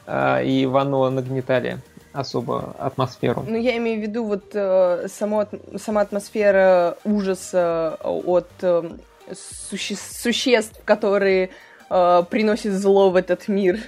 а, 0.06 0.42
и 0.42 0.64
в 0.64 0.76
«Оно» 0.76 1.10
нагнетали? 1.10 1.80
Особо 2.12 2.74
атмосферу. 2.78 3.44
Ну, 3.46 3.56
я 3.56 3.76
имею 3.76 4.00
в 4.00 4.02
виду 4.02 4.24
вот 4.24 4.44
э, 4.54 5.08
само, 5.08 5.46
сама 5.76 6.02
атмосфера 6.02 6.96
ужаса 7.04 7.98
от 8.02 8.48
э, 8.62 8.90
суще, 9.70 9.96
существ, 9.96 10.80
которые 10.84 11.50
э, 11.90 12.22
приносят 12.30 12.72
зло 12.74 13.10
в 13.10 13.16
этот 13.16 13.48
мир. 13.48 13.80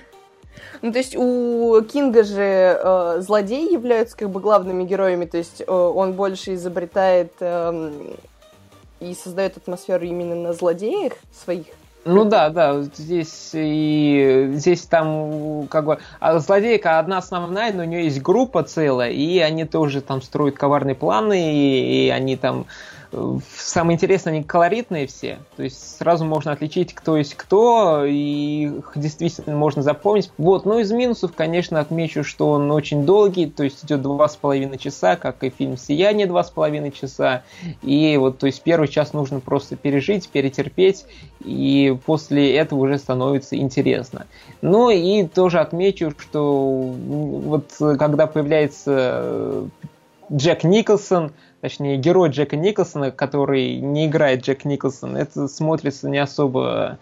Ну, 0.82 0.92
то 0.92 0.98
есть 0.98 1.14
у 1.16 1.82
Кинга 1.82 2.24
же 2.24 2.78
э, 2.82 3.20
злодеи 3.20 3.72
являются 3.72 4.16
как 4.16 4.30
бы 4.30 4.40
главными 4.40 4.84
героями, 4.84 5.26
то 5.26 5.38
есть 5.38 5.60
э, 5.60 5.72
он 5.72 6.14
больше 6.14 6.54
изобретает 6.54 7.32
э, 7.40 7.92
и 9.00 9.14
создает 9.14 9.56
атмосферу 9.56 10.04
именно 10.04 10.34
на 10.34 10.52
злодеях 10.52 11.14
своих. 11.32 11.66
Ну 12.04 12.24
да, 12.24 12.48
да, 12.48 12.80
здесь 12.82 13.50
и 13.52 14.52
здесь 14.54 14.82
там 14.86 15.68
как 15.68 15.84
бы 15.84 15.98
а 16.18 16.38
злодейка 16.38 16.98
одна 16.98 17.18
основная, 17.18 17.74
но 17.74 17.82
у 17.82 17.84
нее 17.86 18.04
есть 18.04 18.22
группа 18.22 18.62
целая, 18.62 19.10
и 19.10 19.38
они 19.38 19.66
тоже 19.66 20.00
там 20.00 20.22
строят 20.22 20.56
коварные 20.56 20.94
планы, 20.94 21.52
и, 21.54 22.06
и 22.06 22.08
они 22.08 22.36
там 22.36 22.66
Самое 23.56 23.96
интересное, 23.96 24.34
они 24.34 24.44
колоритные 24.44 25.06
все. 25.06 25.38
То 25.56 25.64
есть 25.64 25.98
сразу 25.98 26.24
можно 26.24 26.52
отличить, 26.52 26.94
кто 26.94 27.16
есть 27.16 27.34
кто, 27.34 28.04
и 28.04 28.70
их 28.78 28.92
действительно 28.94 29.56
можно 29.56 29.82
запомнить. 29.82 30.30
Вот, 30.38 30.64
ну 30.64 30.78
из 30.78 30.92
минусов, 30.92 31.32
конечно, 31.34 31.80
отмечу, 31.80 32.22
что 32.22 32.50
он 32.50 32.70
очень 32.70 33.04
долгий, 33.04 33.46
то 33.46 33.64
есть 33.64 33.84
идет 33.84 34.02
два 34.02 34.28
с 34.28 34.36
половиной 34.36 34.78
часа, 34.78 35.16
как 35.16 35.42
и 35.42 35.50
фильм 35.50 35.76
«Сияние» 35.76 36.26
два 36.26 36.44
с 36.44 36.50
половиной 36.50 36.92
часа. 36.92 37.42
И 37.82 38.16
вот, 38.16 38.38
то 38.38 38.46
есть 38.46 38.62
первый 38.62 38.88
час 38.88 39.12
нужно 39.12 39.40
просто 39.40 39.76
пережить, 39.76 40.28
перетерпеть, 40.28 41.04
и 41.44 41.96
после 42.06 42.54
этого 42.56 42.80
уже 42.80 42.98
становится 42.98 43.56
интересно. 43.56 44.26
Ну 44.62 44.90
и 44.90 45.26
тоже 45.26 45.58
отмечу, 45.58 46.12
что 46.16 46.92
вот 46.94 47.72
когда 47.98 48.26
появляется 48.26 49.68
Джек 50.32 50.64
Николсон, 50.64 51.32
точнее, 51.60 51.96
герой 51.96 52.30
Джека 52.30 52.56
Николсона, 52.56 53.10
который 53.10 53.76
не 53.80 54.06
играет 54.06 54.44
Джек 54.44 54.64
Николсон, 54.64 55.16
это 55.16 55.48
смотрится 55.48 56.08
не 56.08 56.18
особо 56.18 56.98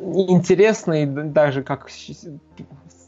интересно, 0.00 1.02
и 1.02 1.06
даже 1.06 1.62
как 1.62 1.88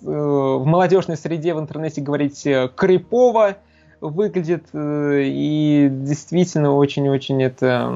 в 0.03 0.65
молодежной 0.65 1.17
среде 1.17 1.55
в 1.55 1.61
интернете 1.61 2.01
говорить 2.01 2.47
э, 2.47 2.71
крипово 2.75 3.59
выглядит, 4.01 4.65
э, 4.73 5.23
и 5.25 5.89
действительно 5.91 6.73
очень-очень 6.75 7.43
это 7.43 7.93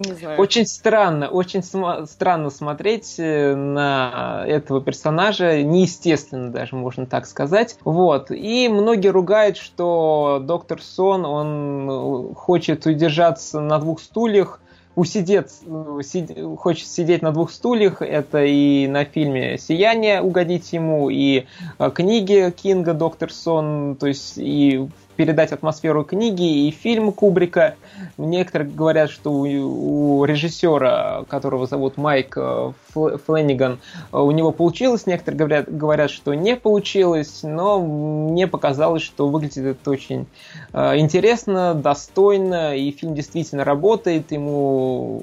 не 0.00 0.12
знаю. 0.14 0.38
Очень 0.40 0.66
странно, 0.66 1.28
очень 1.28 1.62
см- 1.62 2.06
странно 2.06 2.50
смотреть 2.50 3.16
э, 3.18 3.54
на 3.54 4.44
этого 4.46 4.80
персонажа, 4.80 5.62
неестественно 5.62 6.50
даже, 6.50 6.76
можно 6.76 7.06
так 7.06 7.26
сказать. 7.26 7.76
Вот. 7.84 8.30
И 8.30 8.68
многие 8.68 9.08
ругают, 9.08 9.56
что 9.56 10.40
доктор 10.42 10.80
Сон, 10.82 11.24
он 11.24 12.30
э, 12.30 12.34
хочет 12.34 12.86
удержаться 12.86 13.60
на 13.60 13.78
двух 13.78 14.00
стульях, 14.00 14.60
усидеть, 14.96 15.52
э, 15.66 16.00
сид, 16.02 16.36
хочет 16.58 16.86
сидеть 16.88 17.22
на 17.22 17.32
двух 17.32 17.50
стульях, 17.50 18.02
это 18.02 18.44
и 18.44 18.86
на 18.88 19.04
фильме 19.04 19.58
«Сияние» 19.58 20.22
угодить 20.22 20.72
ему, 20.72 21.08
и 21.10 21.46
книги 21.94 22.50
Кинга 22.50 22.94
«Доктор 22.94 23.32
Сон», 23.32 23.96
то 23.96 24.06
есть 24.06 24.34
и 24.36 24.88
передать 25.18 25.50
атмосферу 25.50 26.04
книги 26.04 26.68
и 26.68 26.70
фильм 26.70 27.10
Кубрика. 27.10 27.74
Некоторые 28.18 28.70
говорят, 28.70 29.10
что 29.10 29.32
у, 29.32 30.20
у 30.20 30.24
режиссера, 30.24 31.24
которого 31.28 31.66
зовут 31.66 31.96
Майк 31.96 32.34
э, 32.36 32.72
Флэниган, 32.94 33.80
э, 34.12 34.16
у 34.16 34.30
него 34.30 34.52
получилось. 34.52 35.06
Некоторые 35.06 35.36
говорят, 35.36 35.76
говорят, 35.76 36.10
что 36.12 36.34
не 36.34 36.54
получилось, 36.54 37.40
но 37.42 37.80
мне 37.80 38.46
показалось, 38.46 39.02
что 39.02 39.26
выглядит 39.26 39.66
это 39.66 39.90
очень 39.90 40.28
э, 40.72 40.98
интересно, 40.98 41.74
достойно, 41.74 42.76
и 42.76 42.92
фильм 42.92 43.16
действительно 43.16 43.64
работает, 43.64 44.30
ему, 44.30 45.20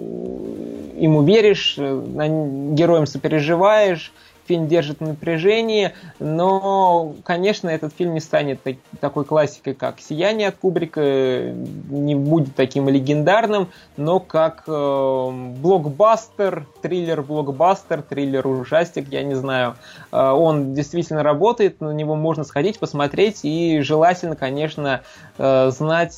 ему 0.98 1.24
веришь, 1.24 1.78
героям 1.78 3.08
сопереживаешь, 3.08 4.12
фильм 4.48 4.68
держит 4.68 5.00
в 5.00 5.08
напряжении, 5.08 5.94
но, 6.20 7.14
конечно, 7.24 7.70
этот 7.70 7.94
фильм 7.94 8.14
не 8.14 8.20
станет 8.20 8.62
так, 8.64 8.76
такой 9.00 9.26
классикой, 9.26 9.74
как 9.74 10.00
«Сияние» 10.00 10.50
от 10.50 10.56
Кубрика, 10.56 11.02
не 11.02 12.16
будет 12.16 12.56
таким 12.56 12.90
легендарным, 12.90 13.70
но 13.98 14.20
как 14.20 14.64
э, 14.68 15.30
блокбастер, 15.58 16.68
триллер-блокбастер, 16.82 18.02
триллер-ужастик, 18.02 19.08
я 19.10 19.24
не 19.24 19.36
знаю. 19.36 19.76
Э, 20.12 20.32
он 20.32 20.74
действительно 20.74 21.24
работает, 21.24 21.82
на 21.82 21.92
него 21.92 22.16
можно 22.16 22.44
сходить, 22.44 22.80
посмотреть, 22.80 23.42
и 23.44 23.82
желательно, 23.82 24.36
конечно, 24.36 25.02
э, 25.38 25.72
знать, 25.72 26.16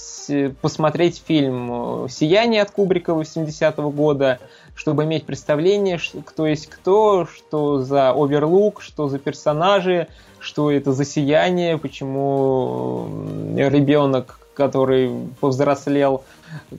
посмотреть 0.61 1.23
фильм 1.25 2.07
«Сияние» 2.09 2.61
от 2.61 2.71
Кубрика 2.71 3.11
80-го 3.11 3.89
года, 3.91 4.39
чтобы 4.77 5.05
иметь 5.05 5.25
представление, 5.25 5.99
кто 6.23 6.45
есть 6.45 6.67
кто, 6.67 7.25
что 7.25 7.81
за 7.81 8.11
оверлук, 8.11 8.83
что 8.83 9.09
за 9.09 9.17
персонажи, 9.17 10.07
что 10.39 10.71
это 10.71 10.93
за 10.93 11.03
сияние, 11.03 11.79
почему 11.79 13.09
ребенок, 13.55 14.39
который 14.53 15.11
повзрослел, 15.39 16.23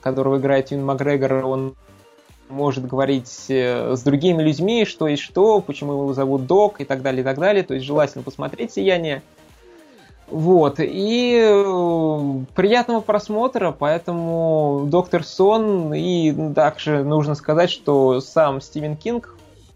которого 0.01 0.39
играет 0.39 0.71
Юн 0.71 0.85
Макгрегор, 0.85 1.45
он 1.45 1.75
может 2.49 2.87
говорить 2.87 3.47
э, 3.49 3.95
с 3.95 4.03
другими 4.03 4.43
людьми, 4.43 4.85
что 4.85 5.09
есть 5.09 5.23
что, 5.23 5.61
почему 5.61 5.93
его 5.93 6.15
зовут 6.15 6.47
Док 6.47 6.81
и 6.81 6.85
так 6.85 7.03
далее, 7.03 7.21
и 7.21 7.25
так 7.25 7.39
далее. 7.39 7.63
То 7.63 7.75
есть 7.75 7.85
желательно 7.85 8.23
посмотреть 8.23 8.73
«Сияние». 8.73 9.23
Вот, 10.31 10.77
и 10.79 11.41
э, 11.43 12.45
приятного 12.55 13.01
просмотра, 13.01 13.71
поэтому 13.71 14.85
Доктор 14.87 15.25
Сон, 15.25 15.95
и 15.95 16.53
также 16.53 17.03
нужно 17.03 17.35
сказать, 17.35 17.71
что 17.71 18.21
сам 18.21 18.61
Стивен 18.61 18.95
Кинг 18.95 19.35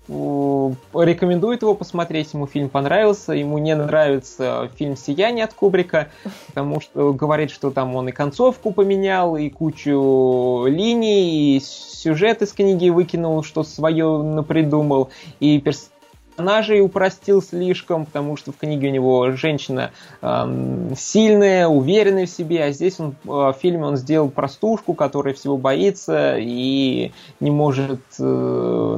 э, 0.09 0.71
рекомендует 0.93 1.63
его 1.63 1.75
посмотреть, 1.75 2.35
ему 2.35 2.47
фильм 2.47 2.69
понравился, 2.69 3.33
ему 3.33 3.57
не 3.57 3.75
нравится 3.75 4.71
фильм 4.77 4.95
«Сияние» 4.95 5.47
от 5.47 5.55
Кубрика, 5.55 6.09
потому 6.49 6.83
что 6.83 7.15
говорит, 7.15 7.51
что 7.51 7.71
там 7.71 7.97
он 7.97 8.11
и 8.11 8.13
концовку 8.13 8.73
поменял, 8.73 9.39
и 9.39 9.49
кучу 9.49 10.67
линий, 10.67 11.57
и 11.57 11.61
сюжет 11.61 12.43
из 12.43 12.53
книги 12.53 12.91
выкинул, 12.91 13.43
что 13.43 13.63
свое 13.63 14.23
напридумал, 14.23 15.09
и 15.41 15.59
перс 15.61 15.92
персонажей 16.33 16.81
упростил 16.81 17.43
слишком, 17.43 18.07
потому 18.07 18.37
что 18.37 18.53
в 18.53 18.57
книге 18.57 18.89
у 18.89 18.91
него 18.91 19.33
женщина 19.33 19.91
э, 20.21 20.93
сильная, 20.97 21.69
уверенная 21.69 22.27
в 22.27 22.31
себе, 22.31 22.65
а 22.65 22.73
здесь 22.73 22.99
он 22.99 23.15
э, 23.25 23.29
в 23.29 23.57
фильме 23.61 23.85
он 23.85 23.97
сделал 23.97 24.31
простушку, 24.31 24.95
которая 24.95 25.35
всего 25.35 25.57
боится 25.57 26.37
и 26.39 27.13
не 27.41 27.51
может 27.51 28.01
э, 28.19 28.23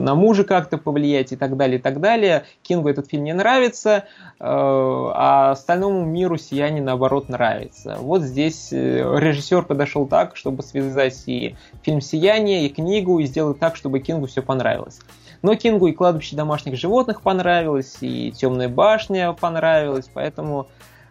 на 0.01 0.14
мужа 0.14 0.44
как-то 0.44 0.79
повлиять 0.79 1.33
и 1.33 1.37
так 1.37 1.57
далее, 1.57 1.79
и 1.79 1.83
так 1.83 2.01
далее. 2.01 2.44
Кингу 2.62 2.88
этот 2.88 3.09
фильм 3.09 3.25
не 3.25 3.35
нравится, 3.35 3.90
э, 3.90 4.03
а 4.40 5.53
остальному 5.53 6.05
миру 6.05 6.38
«Сияние» 6.38 6.83
наоборот 6.83 7.29
нравится. 7.29 7.97
Вот 8.01 8.23
здесь 8.23 8.73
э, 8.73 8.77
режиссер 9.18 9.62
подошел 9.64 10.07
так, 10.07 10.37
чтобы 10.37 10.62
связать 10.62 11.23
и 11.27 11.57
фильм 11.83 12.01
«Сияние», 12.01 12.66
и 12.66 12.68
книгу, 12.68 13.18
и 13.18 13.27
сделать 13.27 13.59
так, 13.59 13.77
чтобы 13.77 14.01
Кингу 14.01 14.27
все 14.27 14.42
понравилось. 14.42 15.01
Но 15.44 15.57
Кингу 15.57 15.88
и 15.88 15.92
кладбище 15.92 16.37
домашних 16.37 16.78
животных 16.78 17.20
понравилось, 17.20 17.98
и 18.00 18.33
Темная 18.33 18.70
башня 18.70 19.30
понравилась, 19.35 20.11
поэтому... 20.11 20.68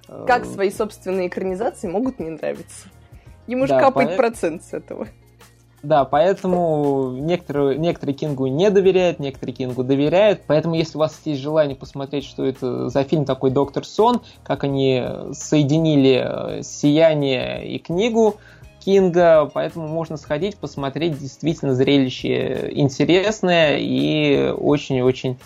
Э, 0.07 0.25
как 0.27 0.45
свои 0.45 0.71
собственные 0.71 1.27
экранизации 1.27 1.87
могут 1.87 2.17
не 2.17 2.31
нравиться? 2.31 2.87
Ему 3.45 3.67
же 3.67 3.73
да, 3.73 3.79
капает 3.79 4.09
по... 4.09 4.15
процент 4.15 4.63
с 4.63 4.73
этого. 4.73 5.07
Да, 5.83 6.03
поэтому 6.03 7.11
некоторые, 7.11 7.77
некоторые 7.77 8.15
Кингу 8.15 8.47
не 8.47 8.71
доверяют, 8.71 9.19
некоторые 9.19 9.53
Кингу 9.53 9.83
доверяют. 9.83 10.41
Поэтому, 10.47 10.73
если 10.73 10.97
у 10.97 11.01
вас 11.01 11.21
есть 11.25 11.39
желание 11.39 11.75
посмотреть, 11.75 12.25
что 12.25 12.43
это 12.43 12.89
за 12.89 13.03
фильм 13.03 13.25
такой 13.25 13.51
«Доктор 13.51 13.85
Сон», 13.85 14.23
как 14.43 14.63
они 14.63 15.05
соединили 15.33 16.23
э, 16.25 16.63
«Сияние» 16.63 17.67
и 17.67 17.77
книгу, 17.77 18.37
Кинга, 18.83 19.49
поэтому 19.53 19.87
можно 19.87 20.17
сходить, 20.17 20.57
посмотреть, 20.57 21.17
действительно 21.17 21.73
зрелище 21.73 22.69
интересное 22.71 23.77
и 23.77 24.51
очень-очень 24.51 25.37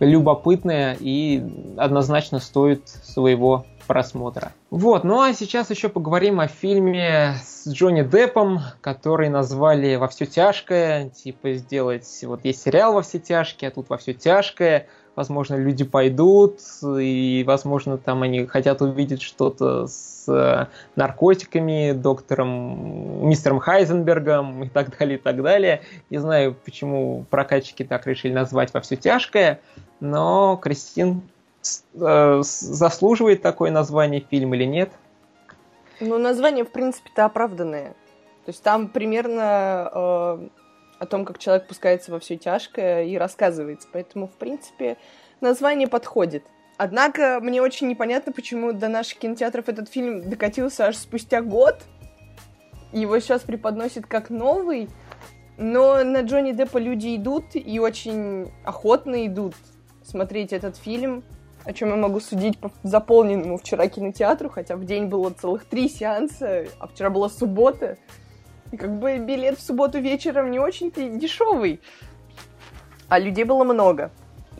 любопытное 0.00 0.96
и 0.98 1.42
однозначно 1.76 2.40
стоит 2.40 2.88
своего 2.88 3.64
просмотра. 3.86 4.52
Вот, 4.70 5.04
ну 5.04 5.20
а 5.20 5.32
сейчас 5.32 5.70
еще 5.70 5.88
поговорим 5.88 6.40
о 6.40 6.48
фильме 6.48 7.34
с 7.42 7.68
Джонни 7.68 8.02
Деппом, 8.02 8.60
который 8.80 9.28
назвали 9.28 9.96
«Во 9.96 10.08
все 10.08 10.26
тяжкое», 10.26 11.10
типа 11.10 11.52
сделать, 11.54 12.06
вот 12.22 12.44
есть 12.44 12.62
сериал 12.62 12.94
«Во 12.94 13.02
все 13.02 13.18
тяжкие», 13.18 13.68
а 13.68 13.70
тут 13.72 13.88
«Во 13.88 13.98
все 13.98 14.14
тяжкое», 14.14 14.88
возможно, 15.16 15.54
люди 15.54 15.84
пойдут, 15.84 16.60
и, 16.82 17.44
возможно, 17.46 17.98
там 17.98 18.22
они 18.22 18.46
хотят 18.46 18.82
увидеть 18.82 19.22
что-то 19.22 19.86
с 19.86 20.24
э, 20.28 20.66
наркотиками, 20.96 21.92
доктором, 21.92 23.28
мистером 23.28 23.58
Хайзенбергом 23.60 24.64
и 24.64 24.68
так 24.68 24.96
далее, 24.98 25.18
и 25.18 25.20
так 25.20 25.42
далее. 25.42 25.82
Не 26.10 26.18
знаю, 26.18 26.56
почему 26.64 27.24
прокатчики 27.30 27.84
так 27.84 28.06
решили 28.06 28.32
назвать 28.32 28.74
во 28.74 28.80
все 28.80 28.96
тяжкое, 28.96 29.60
но 30.00 30.56
Кристин 30.56 31.22
э, 31.94 32.40
заслуживает 32.42 33.42
такое 33.42 33.70
название 33.70 34.20
фильм 34.20 34.54
или 34.54 34.64
нет? 34.64 34.90
Ну, 36.00 36.18
название, 36.18 36.64
в 36.64 36.70
принципе-то, 36.70 37.24
оправданное. 37.24 37.94
То 38.44 38.50
есть 38.50 38.62
там 38.62 38.88
примерно 38.88 39.90
э, 39.94 40.48
о 41.04 41.06
том, 41.06 41.24
как 41.24 41.38
человек 41.38 41.66
пускается 41.66 42.10
во 42.10 42.18
все 42.18 42.36
тяжкое 42.36 43.04
и 43.04 43.16
рассказывается. 43.16 43.88
Поэтому, 43.92 44.26
в 44.26 44.32
принципе, 44.32 44.96
название 45.40 45.88
подходит. 45.88 46.44
Однако 46.76 47.38
мне 47.40 47.62
очень 47.62 47.88
непонятно, 47.88 48.32
почему 48.32 48.72
до 48.72 48.88
наших 48.88 49.18
кинотеатров 49.18 49.68
этот 49.68 49.88
фильм 49.88 50.28
докатился 50.28 50.86
аж 50.86 50.96
спустя 50.96 51.40
год. 51.40 51.82
Его 52.92 53.18
сейчас 53.20 53.42
преподносят 53.42 54.06
как 54.06 54.30
новый, 54.30 54.88
но 55.56 56.02
на 56.02 56.22
Джонни 56.22 56.52
Деппа 56.52 56.78
люди 56.78 57.16
идут 57.16 57.44
и 57.54 57.78
очень 57.78 58.52
охотно 58.64 59.26
идут 59.26 59.54
смотреть 60.02 60.52
этот 60.52 60.76
фильм, 60.76 61.22
о 61.64 61.72
чем 61.72 61.90
я 61.90 61.96
могу 61.96 62.20
судить 62.20 62.58
по 62.58 62.70
заполненному 62.82 63.56
вчера 63.56 63.88
кинотеатру, 63.88 64.48
хотя 64.48 64.76
в 64.76 64.84
день 64.84 65.06
было 65.06 65.30
целых 65.30 65.64
три 65.64 65.88
сеанса, 65.88 66.66
а 66.78 66.88
вчера 66.88 67.10
была 67.10 67.28
суббота. 67.28 67.98
И 68.74 68.76
как 68.76 68.98
бы 68.98 69.18
билет 69.18 69.56
в 69.56 69.62
субботу 69.62 70.00
вечером 70.00 70.50
не 70.50 70.58
очень-то 70.58 71.08
дешевый. 71.08 71.80
А 73.08 73.20
людей 73.20 73.44
было 73.44 73.62
много. 73.62 74.10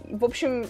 В 0.05 0.25
общем, 0.25 0.69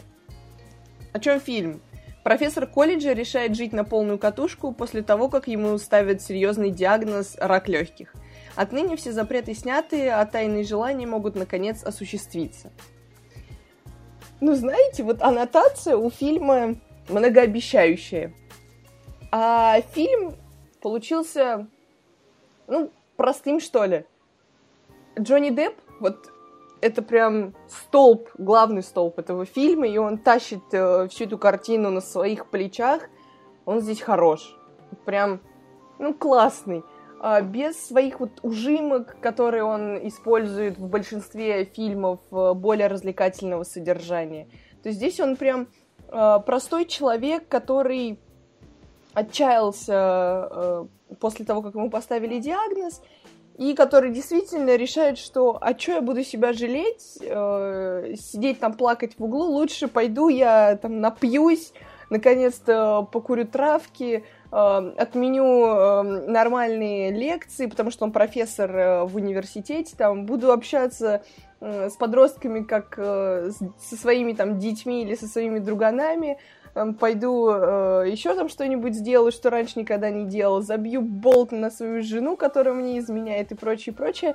о 1.13 1.21
чем 1.21 1.41
фильм? 1.41 1.83
Профессор 2.23 2.67
колледжа 2.67 3.13
решает 3.13 3.55
жить 3.55 3.75
на 3.75 3.85
полную 3.85 4.19
катушку 4.19 4.73
после 4.73 5.03
того, 5.03 5.29
как 5.29 5.47
ему 5.47 5.77
ставят 5.77 6.23
серьезный 6.23 6.71
диагноз 6.71 7.37
рак 7.39 7.69
легких. 7.69 8.15
Отныне 8.57 8.97
все 8.97 9.13
запреты 9.13 9.53
сняты, 9.53 10.09
а 10.09 10.25
тайные 10.25 10.65
желания 10.65 11.07
могут 11.07 11.35
наконец 11.35 11.85
осуществиться. 11.85 12.73
Ну, 14.41 14.55
знаете, 14.55 15.03
вот 15.03 15.21
аннотация 15.21 15.99
у 15.99 16.09
фильма 16.09 16.77
многообещающая. 17.11 18.33
А 19.31 19.83
фильм 19.93 20.35
получился, 20.81 21.67
ну, 22.69 22.91
простым, 23.25 23.59
что 23.59 23.87
ли. 23.87 24.05
Джонни 25.19 25.49
Депп, 25.49 25.77
вот 25.99 26.31
это 26.83 27.01
прям 27.01 27.55
столб, 27.69 28.29
главный 28.37 28.83
столб 28.83 29.19
этого 29.19 29.47
фильма, 29.47 29.89
и 29.89 29.97
он 29.97 30.19
тащит 30.19 30.63
э, 30.73 31.09
всю 31.09 31.25
эту 31.25 31.39
картину 31.39 31.89
на 31.89 32.03
своих 32.03 32.51
плечах. 32.51 33.09
Он 33.65 33.81
здесь 33.81 34.03
хорош. 34.03 34.55
Прям, 35.07 35.41
ну, 35.99 36.13
классный. 36.13 36.83
А, 37.19 37.41
без 37.41 37.87
своих 37.87 38.21
вот 38.21 38.41
ужимок, 38.43 39.17
которые 39.23 39.65
он 39.65 40.07
использует 40.07 40.77
в 40.77 40.87
большинстве 40.87 41.65
фильмов 41.65 42.21
э, 42.31 42.53
более 42.53 42.89
развлекательного 42.89 43.63
содержания. 43.63 44.49
То 44.83 44.91
есть 44.91 44.99
здесь 44.99 45.19
он 45.19 45.37
прям 45.37 45.69
э, 46.09 46.39
простой 46.45 46.85
человек, 46.85 47.49
который 47.49 48.21
отчаялся 49.15 50.49
э, 50.51 50.87
после 51.21 51.45
того, 51.45 51.63
как 51.63 51.75
ему 51.75 51.91
поставили 51.91 52.39
диагноз, 52.39 53.01
и 53.57 53.75
который 53.75 54.11
действительно 54.11 54.77
решает, 54.77 55.19
что 55.19 55.59
а 55.61 55.79
что 55.79 55.93
я 55.93 56.01
буду 56.01 56.25
себя 56.25 56.53
жалеть, 56.53 57.19
э, 57.21 58.15
сидеть 58.19 58.59
там 58.59 58.75
плакать 58.75 59.15
в 59.17 59.25
углу, 59.25 59.45
лучше 59.45 59.87
пойду 59.87 60.29
я 60.29 60.77
там 60.77 61.01
напьюсь, 61.01 61.73
наконец-то 62.11 63.09
покурю 63.13 63.47
травки, 63.47 64.25
э, 64.51 64.57
отменю 64.57 65.67
э, 65.67 66.03
нормальные 66.27 67.13
лекции, 67.13 67.67
потому 67.67 67.93
что 67.93 68.05
он 68.05 68.13
профессор 68.13 68.77
э, 68.77 69.05
в 69.05 69.15
университете, 69.15 69.95
там 69.97 70.27
буду 70.27 70.51
общаться 70.51 71.23
э, 71.61 71.91
с 71.91 71.97
подростками 71.97 72.65
как 72.65 72.95
э, 72.97 73.51
с, 73.51 73.59
со 73.89 73.97
своими 73.97 74.33
там 74.33 74.59
детьми 74.59 75.03
или 75.03 75.15
со 75.15 75.29
своими 75.29 75.61
друганами, 75.61 76.39
пойду 76.99 77.49
э, 77.51 78.05
еще 78.11 78.35
там 78.35 78.49
что-нибудь 78.49 78.95
сделаю, 78.95 79.31
что 79.31 79.51
раньше 79.51 79.79
никогда 79.79 80.11
не 80.11 80.27
делал, 80.27 80.61
забью 80.61 81.03
болт 81.03 81.53
на 81.53 81.71
свою 81.71 82.03
жену, 82.03 82.37
которая 82.37 82.75
мне 82.75 82.99
изменяет 82.99 83.53
и 83.53 83.55
прочее, 83.55 83.95
прочее. 83.95 84.35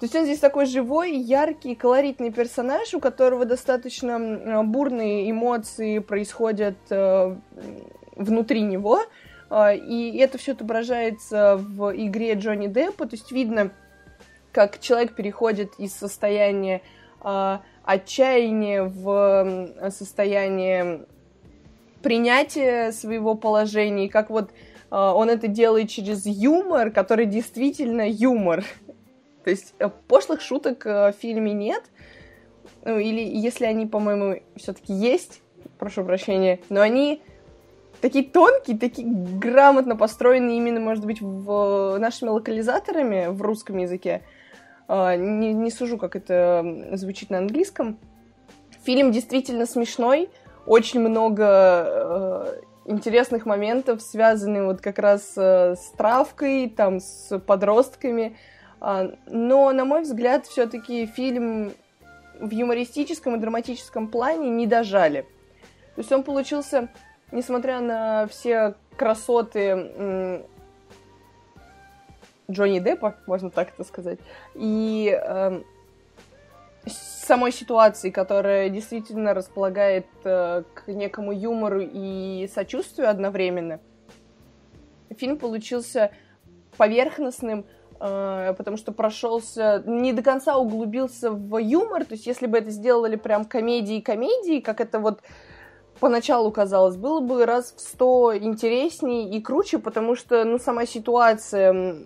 То 0.00 0.06
есть 0.06 0.16
он 0.16 0.24
здесь 0.24 0.40
такой 0.40 0.66
живой, 0.66 1.16
яркий, 1.16 1.76
колоритный 1.76 2.32
персонаж, 2.32 2.92
у 2.94 3.00
которого 3.00 3.44
достаточно 3.44 4.64
бурные 4.64 5.30
эмоции 5.30 6.00
происходят 6.00 6.76
э, 6.90 7.36
внутри 8.16 8.62
него, 8.62 9.00
э, 9.50 9.76
и 9.76 10.18
это 10.18 10.36
все 10.38 10.52
отображается 10.52 11.56
в 11.56 11.92
игре 11.96 12.34
Джонни 12.34 12.66
Деппа, 12.66 13.06
то 13.06 13.14
есть 13.14 13.30
видно, 13.30 13.70
как 14.52 14.80
человек 14.80 15.14
переходит 15.14 15.72
из 15.78 15.94
состояния 15.94 16.82
э, 17.22 17.58
отчаяния 17.84 18.82
в 18.82 19.90
состояние 19.90 21.06
принятия 22.04 22.92
своего 22.92 23.34
положения, 23.34 24.04
и 24.06 24.08
как 24.08 24.28
вот 24.28 24.50
э, 24.50 24.94
он 24.94 25.30
это 25.30 25.48
делает 25.48 25.88
через 25.88 26.26
юмор, 26.26 26.90
который 26.90 27.24
действительно 27.24 28.06
юмор. 28.06 28.62
То 29.44 29.50
есть 29.50 29.74
э, 29.78 29.88
пошлых 30.06 30.42
шуток 30.42 30.84
э, 30.86 31.12
в 31.12 31.14
фильме 31.16 31.54
нет. 31.54 31.82
Ну, 32.84 32.98
или 32.98 33.20
если 33.20 33.64
они, 33.64 33.86
по-моему, 33.86 34.42
все-таки 34.56 34.92
есть, 34.92 35.40
прошу 35.78 36.04
прощения, 36.04 36.60
но 36.68 36.82
они 36.82 37.22
такие 38.02 38.26
тонкие, 38.26 38.78
такие 38.78 39.08
грамотно 39.08 39.96
построены 39.96 40.58
именно, 40.58 40.80
может 40.80 41.06
быть, 41.06 41.22
в 41.22 41.96
нашими 41.98 42.28
локализаторами 42.28 43.28
в 43.28 43.40
русском 43.40 43.78
языке. 43.78 44.22
Не, 44.86 45.54
не 45.54 45.70
сужу, 45.70 45.96
как 45.96 46.14
это 46.14 46.90
звучит 46.92 47.30
на 47.30 47.38
английском. 47.38 47.96
Фильм 48.84 49.12
действительно 49.12 49.64
смешной, 49.64 50.28
очень 50.66 51.00
много 51.00 51.44
э, 51.46 52.60
интересных 52.86 53.46
моментов, 53.46 54.02
связанных 54.02 54.64
вот 54.64 54.80
как 54.80 54.98
раз 54.98 55.32
э, 55.36 55.74
с 55.76 55.90
травкой, 55.96 56.68
там, 56.68 57.00
с 57.00 57.38
подростками. 57.38 58.36
А, 58.80 59.10
но, 59.26 59.72
на 59.72 59.84
мой 59.84 60.02
взгляд, 60.02 60.46
все-таки 60.46 61.06
фильм 61.06 61.72
в 62.40 62.50
юмористическом 62.50 63.36
и 63.36 63.38
драматическом 63.38 64.08
плане 64.08 64.50
не 64.50 64.66
дожали. 64.66 65.22
То 65.94 66.00
есть 66.00 66.12
он 66.12 66.22
получился, 66.22 66.88
несмотря 67.30 67.80
на 67.80 68.26
все 68.26 68.74
красоты 68.96 70.42
Джонни 72.50 72.78
Деппа, 72.78 73.16
можно 73.26 73.50
так 73.50 73.70
это 73.72 73.84
сказать, 73.84 74.18
и 74.54 75.18
э, 75.18 75.62
самой 76.86 77.52
ситуации, 77.52 78.10
которая 78.10 78.68
действительно 78.68 79.34
располагает 79.34 80.06
э, 80.24 80.62
к 80.74 80.88
некому 80.88 81.32
юмору 81.32 81.80
и 81.80 82.48
сочувствию 82.52 83.08
одновременно, 83.08 83.80
фильм 85.16 85.38
получился 85.38 86.10
поверхностным, 86.76 87.64
Э, 88.00 88.54
потому 88.58 88.76
что 88.76 88.92
прошелся, 88.92 89.82
не 89.86 90.12
до 90.12 90.22
конца 90.22 90.56
углубился 90.56 91.30
в 91.30 91.56
юмор, 91.58 92.04
то 92.04 92.14
есть 92.14 92.26
если 92.26 92.46
бы 92.46 92.58
это 92.58 92.70
сделали 92.70 93.16
прям 93.16 93.44
комедии-комедии, 93.44 94.60
как 94.60 94.80
это 94.80 94.98
вот 94.98 95.22
поначалу 96.00 96.50
казалось, 96.50 96.96
было 96.96 97.20
бы 97.20 97.46
раз 97.46 97.74
в 97.76 97.80
сто 97.80 98.36
интереснее 98.36 99.30
и 99.30 99.40
круче, 99.40 99.78
потому 99.78 100.16
что, 100.16 100.44
ну, 100.44 100.58
сама 100.58 100.86
ситуация, 100.86 101.96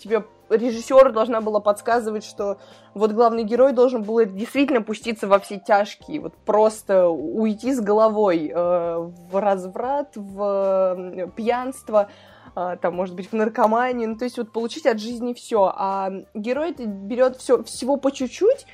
тебе 0.00 0.24
режиссер 0.48 1.12
должна 1.12 1.40
была 1.40 1.60
подсказывать, 1.60 2.24
что 2.24 2.58
вот 2.94 3.12
главный 3.12 3.42
герой 3.42 3.72
должен 3.72 4.02
был 4.02 4.24
действительно 4.24 4.82
пуститься 4.82 5.26
во 5.26 5.38
все 5.38 5.58
тяжкие, 5.58 6.20
вот 6.20 6.34
просто 6.44 7.08
уйти 7.08 7.72
с 7.72 7.80
головой 7.80 8.50
э, 8.54 8.96
в 9.30 9.40
разврат, 9.40 10.12
в 10.14 11.30
пьянство, 11.36 12.08
а, 12.54 12.76
там, 12.76 12.94
может 12.94 13.14
быть, 13.14 13.30
в 13.30 13.34
наркомании, 13.34 14.06
ну, 14.06 14.16
то 14.16 14.24
есть 14.24 14.38
вот 14.38 14.50
получить 14.50 14.86
от 14.86 14.98
жизни 14.98 15.34
все. 15.34 15.70
А 15.74 16.10
герой 16.32 16.72
берет 16.72 17.36
все, 17.36 17.62
всего 17.62 17.98
по 17.98 18.10
чуть-чуть 18.10 18.66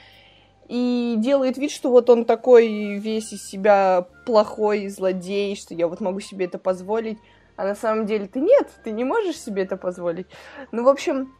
и 0.72 1.16
делает 1.18 1.58
вид, 1.58 1.70
что 1.70 1.90
вот 1.90 2.08
он 2.08 2.24
такой 2.24 2.96
весь 2.96 3.35
из 3.35 3.46
себя 3.46 4.06
плохой 4.24 4.88
злодей, 4.88 5.54
что 5.54 5.74
я 5.74 5.87
вот 5.87 6.00
могу 6.00 6.20
себе 6.20 6.46
это 6.46 6.56
позволить. 6.56 7.18
А 7.56 7.64
на 7.64 7.74
самом 7.74 8.06
деле 8.06 8.26
ты 8.26 8.40
нет, 8.40 8.70
ты 8.82 8.90
не 8.90 9.04
можешь 9.04 9.38
себе 9.38 9.64
это 9.64 9.76
позволить. 9.76 10.26
Ну, 10.72 10.82
в 10.82 10.88
общем, 10.88 11.35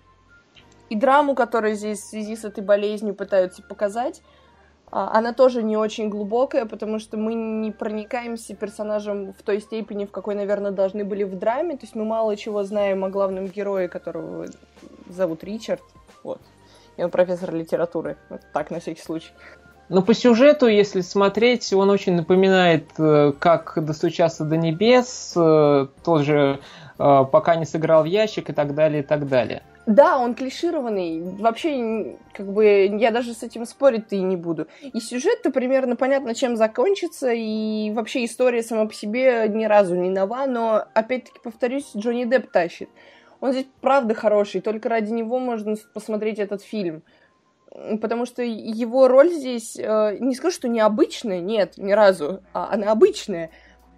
и 0.91 0.97
драму, 0.97 1.35
которую 1.35 1.77
здесь 1.77 2.01
в 2.01 2.11
связи 2.11 2.37
с 2.37 2.45
этой 2.45 2.63
болезнью 2.63 3.15
пытаются 3.15 3.63
показать, 3.63 4.21
а, 4.91 5.17
она 5.17 5.33
тоже 5.33 5.63
не 5.63 5.79
очень 5.79 6.11
глубокая, 6.11 6.67
потому 6.67 6.99
что 6.99 7.17
мы 7.17 7.33
не 7.33 7.73
проникаемся 7.73 8.55
персонажем 8.55 9.33
в 9.33 9.43
той 9.43 9.63
степени, 9.63 10.05
в 10.05 10.11
какой, 10.11 10.35
наверное, 10.35 10.73
должны 10.73 11.07
были 11.07 11.25
в 11.25 11.39
драме. 11.39 11.79
То 11.79 11.85
есть 11.85 11.95
мы 11.95 12.05
мало 12.05 12.37
чего 12.37 12.65
знаем 12.65 13.03
о 13.03 13.09
главном 13.09 13.47
герое, 13.47 13.89
которого 13.89 14.45
зовут 15.09 15.43
Ричард. 15.43 15.81
Вот. 16.23 16.43
И 16.97 17.03
он 17.03 17.11
профессор 17.11 17.55
литературы. 17.55 18.17
Вот 18.29 18.41
так, 18.53 18.71
на 18.71 18.81
всякий 18.81 19.03
случай. 19.03 19.33
Но 19.89 20.01
по 20.03 20.15
сюжету, 20.15 20.69
если 20.69 21.03
смотреть, 21.03 21.73
он 21.73 21.91
очень 21.91 22.15
напоминает, 22.15 22.89
э, 22.99 23.33
как 23.39 23.75
достучаться 23.85 24.45
до 24.45 24.57
небес, 24.57 25.35
э, 25.37 25.87
тоже 26.03 26.61
э, 26.99 27.25
пока 27.31 27.57
не 27.57 27.67
сыграл 27.67 28.03
в 28.05 28.07
ящик 28.07 28.49
и 28.49 28.53
так 28.53 28.75
далее, 28.75 29.03
и 29.03 29.07
так 29.07 29.29
далее. 29.29 29.63
Да, 29.87 30.19
он 30.19 30.35
клишированный. 30.35 31.21
Вообще, 31.21 32.17
как 32.33 32.53
бы, 32.53 32.87
я 32.99 33.11
даже 33.11 33.35
с 33.35 33.43
этим 33.43 33.67
спорить-то 33.67 34.15
и 34.15 34.23
не 34.23 34.37
буду. 34.37 34.69
И 34.81 35.01
сюжет-то 35.01 35.51
примерно 35.51 35.97
понятно, 35.97 36.35
чем 36.35 36.57
закончится, 36.57 37.33
и 37.33 37.91
вообще 37.91 38.25
история 38.25 38.63
сама 38.63 38.87
по 38.87 38.95
себе 38.95 39.49
ни 39.49 39.65
разу 39.65 39.97
не 39.97 40.09
нова, 40.09 40.47
но, 40.47 40.85
опять-таки, 40.95 41.41
повторюсь, 41.43 41.91
Джонни 41.97 42.25
Депп 42.25 42.51
тащит. 42.53 42.89
Он 43.43 43.51
здесь 43.51 43.67
правда 43.81 44.15
хороший, 44.15 44.61
только 44.61 44.89
ради 44.89 45.11
него 45.11 45.41
можно 45.41 45.75
посмотреть 45.93 46.39
этот 46.39 46.63
фильм. 46.63 47.03
Потому 48.01 48.25
что 48.25 48.41
его 48.43 49.09
роль 49.09 49.31
здесь, 49.31 49.77
э, 49.77 50.17
не 50.21 50.37
скажу, 50.37 50.55
что 50.55 50.69
необычная, 50.69 51.41
нет, 51.41 51.77
ни 51.77 51.91
разу, 51.91 52.45
а 52.53 52.73
она 52.73 52.93
обычная. 52.93 53.51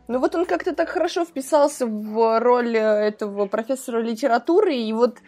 Но 0.08 0.18
вот 0.18 0.34
он 0.34 0.46
как-то 0.46 0.74
так 0.74 0.88
хорошо 0.88 1.26
вписался 1.26 1.86
в 1.86 2.40
роль 2.40 2.74
этого 2.74 3.44
профессора 3.44 4.00
литературы, 4.00 4.74
и 4.76 4.90
вот 4.94 5.18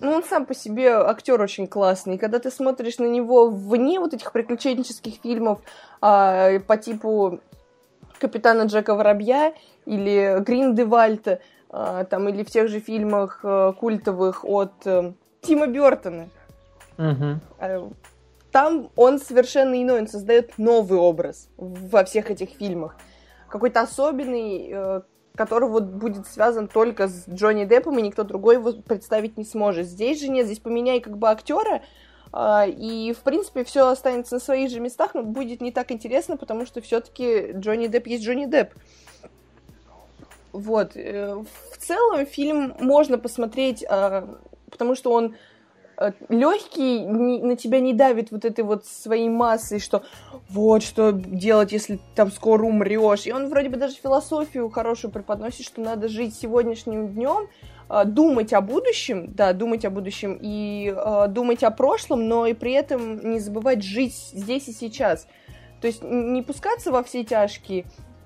ну, 0.00 0.10
он 0.10 0.24
сам 0.24 0.46
по 0.46 0.54
себе 0.54 0.90
актер 0.90 1.40
очень 1.40 1.68
классный. 1.68 2.16
И 2.16 2.18
когда 2.18 2.40
ты 2.40 2.50
смотришь 2.50 2.98
на 2.98 3.06
него 3.06 3.50
вне 3.50 4.00
вот 4.00 4.14
этих 4.14 4.32
приключенческих 4.32 5.20
фильмов 5.22 5.60
а, 6.00 6.58
по 6.58 6.76
типу 6.76 7.38
Капитана 8.18 8.62
Джека 8.62 8.96
Воробья 8.96 9.54
или 9.86 10.40
Гриндевальта, 10.40 11.34
а, 11.34 11.53
там, 11.74 12.28
или 12.28 12.44
в 12.44 12.50
тех 12.50 12.68
же 12.68 12.80
фильмах 12.80 13.40
а, 13.42 13.72
культовых 13.72 14.44
от 14.44 14.74
а, 14.86 15.14
Тима 15.40 15.66
Бертона. 15.66 16.28
Угу. 16.98 17.40
А, 17.58 17.90
там 18.52 18.90
он 18.94 19.18
совершенно 19.18 19.82
иной, 19.82 20.02
он 20.02 20.06
создает 20.06 20.56
новый 20.58 20.98
образ 20.98 21.48
во 21.56 22.04
всех 22.04 22.30
этих 22.30 22.50
фильмах. 22.50 22.96
Какой-то 23.48 23.80
особенный, 23.80 24.70
э, 24.72 25.00
который 25.34 25.68
вот 25.68 25.84
будет 25.84 26.28
связан 26.28 26.68
только 26.68 27.08
с 27.08 27.28
Джонни 27.28 27.64
Деппом, 27.64 27.98
и 27.98 28.02
никто 28.02 28.22
другой 28.22 28.54
его 28.56 28.72
представить 28.72 29.36
не 29.36 29.44
сможет. 29.44 29.86
Здесь 29.86 30.20
же 30.20 30.28
нет, 30.28 30.46
здесь 30.46 30.60
поменяй 30.60 31.00
как 31.00 31.18
бы 31.18 31.28
актера, 31.28 31.82
Uh, 32.32 32.68
и, 32.68 33.12
в 33.12 33.18
принципе, 33.18 33.62
все 33.62 33.86
останется 33.86 34.34
на 34.34 34.40
своих 34.40 34.68
же 34.68 34.80
местах, 34.80 35.14
но 35.14 35.22
будет 35.22 35.60
не 35.60 35.70
так 35.70 35.92
интересно, 35.92 36.36
потому 36.36 36.66
что 36.66 36.80
все-таки 36.80 37.52
Джонни 37.52 37.86
Депп 37.86 38.08
есть 38.08 38.24
Джонни 38.24 38.46
Депп. 38.46 38.74
Вот. 40.54 40.96
Э, 40.96 41.44
в 41.72 41.76
целом 41.78 42.26
фильм 42.26 42.74
можно 42.80 43.18
посмотреть, 43.18 43.84
uh, 43.84 44.38
потому 44.70 44.94
что 44.94 45.12
он 45.12 45.34
Э, 45.96 46.12
легкий, 46.28 47.04
на 47.04 47.56
тебя 47.56 47.80
не 47.80 47.92
давит 47.92 48.30
вот 48.30 48.44
этой 48.44 48.64
вот 48.64 48.84
своей 48.86 49.28
массой, 49.28 49.78
что 49.78 50.02
вот 50.48 50.82
что 50.82 51.12
делать, 51.12 51.72
если 51.72 52.00
там 52.14 52.32
скоро 52.32 52.64
умрешь. 52.64 53.26
И 53.26 53.32
он 53.32 53.48
вроде 53.48 53.68
бы 53.68 53.76
даже 53.76 53.94
философию 53.94 54.70
хорошую 54.70 55.12
преподносит, 55.12 55.64
что 55.64 55.80
надо 55.80 56.08
жить 56.08 56.34
сегодняшним 56.34 57.08
днем, 57.08 57.48
э, 57.88 58.04
думать 58.04 58.52
о 58.52 58.60
будущем, 58.60 59.32
да, 59.34 59.52
думать 59.52 59.84
о 59.84 59.90
будущем 59.90 60.38
и 60.40 60.92
э, 60.94 61.28
думать 61.28 61.62
о 61.62 61.70
прошлом, 61.70 62.26
но 62.28 62.46
и 62.46 62.54
при 62.54 62.72
этом 62.72 63.30
не 63.30 63.38
забывать 63.38 63.82
жить 63.82 64.14
здесь 64.32 64.68
и 64.68 64.72
сейчас. 64.72 65.28
То 65.80 65.86
есть 65.86 66.02
не 66.02 66.42
пускаться 66.42 66.90
во 66.90 67.04
все 67.04 67.24
тяжкие, 67.24 67.84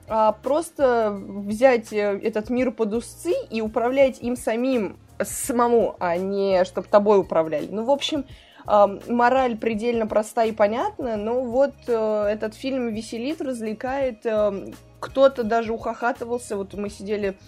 а 0.09 0.33
просто 0.33 1.13
взять 1.13 1.93
этот 1.93 2.51
мир 2.51 2.73
под 2.73 2.95
узцы 2.95 3.33
и 3.51 3.61
управлять 3.61 4.23
им 4.23 4.37
самим, 4.37 4.97
самому, 5.21 5.97
а 6.01 6.17
не 6.17 6.65
чтобы 6.65 6.89
тобой 6.89 7.21
управляли. 7.21 7.69
Ну, 7.71 7.85
в 7.85 7.91
общем, 7.91 8.25
мораль 8.67 9.57
предельно 9.57 10.07
проста 10.07 10.45
и 10.45 10.53
понятна, 10.53 11.17
но 11.17 11.43
вот 11.43 11.75
э, 11.87 12.27
этот 12.31 12.55
фильм 12.55 12.93
веселит, 12.93 13.41
развлекает, 13.41 14.27
э, 14.27 14.73
кто-то 15.01 15.43
даже 15.43 15.73
ухахатывался, 15.73 16.57
вот 16.57 16.75
мы 16.75 16.91
сидели 16.91 17.39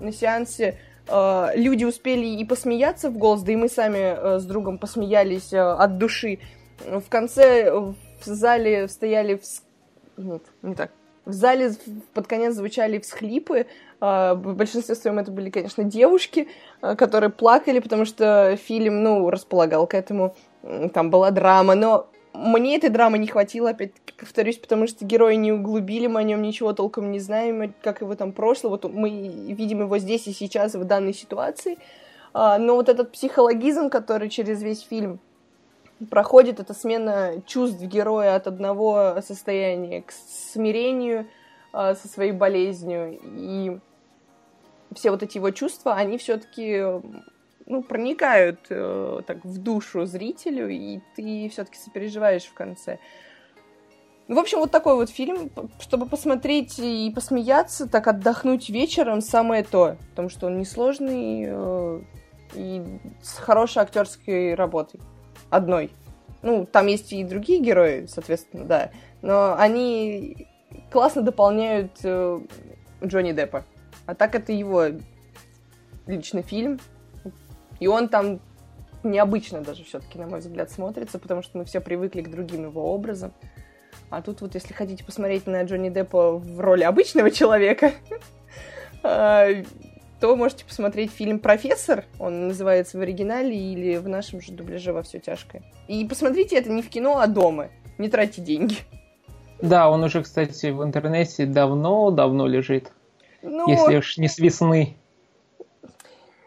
на 0.00 0.10
сеансе, 0.10 0.78
э, 1.06 1.46
люди 1.54 1.84
успели 1.84 2.26
и 2.26 2.44
посмеяться 2.44 3.10
в 3.10 3.16
голос, 3.16 3.42
да 3.42 3.52
и 3.52 3.56
мы 3.56 3.68
сами 3.68 4.38
с 4.40 4.44
другом 4.44 4.78
посмеялись 4.78 5.52
от 5.52 5.98
души. 5.98 6.40
В 6.80 7.08
конце 7.08 7.70
в 7.70 7.94
зале 8.24 8.88
стояли... 8.88 9.36
Вс... 9.36 9.62
Нет, 10.16 10.42
не 10.62 10.74
так. 10.74 10.90
В 11.24 11.32
зале 11.32 11.72
под 12.12 12.26
конец 12.26 12.54
звучали 12.54 12.98
всхлипы, 12.98 13.66
а, 14.00 14.34
в 14.34 14.54
большинстве 14.54 14.94
своем 14.94 15.18
это 15.18 15.30
были, 15.30 15.50
конечно, 15.50 15.84
девушки, 15.84 16.48
а, 16.80 16.96
которые 16.96 17.30
плакали, 17.30 17.78
потому 17.78 18.04
что 18.04 18.56
фильм, 18.56 19.02
ну, 19.02 19.30
располагал 19.30 19.86
к 19.86 19.94
этому. 19.94 20.34
там 20.92 21.10
была 21.10 21.30
драма, 21.30 21.74
но 21.74 22.08
мне 22.34 22.76
этой 22.76 22.90
драмы 22.90 23.18
не 23.18 23.28
хватило, 23.28 23.70
опять 23.70 23.92
повторюсь, 24.18 24.58
потому 24.58 24.86
что 24.86 25.04
герои 25.04 25.36
не 25.36 25.52
углубили, 25.52 26.06
мы 26.06 26.20
о 26.20 26.22
нем 26.24 26.42
ничего 26.42 26.72
толком 26.72 27.10
не 27.10 27.20
знаем, 27.20 27.74
как 27.82 28.00
его 28.00 28.14
там 28.14 28.32
прошло. 28.32 28.70
Вот 28.70 28.84
мы 28.84 29.08
видим 29.08 29.82
его 29.82 29.98
здесь 29.98 30.26
и 30.26 30.32
сейчас, 30.32 30.74
в 30.74 30.84
данной 30.84 31.14
ситуации. 31.14 31.78
А, 32.32 32.58
но 32.58 32.74
вот 32.74 32.88
этот 32.88 33.12
психологизм, 33.12 33.88
который 33.88 34.28
через 34.28 34.62
весь 34.62 34.80
фильм 34.82 35.20
проходит, 36.10 36.60
это 36.60 36.74
смена 36.74 37.42
чувств 37.46 37.80
героя 37.80 38.36
от 38.36 38.46
одного 38.46 39.16
состояния 39.26 40.02
к 40.02 40.12
смирению 40.12 41.26
а, 41.72 41.94
со 41.94 42.08
своей 42.08 42.32
болезнью. 42.32 43.18
И 43.22 43.78
все 44.94 45.10
вот 45.10 45.22
эти 45.22 45.38
его 45.38 45.50
чувства, 45.50 45.94
они 45.94 46.18
все-таки 46.18 46.82
ну, 47.66 47.82
проникают 47.82 48.60
э, 48.68 49.20
так 49.26 49.44
в 49.44 49.58
душу 49.58 50.04
зрителю, 50.04 50.68
и 50.68 51.00
ты 51.16 51.48
все-таки 51.48 51.78
сопереживаешь 51.78 52.44
в 52.44 52.54
конце. 52.54 52.98
В 54.28 54.38
общем, 54.38 54.58
вот 54.58 54.70
такой 54.70 54.94
вот 54.94 55.10
фильм, 55.10 55.50
чтобы 55.80 56.06
посмотреть 56.06 56.78
и 56.78 57.12
посмеяться, 57.14 57.88
так 57.88 58.06
отдохнуть 58.08 58.70
вечером, 58.70 59.20
самое 59.20 59.64
то, 59.64 59.96
потому 60.10 60.30
что 60.30 60.46
он 60.46 60.58
несложный 60.58 61.44
э, 61.46 62.00
и 62.54 62.82
с 63.22 63.36
хорошей 63.38 63.82
актерской 63.82 64.54
работой. 64.54 65.00
Одной. 65.54 65.92
Ну, 66.42 66.66
там 66.66 66.88
есть 66.88 67.12
и 67.12 67.22
другие 67.22 67.60
герои, 67.60 68.06
соответственно, 68.06 68.64
да, 68.64 68.90
но 69.22 69.54
они 69.56 70.48
классно 70.90 71.22
дополняют 71.22 71.92
э, 72.02 72.40
Джонни 73.04 73.30
Деппа. 73.30 73.64
А 74.04 74.16
так 74.16 74.34
это 74.34 74.50
его 74.50 74.86
личный 76.08 76.42
фильм, 76.42 76.80
и 77.78 77.86
он 77.86 78.08
там 78.08 78.40
необычно 79.04 79.60
даже 79.60 79.84
все-таки, 79.84 80.18
на 80.18 80.26
мой 80.26 80.40
взгляд, 80.40 80.72
смотрится, 80.72 81.20
потому 81.20 81.42
что 81.42 81.58
мы 81.58 81.64
все 81.66 81.80
привыкли 81.80 82.22
к 82.22 82.30
другим 82.32 82.64
его 82.64 82.92
образам. 82.92 83.32
А 84.10 84.22
тут 84.22 84.40
вот, 84.40 84.56
если 84.56 84.74
хотите 84.74 85.04
посмотреть 85.04 85.46
на 85.46 85.62
Джонни 85.62 85.88
Деппа 85.88 86.32
в 86.32 86.58
роли 86.58 86.82
обычного 86.82 87.30
человека, 87.30 87.92
а, 89.04 89.46
то 90.24 90.34
можете 90.36 90.64
посмотреть 90.64 91.10
фильм 91.10 91.38
«Профессор», 91.38 92.06
он 92.18 92.48
называется 92.48 92.96
в 92.96 93.02
оригинале 93.02 93.54
или 93.54 93.98
в 93.98 94.08
нашем 94.08 94.40
же 94.40 94.52
дубляже 94.52 94.94
«Во 94.94 95.02
все 95.02 95.18
тяжкое». 95.18 95.62
И 95.86 96.02
посмотрите 96.06 96.56
это 96.56 96.70
не 96.70 96.80
в 96.80 96.88
кино, 96.88 97.18
а 97.18 97.26
дома. 97.26 97.68
Не 97.98 98.08
тратьте 98.08 98.40
деньги. 98.40 98.76
Да, 99.60 99.90
он 99.90 100.02
уже, 100.02 100.22
кстати, 100.22 100.70
в 100.70 100.82
интернете 100.82 101.44
давно-давно 101.44 102.46
лежит. 102.46 102.90
Ну, 103.42 103.68
если 103.68 103.98
уж 103.98 104.16
не 104.16 104.28
с 104.28 104.38
весны. 104.38 104.96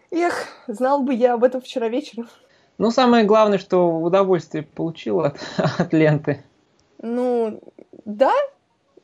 Эх, 0.09 0.47
знал 0.65 1.03
бы 1.03 1.13
я 1.13 1.35
об 1.35 1.43
этом 1.43 1.61
вчера 1.61 1.87
вечером. 1.87 2.29
Ну, 2.79 2.89
самое 2.89 3.25
главное, 3.25 3.59
что 3.59 3.99
удовольствие 3.99 4.63
получил 4.63 5.19
от, 5.19 5.37
от 5.77 5.93
ленты. 5.93 6.43
Ну, 6.99 7.61
да. 8.05 8.33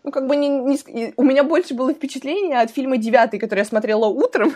Ну, 0.04 0.12
как 0.12 0.28
бы 0.28 0.36
не, 0.36 0.50
не... 0.50 1.14
У 1.16 1.24
меня 1.24 1.44
больше 1.44 1.74
было 1.74 1.94
впечатление 1.94 2.60
от 2.60 2.72
фильма 2.72 2.98
«Девятый», 2.98 3.40
который 3.40 3.60
я 3.60 3.66
смотрела 3.66 4.06
утром, 4.06 4.54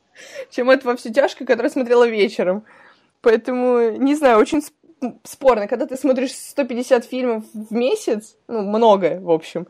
чем 0.50 0.70
от 0.70 0.84
«Во 0.84 0.96
все 0.96 1.12
тяжко», 1.12 1.44
который 1.44 1.66
я 1.66 1.70
смотрела 1.70 2.06
вечером. 2.06 2.64
Поэтому, 3.20 3.96
не 3.96 4.14
знаю, 4.14 4.38
очень 4.38 4.62
спорно. 5.24 5.66
Когда 5.66 5.86
ты 5.86 5.96
смотришь 5.96 6.32
150 6.32 7.04
фильмов 7.04 7.44
в 7.52 7.72
месяц, 7.72 8.36
ну, 8.48 8.62
много, 8.62 9.18
в 9.20 9.30
общем, 9.30 9.66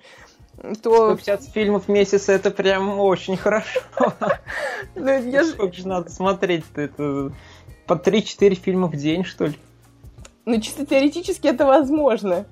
то... 0.82 1.16
150 1.16 1.44
фильмов 1.44 1.84
в 1.86 1.88
месяц 1.88 2.28
это 2.28 2.50
прям 2.50 3.00
очень 3.00 3.36
хорошо. 3.36 3.80
Ну. 4.94 5.44
Сколько 5.44 5.74
же 5.74 5.88
надо 5.88 6.10
смотреть-то? 6.10 6.80
Это 6.82 7.32
по 7.86 7.94
3-4 7.94 8.54
фильма 8.54 8.86
в 8.86 8.96
день, 8.96 9.24
что 9.24 9.46
ли? 9.46 9.54
Ну, 10.44 10.60
чисто 10.60 10.84
теоретически 10.86 11.48
это 11.48 11.64
возможно. 11.64 12.46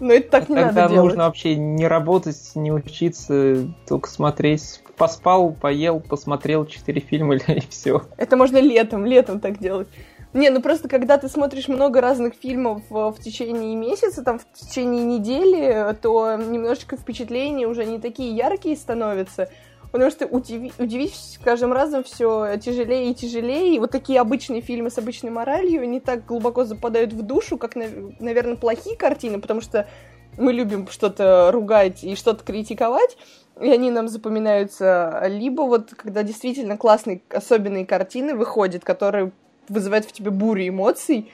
Но 0.00 0.12
это 0.12 0.30
так 0.30 0.48
не 0.48 0.56
Тогда 0.56 0.82
надо 0.82 0.94
делать. 0.94 1.08
Нужно 1.08 1.24
вообще 1.24 1.56
не 1.56 1.86
работать, 1.86 2.36
не 2.54 2.72
учиться, 2.72 3.66
только 3.86 4.08
смотреть. 4.08 4.82
Поспал, 4.96 5.52
поел, 5.52 6.00
посмотрел 6.00 6.66
4 6.66 7.00
фильма 7.00 7.34
и 7.48 7.60
все. 7.68 8.02
Это 8.16 8.36
можно 8.36 8.58
летом, 8.58 9.06
летом 9.06 9.40
так 9.40 9.58
делать. 9.58 9.88
Не, 10.34 10.50
ну 10.50 10.60
просто 10.60 10.88
когда 10.88 11.16
ты 11.16 11.28
смотришь 11.28 11.68
много 11.68 12.00
разных 12.00 12.34
фильмов 12.34 12.82
в, 12.90 13.12
в 13.12 13.20
течение 13.20 13.74
месяца, 13.74 14.22
там 14.22 14.38
в 14.38 14.44
течение 14.52 15.02
недели, 15.02 15.96
то 16.02 16.36
немножечко 16.36 16.96
впечатления 16.96 17.66
уже 17.66 17.86
не 17.86 17.98
такие 17.98 18.36
яркие 18.36 18.76
становятся. 18.76 19.48
Потому 19.90 20.10
что 20.10 20.26
удиви, 20.26 20.72
удивить 20.78 21.38
каждым 21.42 21.72
разом 21.72 22.04
все 22.04 22.58
тяжелее 22.58 23.10
и 23.10 23.14
тяжелее. 23.14 23.76
И 23.76 23.78
вот 23.78 23.90
такие 23.90 24.20
обычные 24.20 24.60
фильмы 24.60 24.90
с 24.90 24.98
обычной 24.98 25.30
моралью 25.30 25.88
не 25.88 26.00
так 26.00 26.26
глубоко 26.26 26.64
западают 26.64 27.12
в 27.12 27.22
душу, 27.22 27.56
как, 27.56 27.74
наверное, 27.74 28.56
плохие 28.56 28.96
картины, 28.96 29.40
потому 29.40 29.60
что 29.60 29.88
мы 30.36 30.52
любим 30.52 30.88
что-то 30.88 31.50
ругать 31.52 32.04
и 32.04 32.14
что-то 32.14 32.44
критиковать, 32.44 33.16
и 33.60 33.70
они 33.70 33.90
нам 33.90 34.08
запоминаются. 34.08 35.22
Либо 35.26 35.62
вот 35.62 35.94
когда 35.94 36.22
действительно 36.22 36.76
классные, 36.76 37.22
особенные 37.30 37.86
картины 37.86 38.34
выходят, 38.34 38.84
которые 38.84 39.32
вызывает 39.68 40.04
в 40.04 40.12
тебе 40.12 40.30
бурю 40.30 40.68
эмоций, 40.68 41.30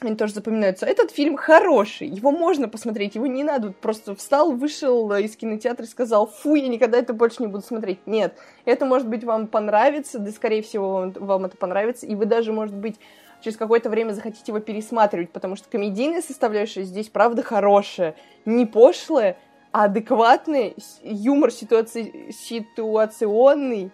они 0.00 0.14
тоже 0.14 0.34
запоминаются. 0.34 0.86
Этот 0.86 1.10
фильм 1.10 1.36
хороший, 1.36 2.06
его 2.06 2.30
можно 2.30 2.68
посмотреть, 2.68 3.16
его 3.16 3.26
не 3.26 3.42
надо. 3.42 3.72
Просто 3.72 4.14
встал, 4.14 4.52
вышел 4.52 5.12
из 5.14 5.36
кинотеатра 5.36 5.84
и 5.84 5.88
сказал, 5.88 6.26
фу, 6.26 6.54
я 6.54 6.68
никогда 6.68 6.98
это 6.98 7.12
больше 7.12 7.42
не 7.42 7.48
буду 7.48 7.64
смотреть. 7.64 7.98
Нет, 8.06 8.36
это, 8.64 8.86
может 8.86 9.08
быть, 9.08 9.24
вам 9.24 9.48
понравится, 9.48 10.18
да, 10.18 10.30
скорее 10.30 10.62
всего, 10.62 10.92
вам, 10.92 11.12
вам 11.12 11.44
это 11.46 11.56
понравится, 11.56 12.06
и 12.06 12.14
вы 12.14 12.26
даже, 12.26 12.52
может 12.52 12.74
быть, 12.74 12.96
через 13.42 13.56
какое-то 13.56 13.90
время 13.90 14.12
захотите 14.12 14.44
его 14.48 14.60
пересматривать, 14.60 15.30
потому 15.30 15.56
что 15.56 15.68
комедийная 15.68 16.22
составляющая 16.22 16.84
здесь, 16.84 17.08
правда, 17.08 17.42
хорошая, 17.42 18.14
не 18.44 18.66
пошлая, 18.66 19.36
а 19.72 19.84
адекватная, 19.84 20.74
юмор 21.02 21.50
ситуаци... 21.50 22.32
ситуационный, 22.32 23.90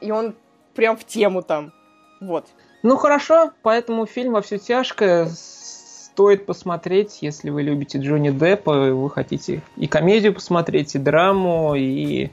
и 0.00 0.10
он 0.10 0.36
прям 0.74 0.96
в 0.96 1.04
тему 1.04 1.42
там. 1.42 1.72
Вот. 2.20 2.46
Ну 2.86 2.96
хорошо, 2.96 3.50
поэтому 3.62 4.06
фильм 4.06 4.34
во 4.34 4.42
все 4.42 4.58
тяжкое 4.58 5.28
стоит 5.28 6.46
посмотреть, 6.46 7.18
если 7.20 7.50
вы 7.50 7.62
любите 7.62 7.98
Джонни 7.98 8.30
Деппа, 8.30 8.92
вы 8.92 9.10
хотите 9.10 9.62
и 9.76 9.88
комедию 9.88 10.32
посмотреть, 10.32 10.94
и 10.94 10.98
драму, 10.98 11.74
и 11.74 12.30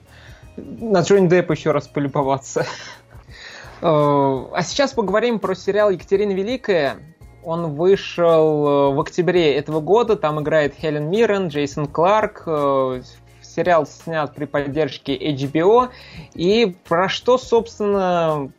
на 0.55 0.99
Джонни 0.99 1.27
Деппа 1.27 1.53
еще 1.53 1.71
раз 1.71 1.87
полюбоваться. 1.87 2.67
Э, 3.81 3.85
а 3.85 4.61
сейчас 4.61 4.93
поговорим 4.93 5.39
про 5.39 5.55
сериал 5.55 5.89
«Екатерина 5.89 6.33
Великая». 6.33 6.97
Он 7.43 7.73
вышел 7.73 8.67
э, 8.67 8.93
в 8.93 9.01
октябре 9.01 9.55
этого 9.55 9.79
года. 9.81 10.15
Там 10.15 10.39
играет 10.39 10.75
Хелен 10.75 11.09
Миррен, 11.09 11.47
Джейсон 11.47 11.87
Кларк. 11.87 12.43
Э, 12.45 13.01
сериал 13.41 13.87
снят 13.87 14.33
при 14.35 14.45
поддержке 14.45 15.17
HBO. 15.17 15.89
И 16.35 16.77
про 16.87 17.09
что, 17.09 17.39
собственно, 17.39 18.51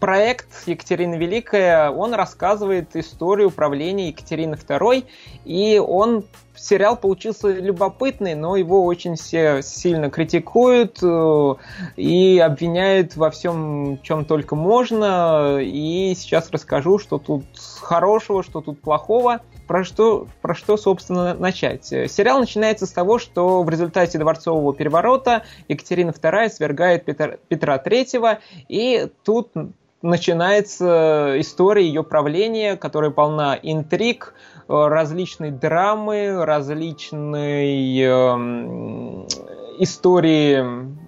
проект 0.00 0.48
Екатерина 0.66 1.14
Великая, 1.14 1.90
он 1.90 2.14
рассказывает 2.14 2.94
историю 2.96 3.50
правления 3.50 4.08
Екатерины 4.08 4.54
II, 4.54 5.06
и 5.44 5.78
он 5.78 6.24
сериал 6.56 6.96
получился 6.96 7.48
любопытный, 7.50 8.34
но 8.34 8.56
его 8.56 8.84
очень 8.84 9.16
все 9.16 9.62
сильно 9.62 10.10
критикуют 10.10 10.98
э, 11.02 11.54
и 11.96 12.38
обвиняют 12.38 13.16
во 13.16 13.30
всем, 13.30 13.98
чем 14.02 14.24
только 14.24 14.56
можно. 14.56 15.58
И 15.60 16.14
сейчас 16.16 16.50
расскажу, 16.50 16.98
что 16.98 17.18
тут 17.18 17.44
хорошего, 17.80 18.42
что 18.42 18.60
тут 18.60 18.80
плохого. 18.80 19.40
Про 19.66 19.82
что, 19.82 20.28
про 20.42 20.54
что, 20.54 20.76
собственно, 20.76 21.34
начать? 21.34 21.86
Сериал 21.86 22.38
начинается 22.40 22.84
с 22.84 22.90
того, 22.90 23.18
что 23.18 23.62
в 23.62 23.70
результате 23.70 24.18
дворцового 24.18 24.74
переворота 24.74 25.44
Екатерина 25.68 26.10
II 26.10 26.50
свергает 26.50 27.06
Петра, 27.06 27.38
Петра 27.48 27.76
III, 27.78 28.38
и 28.68 29.08
тут 29.24 29.52
начинается 30.04 31.34
история 31.38 31.86
ее 31.86 32.04
правления, 32.04 32.76
которая 32.76 33.10
полна 33.10 33.58
интриг, 33.60 34.34
э, 34.68 34.86
различной 34.86 35.50
драмы, 35.50 36.44
различной 36.44 37.98
э, 37.98 39.26
истории 39.78 40.64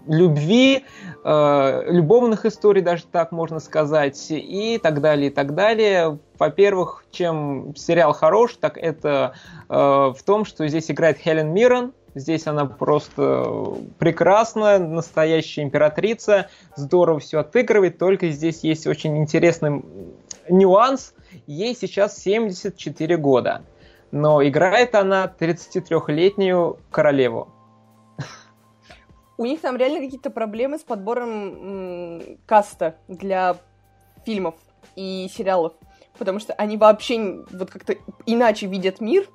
любви, 0.08 0.84
э, 1.24 1.82
любовных 1.90 2.46
историй, 2.46 2.82
даже 2.82 3.04
так 3.04 3.32
можно 3.32 3.60
сказать, 3.60 4.26
и 4.30 4.80
так 4.82 5.00
далее, 5.00 5.30
и 5.30 5.34
так 5.34 5.54
далее. 5.54 6.18
Во-первых, 6.38 7.04
чем 7.10 7.74
сериал 7.76 8.14
хорош, 8.14 8.56
так 8.58 8.78
это 8.78 9.34
э, 9.68 9.74
в 9.74 10.18
том, 10.24 10.46
что 10.46 10.66
здесь 10.66 10.90
играет 10.90 11.18
Хелен 11.18 11.52
Миррен, 11.52 11.92
Здесь 12.16 12.46
она 12.46 12.64
просто 12.64 13.76
прекрасная, 13.98 14.78
настоящая 14.78 15.64
императрица, 15.64 16.48
здорово 16.74 17.20
все 17.20 17.40
отыгрывает, 17.40 17.98
только 17.98 18.30
здесь 18.30 18.64
есть 18.64 18.86
очень 18.86 19.18
интересный 19.18 19.84
нюанс. 20.48 21.12
Ей 21.46 21.76
сейчас 21.76 22.16
74 22.16 23.18
года, 23.18 23.66
но 24.12 24.42
играет 24.42 24.94
она 24.94 25.30
33-летнюю 25.38 26.78
королеву. 26.90 27.48
У 29.36 29.44
них 29.44 29.60
там 29.60 29.76
реально 29.76 30.00
какие-то 30.00 30.30
проблемы 30.30 30.78
с 30.78 30.84
подбором 30.84 32.38
каста 32.46 32.96
для 33.08 33.58
фильмов 34.24 34.54
и 34.96 35.28
сериалов. 35.30 35.74
потому 36.18 36.38
что 36.38 36.52
они 36.54 36.76
вообще 36.76 37.44
вот 37.50 37.70
как-то 37.70 37.94
иначе 38.26 38.66
видят 38.66 39.00
мир, 39.00 39.28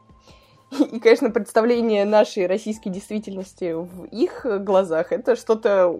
и, 0.72 1.00
конечно, 1.00 1.30
представление 1.30 2.06
нашей 2.06 2.48
российской 2.48 2.90
действительности 2.90 3.74
в 3.74 4.06
их 4.06 4.46
глазах 4.64 5.12
это 5.12 5.36
что-то 5.36 6.00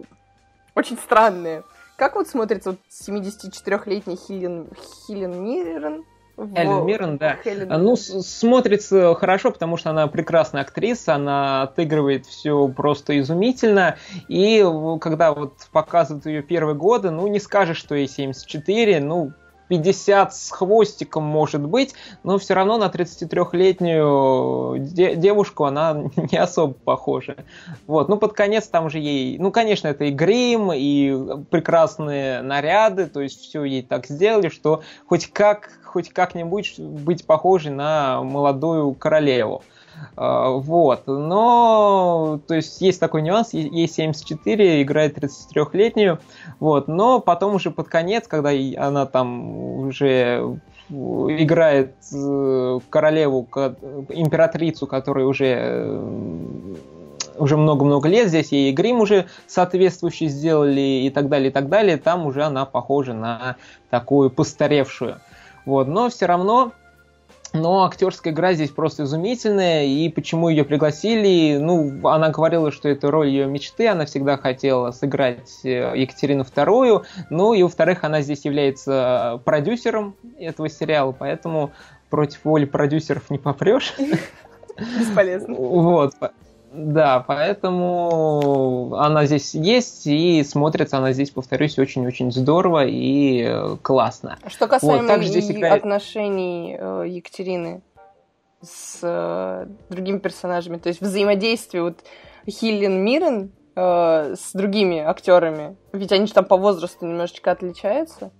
очень 0.74 0.96
странное. 0.96 1.62
Как 1.96 2.16
вот 2.16 2.26
смотрится 2.28 2.70
вот 2.70 2.78
74-летний 2.90 4.16
Хилен, 4.16 4.68
Хилен 5.06 5.44
Миррен? 5.44 6.04
Хелен 6.36 6.86
Миррен, 6.86 7.18
да. 7.18 7.36
Хелен 7.44 7.68
ну, 7.68 7.96
смотрится 7.96 9.14
хорошо, 9.14 9.50
потому 9.50 9.76
что 9.76 9.90
она 9.90 10.06
прекрасная 10.06 10.62
актриса, 10.62 11.14
она 11.14 11.62
отыгрывает 11.62 12.26
все 12.26 12.66
просто 12.68 13.18
изумительно. 13.20 13.96
И 14.28 14.64
когда 15.00 15.32
вот 15.32 15.54
показывают 15.70 16.26
ее 16.26 16.42
первые 16.42 16.74
годы, 16.74 17.10
ну, 17.10 17.26
не 17.26 17.38
скажешь, 17.38 17.76
что 17.76 17.94
ей 17.94 18.08
74, 18.08 19.00
ну, 19.00 19.32
50 19.72 20.34
с 20.34 20.50
хвостиком 20.50 21.24
может 21.24 21.62
быть, 21.62 21.94
но 22.24 22.36
все 22.36 22.52
равно 22.52 22.76
на 22.76 22.88
33-летнюю 22.88 24.76
де- 24.80 25.14
девушку 25.16 25.64
она 25.64 25.94
не 26.30 26.36
особо 26.36 26.74
похожа. 26.74 27.36
Вот. 27.86 28.10
Ну, 28.10 28.18
под 28.18 28.34
конец 28.34 28.68
там 28.68 28.90
же 28.90 28.98
ей... 28.98 29.38
Ну, 29.38 29.50
конечно, 29.50 29.88
это 29.88 30.04
и 30.04 30.10
грим, 30.10 30.72
и 30.74 31.42
прекрасные 31.50 32.42
наряды, 32.42 33.06
то 33.06 33.22
есть 33.22 33.40
все 33.40 33.64
ей 33.64 33.82
так 33.82 34.08
сделали, 34.08 34.50
что 34.50 34.82
хоть 35.06 35.32
как 35.32 35.70
хоть 35.84 36.10
как-нибудь 36.10 36.78
быть 36.78 37.24
похожей 37.24 37.72
на 37.72 38.22
молодую 38.22 38.92
королеву. 38.92 39.62
А, 40.16 40.50
вот. 40.50 41.06
Но, 41.06 42.40
то 42.46 42.54
есть, 42.54 42.80
есть 42.80 43.00
такой 43.00 43.22
нюанс, 43.22 43.52
ей 43.52 43.88
74, 43.88 44.82
играет 44.82 45.18
33-летнюю, 45.18 46.18
вот. 46.60 46.88
Но 46.88 47.20
потом 47.20 47.54
уже 47.54 47.70
под 47.70 47.88
конец, 47.88 48.28
когда 48.28 48.50
она 48.50 49.06
там 49.06 49.56
уже 49.86 50.58
играет 50.90 51.94
э, 52.12 52.80
королеву, 52.90 53.48
императрицу, 54.10 54.86
которая 54.86 55.24
уже 55.24 55.56
э, 55.58 56.74
уже 57.38 57.56
много-много 57.56 58.08
лет, 58.08 58.28
здесь 58.28 58.52
ей 58.52 58.72
грим 58.72 59.00
уже 59.00 59.26
соответствующий 59.46 60.28
сделали 60.28 61.04
и 61.04 61.10
так 61.10 61.28
далее, 61.28 61.48
и 61.48 61.52
так 61.52 61.68
далее, 61.68 61.96
там 61.96 62.26
уже 62.26 62.42
она 62.42 62.66
похожа 62.66 63.14
на 63.14 63.56
такую 63.90 64.30
постаревшую. 64.30 65.20
Вот, 65.64 65.88
но 65.88 66.10
все 66.10 66.26
равно 66.26 66.72
но 67.52 67.84
актерская 67.84 68.32
игра 68.32 68.54
здесь 68.54 68.70
просто 68.70 69.04
изумительная, 69.04 69.84
и 69.84 70.08
почему 70.08 70.48
ее 70.48 70.64
пригласили? 70.64 71.58
Ну, 71.58 72.08
она 72.08 72.30
говорила, 72.30 72.72
что 72.72 72.88
это 72.88 73.10
роль 73.10 73.28
ее 73.28 73.46
мечты, 73.46 73.88
она 73.88 74.06
всегда 74.06 74.36
хотела 74.36 74.90
сыграть 74.90 75.60
э, 75.64 75.92
Екатерину 75.94 76.42
II, 76.42 77.04
ну 77.30 77.54
и, 77.54 77.62
во-вторых, 77.62 78.04
она 78.04 78.22
здесь 78.22 78.44
является 78.44 79.40
продюсером 79.44 80.14
этого 80.38 80.68
сериала, 80.68 81.12
поэтому 81.12 81.72
против 82.10 82.44
воли 82.44 82.64
продюсеров 82.64 83.30
не 83.30 83.38
попрешь. 83.38 83.94
Бесполезно. 84.98 85.54
Вот. 85.54 86.14
Да, 86.74 87.22
поэтому 87.26 88.94
она 88.96 89.26
здесь 89.26 89.54
есть, 89.54 90.06
и 90.06 90.42
смотрится 90.42 90.96
она 90.96 91.12
здесь, 91.12 91.30
повторюсь, 91.30 91.78
очень-очень 91.78 92.32
здорово 92.32 92.86
и 92.86 93.42
э, 93.42 93.76
классно. 93.82 94.38
А 94.42 94.48
что 94.48 94.66
касаемо 94.66 95.16
вот, 95.16 95.24
здесь 95.24 95.50
играет... 95.50 95.82
отношений 95.82 96.74
э, 96.78 97.04
Екатерины 97.08 97.82
с 98.62 99.00
э, 99.02 99.66
другими 99.90 100.18
персонажами, 100.18 100.78
то 100.78 100.88
есть 100.88 101.02
взаимодействие 101.02 101.82
вот 101.82 101.98
Хиллин 102.48 103.04
Мирен 103.04 103.50
э, 103.76 104.34
с 104.34 104.52
другими 104.54 104.98
актерами, 104.98 105.76
ведь 105.92 106.12
они 106.12 106.26
же 106.26 106.32
там 106.32 106.46
по 106.46 106.56
возрасту 106.56 107.04
немножечко 107.04 107.50
отличаются. 107.50 108.30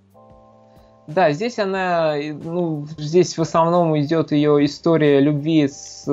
Да, 1.09 1.33
здесь 1.33 1.59
она, 1.59 2.15
ну, 2.17 2.87
здесь 2.97 3.37
в 3.37 3.43
основном 3.43 3.99
идет 4.01 4.31
ее 4.31 4.65
история 4.65 5.21
любви 5.21 5.67
с 5.67 6.05
э, 6.07 6.13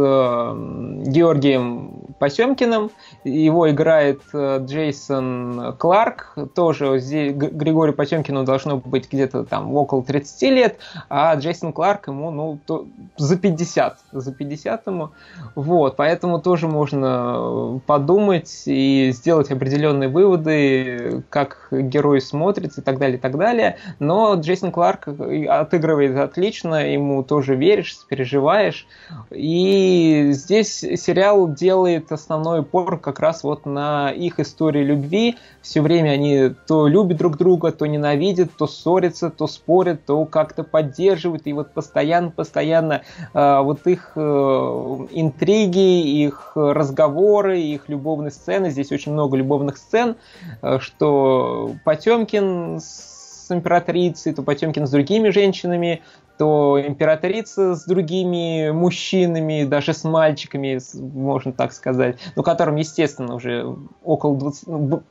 Георгием 1.06 2.09
Потемкиным. 2.20 2.92
Его 3.24 3.70
играет 3.72 4.22
э, 4.34 4.60
Джейсон 4.64 5.76
Кларк. 5.80 6.36
Тоже 6.54 7.00
здесь 7.00 7.34
Григорию 7.34 7.96
Потемкину 7.96 8.44
должно 8.44 8.78
быть 8.78 9.12
где-то 9.12 9.46
там 9.46 9.74
около 9.76 10.04
30 10.04 10.42
лет, 10.52 10.78
а 11.10 11.34
Джейсон 11.36 11.74
Кларк 11.74 12.08
ему, 12.08 12.32
ну, 12.32 12.60
то, 12.66 12.86
за 13.18 13.38
50. 13.38 14.00
За 14.12 14.34
50 14.34 14.88
ему. 14.88 15.12
Вот, 15.56 15.96
поэтому 15.96 16.40
тоже 16.40 16.68
можно 16.68 17.82
подумать 17.88 18.64
и 18.66 19.12
сделать 19.14 19.52
определенные 19.52 20.10
выводы, 20.10 21.24
как 21.30 21.68
герой 21.72 22.22
смотрится 22.22 22.82
и 22.82 22.84
так 22.84 23.00
далее, 23.00 23.18
и 23.18 23.22
так 23.22 23.38
далее. 23.38 23.78
Но 24.00 24.36
Джейсон 24.36 24.72
Кларк 24.72 25.08
отыгрывает 25.08 26.18
отлично, 26.18 26.92
ему 26.92 27.24
тоже 27.24 27.56
веришь, 27.56 27.98
переживаешь. 28.10 28.88
И 29.32 30.30
здесь 30.32 30.80
сериал 30.80 31.52
делает 31.52 32.09
основной 32.12 32.62
упор 32.62 33.00
как 33.00 33.20
раз 33.20 33.44
вот 33.44 33.66
на 33.66 34.12
их 34.12 34.40
истории 34.40 34.84
любви. 34.84 35.38
Все 35.62 35.82
время 35.82 36.12
они 36.12 36.52
то 36.68 36.88
любят 36.88 37.18
друг 37.18 37.38
друга, 37.38 37.72
то 37.72 37.86
ненавидят, 37.86 38.52
то 38.58 38.68
ссорятся, 38.68 39.30
то 39.30 39.48
спорят, 39.48 40.06
то 40.06 40.26
как-то 40.26 40.64
поддерживают. 40.64 41.48
И 41.48 41.54
вот 41.54 41.74
постоянно-постоянно 41.74 43.02
э, 43.34 43.60
вот 43.62 43.86
их 43.88 44.14
э, 44.16 44.20
интриги, 44.20 46.24
их 46.24 46.54
разговоры, 46.56 47.60
их 47.60 47.90
любовные 47.90 48.32
сцены. 48.32 48.70
Здесь 48.70 48.92
очень 48.92 49.14
много 49.14 49.38
любовных 49.38 49.78
сцен, 49.78 50.16
э, 50.62 50.80
что 50.80 51.74
Потемкин 51.86 52.80
с 52.80 53.52
императрицей, 53.52 54.34
то 54.34 54.44
Потемкин 54.44 54.88
с 54.88 54.92
другими 54.92 55.30
женщинами, 55.30 56.02
то 56.40 56.82
императрица 56.82 57.76
с 57.76 57.84
другими 57.84 58.72
мужчинами, 58.72 59.66
даже 59.66 59.94
с 59.94 60.06
мальчиками, 60.06 60.80
можно 60.94 61.52
так 61.52 61.74
сказать, 61.74 62.18
ну, 62.38 62.44
которым, 62.44 62.78
естественно, 62.78 63.36
уже 63.36 63.76
около 64.06 64.38
20, 64.38 64.68
ну, 64.68 65.04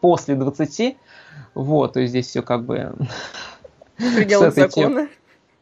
после 0.00 0.36
20, 0.36 0.96
вот, 1.56 1.92
то 1.92 1.98
есть 1.98 2.10
здесь 2.10 2.28
все 2.28 2.40
как 2.40 2.64
бы... 2.64 2.94
В 3.98 4.14
пределах 4.14 4.54
закона. 4.54 5.08
Тем 5.08 5.08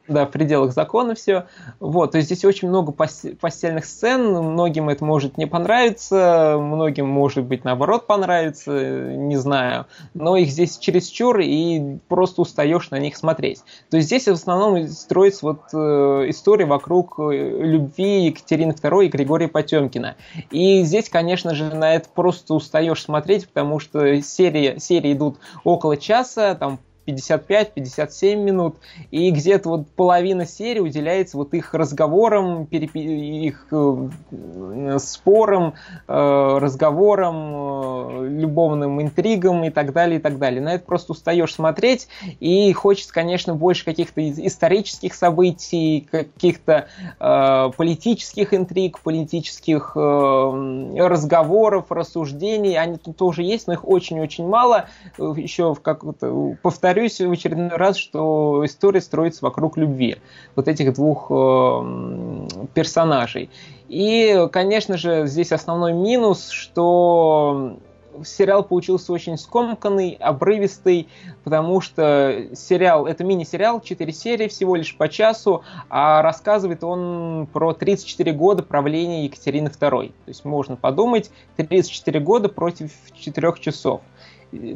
да, 0.08 0.26
в 0.26 0.30
пределах 0.30 0.72
закона 0.72 1.14
все. 1.14 1.46
Вот, 1.80 2.12
то 2.12 2.18
есть 2.18 2.28
здесь 2.28 2.44
очень 2.44 2.68
много 2.68 2.92
постельных 2.92 3.84
сцен, 3.84 4.32
многим 4.32 4.88
это 4.88 5.04
может 5.04 5.38
не 5.38 5.46
понравиться, 5.46 6.56
многим, 6.60 7.06
может 7.08 7.44
быть, 7.44 7.64
наоборот 7.64 8.06
понравится, 8.06 8.72
не 8.72 9.36
знаю. 9.36 9.86
Но 10.12 10.36
их 10.36 10.50
здесь 10.50 10.78
чересчур, 10.78 11.40
и 11.40 11.98
просто 12.08 12.42
устаешь 12.42 12.90
на 12.90 12.98
них 12.98 13.16
смотреть. 13.16 13.62
То 13.90 13.96
есть 13.96 14.08
здесь 14.08 14.26
в 14.26 14.32
основном 14.32 14.86
строится 14.88 15.46
вот 15.46 15.62
э, 15.72 15.76
история 16.28 16.66
вокруг 16.66 17.18
э, 17.18 17.60
любви 17.60 18.26
Екатерины 18.26 18.72
II 18.72 19.06
и 19.06 19.08
Григория 19.08 19.48
Потемкина. 19.48 20.16
И 20.50 20.82
здесь, 20.82 21.08
конечно 21.08 21.54
же, 21.54 21.74
на 21.74 21.94
это 21.94 22.08
просто 22.14 22.54
устаешь 22.54 23.02
смотреть, 23.02 23.48
потому 23.48 23.78
что 23.78 24.20
серии, 24.20 24.78
серии 24.78 25.14
идут 25.14 25.38
около 25.64 25.96
часа, 25.96 26.54
там 26.54 26.78
55-57 27.06 28.36
минут, 28.36 28.76
и 29.10 29.30
где-то 29.30 29.68
вот 29.68 29.88
половина 29.90 30.46
серии 30.46 30.80
уделяется 30.80 31.36
вот 31.36 31.54
их 31.54 31.74
разговорам, 31.74 32.66
перепи... 32.66 32.98
их 32.98 33.66
э, 33.70 34.98
спорам, 34.98 35.74
э, 36.08 36.58
разговорам, 36.58 38.24
э, 38.24 38.28
любовным 38.28 39.02
интригам 39.02 39.64
и 39.64 39.70
так 39.70 39.92
далее, 39.92 40.18
и 40.18 40.22
так 40.22 40.38
далее. 40.38 40.60
На 40.62 40.74
это 40.74 40.84
просто 40.84 41.12
устаешь 41.12 41.54
смотреть, 41.54 42.08
и 42.40 42.72
хочется, 42.72 43.12
конечно, 43.12 43.54
больше 43.54 43.84
каких-то 43.84 44.26
исторических 44.28 45.14
событий, 45.14 46.06
каких-то 46.10 46.88
э, 47.20 47.70
политических 47.76 48.54
интриг, 48.54 49.00
политических 49.00 49.92
э, 49.94 50.94
разговоров, 50.98 51.86
рассуждений. 51.90 52.78
Они 52.78 52.96
тут 52.96 53.16
тоже 53.16 53.42
есть, 53.42 53.66
но 53.66 53.74
их 53.74 53.86
очень-очень 53.86 54.46
мало. 54.46 54.86
Еще 55.18 55.74
в 55.74 55.80
как-то 55.80 56.56
повторяю 56.62 56.93
повторюсь 56.94 57.20
в 57.20 57.32
очередной 57.32 57.70
раз, 57.70 57.96
что 57.96 58.64
история 58.64 59.00
строится 59.00 59.44
вокруг 59.44 59.76
любви 59.76 60.18
вот 60.54 60.68
этих 60.68 60.94
двух 60.94 61.26
э, 61.28 62.66
персонажей. 62.72 63.50
И, 63.88 64.46
конечно 64.52 64.96
же, 64.96 65.26
здесь 65.26 65.50
основной 65.50 65.92
минус, 65.92 66.50
что 66.50 67.78
сериал 68.24 68.62
получился 68.62 69.12
очень 69.12 69.36
скомканный, 69.36 70.16
обрывистый, 70.20 71.08
потому 71.42 71.80
что 71.80 72.46
сериал, 72.54 73.06
это 73.06 73.24
мини-сериал, 73.24 73.80
4 73.80 74.12
серии 74.12 74.46
всего 74.46 74.76
лишь 74.76 74.96
по 74.96 75.08
часу, 75.08 75.64
а 75.88 76.22
рассказывает 76.22 76.84
он 76.84 77.48
про 77.52 77.72
34 77.72 78.30
года 78.32 78.62
правления 78.62 79.24
Екатерины 79.24 79.66
II. 79.66 79.80
То 79.80 80.12
есть 80.28 80.44
можно 80.44 80.76
подумать, 80.76 81.32
34 81.56 82.20
года 82.20 82.48
против 82.48 82.92
4 83.14 83.52
часов. 83.60 84.00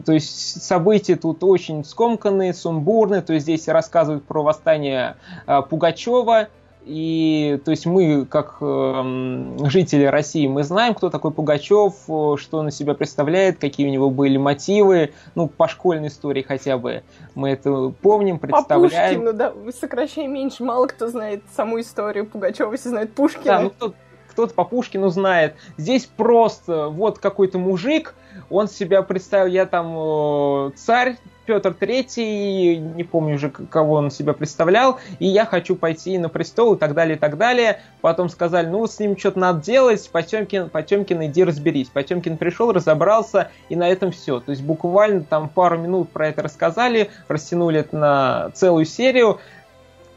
То 0.04 0.12
есть 0.12 0.62
события 0.62 1.16
тут 1.16 1.42
очень 1.44 1.84
скомканные, 1.84 2.54
сумбурные. 2.54 3.22
То 3.22 3.34
есть 3.34 3.44
здесь 3.44 3.68
рассказывают 3.68 4.24
про 4.24 4.42
восстание 4.42 5.16
а, 5.46 5.62
Пугачева, 5.62 6.48
и 6.88 7.60
то 7.66 7.70
есть 7.70 7.84
мы, 7.84 8.24
как 8.24 8.56
э, 8.62 9.56
жители 9.64 10.04
России, 10.04 10.46
мы 10.46 10.64
знаем, 10.64 10.94
кто 10.94 11.10
такой 11.10 11.32
Пугачев, 11.32 11.92
э, 12.08 12.36
что 12.38 12.58
он 12.58 12.64
на 12.64 12.70
себя 12.70 12.94
представляет, 12.94 13.58
какие 13.58 13.86
у 13.86 13.90
него 13.90 14.08
были 14.08 14.38
мотивы, 14.38 15.12
ну, 15.34 15.48
по 15.48 15.68
школьной 15.68 16.08
истории 16.08 16.40
хотя 16.40 16.78
бы. 16.78 17.02
Мы 17.34 17.50
это 17.50 17.92
помним, 18.00 18.38
представляем. 18.38 19.20
По 19.20 19.32
Пушкину, 19.32 19.32
да, 19.34 19.52
сокращай 19.78 20.26
меньше, 20.28 20.64
мало 20.64 20.86
кто 20.86 21.08
знает 21.08 21.42
саму 21.54 21.78
историю 21.78 22.24
Пугачева, 22.24 22.72
если 22.72 22.88
знает 22.88 23.12
Пушкина. 23.12 23.44
Да, 23.44 23.60
ну 23.60 23.70
кто, 23.70 23.94
кто-то 24.38 24.54
по 24.54 24.62
Пушкину 24.62 25.08
знает. 25.08 25.56
Здесь 25.76 26.06
просто 26.06 26.86
вот 26.90 27.18
какой-то 27.18 27.58
мужик, 27.58 28.14
он 28.50 28.68
себя 28.68 29.02
представил, 29.02 29.50
я 29.50 29.66
там 29.66 29.96
э, 29.96 30.70
царь, 30.76 31.16
Петр 31.44 31.74
Третий, 31.74 32.76
не 32.76 33.02
помню 33.02 33.34
уже, 33.34 33.48
кого 33.48 33.94
он 33.94 34.10
себя 34.12 34.34
представлял, 34.34 35.00
и 35.18 35.26
я 35.26 35.44
хочу 35.44 35.74
пойти 35.74 36.18
на 36.18 36.28
престол 36.28 36.74
и 36.74 36.78
так 36.78 36.94
далее, 36.94 37.16
и 37.16 37.18
так 37.18 37.36
далее. 37.38 37.80
Потом 38.00 38.28
сказали, 38.28 38.66
ну, 38.66 38.86
с 38.86 39.00
ним 39.00 39.16
что-то 39.16 39.40
надо 39.40 39.64
делать, 39.64 40.08
Потемкин, 40.12 40.68
Потемкин, 40.68 41.24
иди 41.24 41.42
разберись. 41.42 41.88
Потемкин 41.88 42.36
пришел, 42.36 42.70
разобрался, 42.70 43.50
и 43.70 43.74
на 43.74 43.88
этом 43.88 44.12
все. 44.12 44.40
То 44.40 44.50
есть 44.52 44.62
буквально 44.62 45.22
там 45.22 45.48
пару 45.48 45.78
минут 45.78 46.10
про 46.10 46.28
это 46.28 46.42
рассказали, 46.42 47.10
растянули 47.26 47.80
это 47.80 47.96
на 47.96 48.50
целую 48.50 48.84
серию 48.84 49.40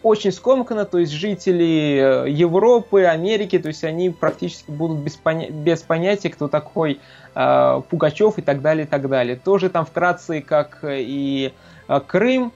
очень 0.03 0.31
скомканно, 0.31 0.85
то 0.85 0.97
есть 0.97 1.11
жители 1.11 2.25
э, 2.25 2.29
Европы, 2.29 3.03
Америки, 3.03 3.59
то 3.59 3.67
есть 3.67 3.83
они 3.83 4.09
практически 4.09 4.71
будут 4.71 4.99
без, 4.99 5.19
поня- 5.23 5.51
без 5.51 5.81
понятия, 5.81 6.29
кто 6.29 6.47
такой 6.47 6.99
э, 7.35 7.81
Пугачев 7.89 8.37
и 8.37 8.41
так 8.41 8.61
далее, 8.61 8.85
и 8.85 8.87
так 8.87 9.07
далее. 9.07 9.35
Тоже 9.35 9.69
там 9.69 9.85
вкратце, 9.85 10.41
как 10.41 10.79
и 10.83 11.53
э, 11.87 11.99
Крым 12.07 12.51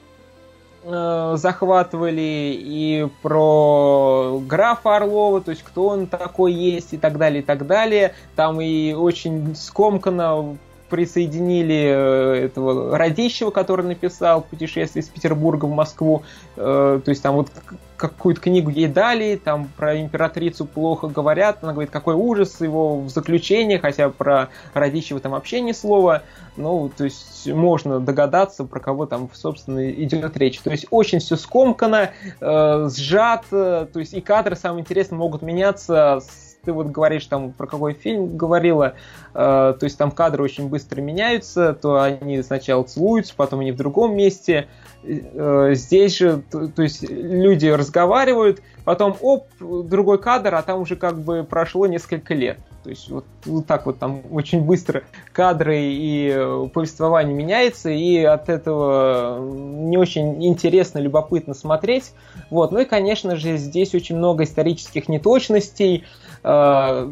э, 0.82 1.34
захватывали, 1.36 2.56
и 2.58 3.06
про 3.22 4.40
графа 4.46 4.96
Орлова, 4.96 5.40
то 5.40 5.50
есть 5.50 5.62
кто 5.62 5.86
он 5.86 6.06
такой 6.08 6.52
есть, 6.52 6.94
и 6.94 6.98
так 6.98 7.16
далее, 7.16 7.42
и 7.42 7.44
так 7.44 7.66
далее. 7.66 8.14
Там 8.34 8.60
и 8.60 8.92
очень 8.92 9.54
скомканно 9.54 10.56
присоединили 10.88 11.74
э, 11.74 12.44
этого 12.46 12.96
Радищева, 12.96 13.50
который 13.50 13.86
написал 13.86 14.42
«Путешествие 14.42 15.02
из 15.02 15.08
Петербурга 15.08 15.66
в 15.66 15.70
Москву». 15.70 16.22
Э, 16.56 17.00
то 17.04 17.08
есть 17.10 17.22
там 17.22 17.36
вот 17.36 17.50
какую-то 17.96 18.40
книгу 18.40 18.70
ей 18.70 18.88
дали, 18.88 19.40
там 19.42 19.68
про 19.76 20.00
императрицу 20.00 20.66
плохо 20.66 21.08
говорят, 21.08 21.58
она 21.62 21.72
говорит, 21.72 21.90
какой 21.90 22.14
ужас 22.14 22.60
его 22.60 23.00
в 23.00 23.08
заключении, 23.08 23.78
хотя 23.78 24.10
про 24.10 24.50
Радищева 24.74 25.20
там 25.20 25.32
вообще 25.32 25.60
ни 25.60 25.72
слова. 25.72 26.22
Ну, 26.56 26.90
то 26.94 27.04
есть 27.04 27.46
можно 27.48 28.00
догадаться, 28.00 28.64
про 28.64 28.80
кого 28.80 29.06
там, 29.06 29.28
собственно, 29.32 29.90
идет 29.90 30.36
речь. 30.36 30.58
То 30.60 30.70
есть 30.70 30.86
очень 30.90 31.18
все 31.18 31.36
скомкано, 31.36 32.10
э, 32.40 32.88
сжато, 32.94 33.88
то 33.92 33.98
есть 33.98 34.14
и 34.14 34.20
кадры, 34.20 34.56
самое 34.56 34.80
интересное, 34.80 35.18
могут 35.18 35.42
меняться 35.42 36.20
с 36.20 36.45
ты 36.66 36.72
вот 36.72 36.88
говоришь 36.88 37.24
там 37.26 37.52
про 37.52 37.66
какой 37.66 37.94
фильм 37.94 38.36
говорила, 38.36 38.94
э, 39.32 39.74
то 39.78 39.84
есть 39.84 39.96
там 39.96 40.10
кадры 40.10 40.42
очень 40.42 40.68
быстро 40.68 41.00
меняются, 41.00 41.72
то 41.72 42.02
они 42.02 42.42
сначала 42.42 42.82
целуются, 42.82 43.34
потом 43.36 43.60
они 43.60 43.72
в 43.72 43.76
другом 43.76 44.16
месте. 44.16 44.66
Э, 45.04 45.70
здесь 45.74 46.18
же, 46.18 46.42
то, 46.50 46.66
то 46.66 46.82
есть 46.82 47.08
люди 47.08 47.68
разговаривают, 47.68 48.60
потом 48.86 49.14
оп, 49.20 49.48
другой 49.60 50.18
кадр, 50.18 50.54
а 50.54 50.62
там 50.62 50.80
уже 50.80 50.96
как 50.96 51.18
бы 51.18 51.44
прошло 51.44 51.86
несколько 51.86 52.32
лет. 52.32 52.58
То 52.84 52.90
есть 52.90 53.10
вот, 53.10 53.24
вот 53.44 53.66
так 53.66 53.84
вот 53.84 53.98
там 53.98 54.22
очень 54.30 54.62
быстро 54.62 55.02
кадры 55.32 55.76
и 55.76 56.32
э, 56.32 56.68
повествование 56.72 57.34
меняется, 57.34 57.90
и 57.90 58.22
от 58.22 58.48
этого 58.48 59.40
не 59.40 59.98
очень 59.98 60.42
интересно, 60.46 61.00
любопытно 61.00 61.52
смотреть. 61.52 62.12
Вот. 62.48 62.70
Ну 62.70 62.78
и, 62.78 62.84
конечно 62.84 63.36
же, 63.36 63.56
здесь 63.56 63.92
очень 63.94 64.16
много 64.16 64.44
исторических 64.44 65.08
неточностей, 65.08 66.04
Э, 66.46 67.10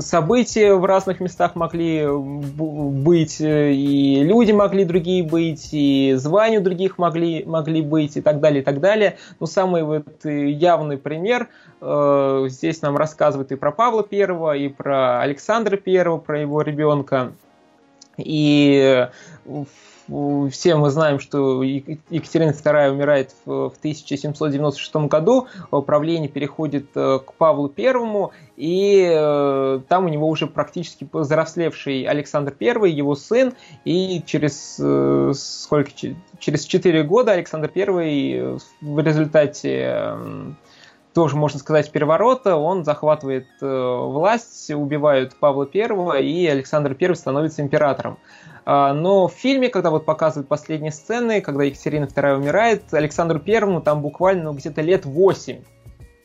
события 0.00 0.74
в 0.74 0.84
разных 0.84 1.20
местах 1.20 1.54
могли 1.54 2.06
быть, 2.06 3.38
и 3.40 4.22
люди 4.22 4.52
могли 4.52 4.84
другие 4.84 5.22
быть, 5.22 5.70
и 5.72 6.14
звания 6.16 6.60
других 6.60 6.98
могли, 6.98 7.42
могли 7.44 7.80
быть, 7.80 8.16
и 8.16 8.20
так 8.20 8.40
далее, 8.40 8.60
и 8.60 8.64
так 8.64 8.80
далее. 8.80 9.16
Но 9.40 9.46
самый 9.46 9.84
вот 9.84 10.24
явный 10.24 10.98
пример 10.98 11.48
э, 11.80 12.46
здесь 12.48 12.82
нам 12.82 12.96
рассказывает 12.96 13.52
и 13.52 13.56
про 13.56 13.72
Павла 13.72 14.02
Первого, 14.02 14.54
и 14.56 14.68
про 14.68 15.20
Александра 15.20 15.76
Первого, 15.76 16.18
про 16.18 16.40
его 16.40 16.60
ребенка. 16.60 17.32
И 18.18 19.08
все 20.50 20.76
мы 20.76 20.90
знаем, 20.90 21.18
что 21.18 21.62
Екатерина 21.62 22.50
II 22.50 22.90
умирает 22.90 23.34
в 23.44 23.72
1796 23.78 24.94
году, 25.08 25.46
правление 25.86 26.28
переходит 26.28 26.88
э, 26.94 27.18
к 27.24 27.32
Павлу 27.34 27.72
I, 27.76 28.30
и 28.56 29.10
э, 29.10 29.80
там 29.88 30.04
у 30.04 30.08
него 30.08 30.28
уже 30.28 30.46
практически 30.46 31.08
взрослевший 31.12 32.04
Александр 32.04 32.54
I, 32.60 32.90
его 32.90 33.14
сын, 33.14 33.54
и 33.84 34.22
через 34.26 34.76
э, 34.80 35.32
сколько 35.34 35.90
через 36.38 36.64
4 36.64 37.02
года 37.04 37.32
Александр 37.32 37.70
I 37.74 38.58
в 38.80 38.98
результате 38.98 40.06
тоже, 41.14 41.36
можно 41.36 41.58
сказать, 41.58 41.90
переворота, 41.92 42.56
он 42.56 42.84
захватывает 42.84 43.46
власть, 43.60 44.70
убивают 44.70 45.36
Павла 45.36 45.68
I, 45.72 46.22
и 46.24 46.46
Александр 46.46 46.96
I 46.98 47.14
становится 47.14 47.62
императором. 47.62 48.18
А, 48.64 48.92
но 48.92 49.28
в 49.28 49.32
фильме, 49.32 49.68
когда 49.68 49.90
вот 49.90 50.04
показывают 50.04 50.48
последние 50.48 50.92
сцены, 50.92 51.40
когда 51.40 51.64
Екатерина 51.64 52.04
II 52.04 52.36
умирает, 52.36 52.92
Александру 52.92 53.38
Первому 53.38 53.80
там 53.80 54.02
буквально 54.02 54.44
ну, 54.44 54.52
где-то 54.52 54.82
лет 54.82 55.04
8 55.04 55.62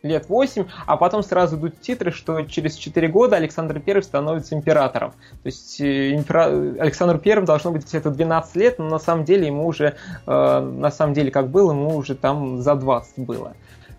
лет 0.04 0.30
8, 0.30 0.66
а 0.86 0.98
потом 0.98 1.24
сразу 1.24 1.58
идут 1.58 1.82
титры, 1.82 2.12
что 2.12 2.42
через 2.44 2.76
4 2.76 3.08
года 3.08 3.36
Александр 3.36 3.82
I 3.86 4.02
становится 4.02 4.56
императором. 4.56 5.12
То 5.12 5.48
есть 5.48 5.82
э, 5.82 6.12
импера... 6.12 6.46
Александру 6.80 7.20
I 7.24 7.42
должно 7.42 7.72
быть 7.72 7.86
где-то 7.86 8.12
12 8.12 8.56
лет, 8.56 8.80
но 8.80 8.86
на 8.88 9.00
самом 9.00 9.26
деле 9.26 9.48
ему 9.48 9.68
уже, 9.68 9.96
э, 10.26 10.60
на 10.60 10.92
самом 10.92 11.14
деле 11.14 11.32
как 11.32 11.50
было, 11.50 11.72
ему 11.72 11.96
уже 11.96 12.16
там 12.16 12.62
за 12.62 12.76
20 12.76 13.20
было. 13.20 13.54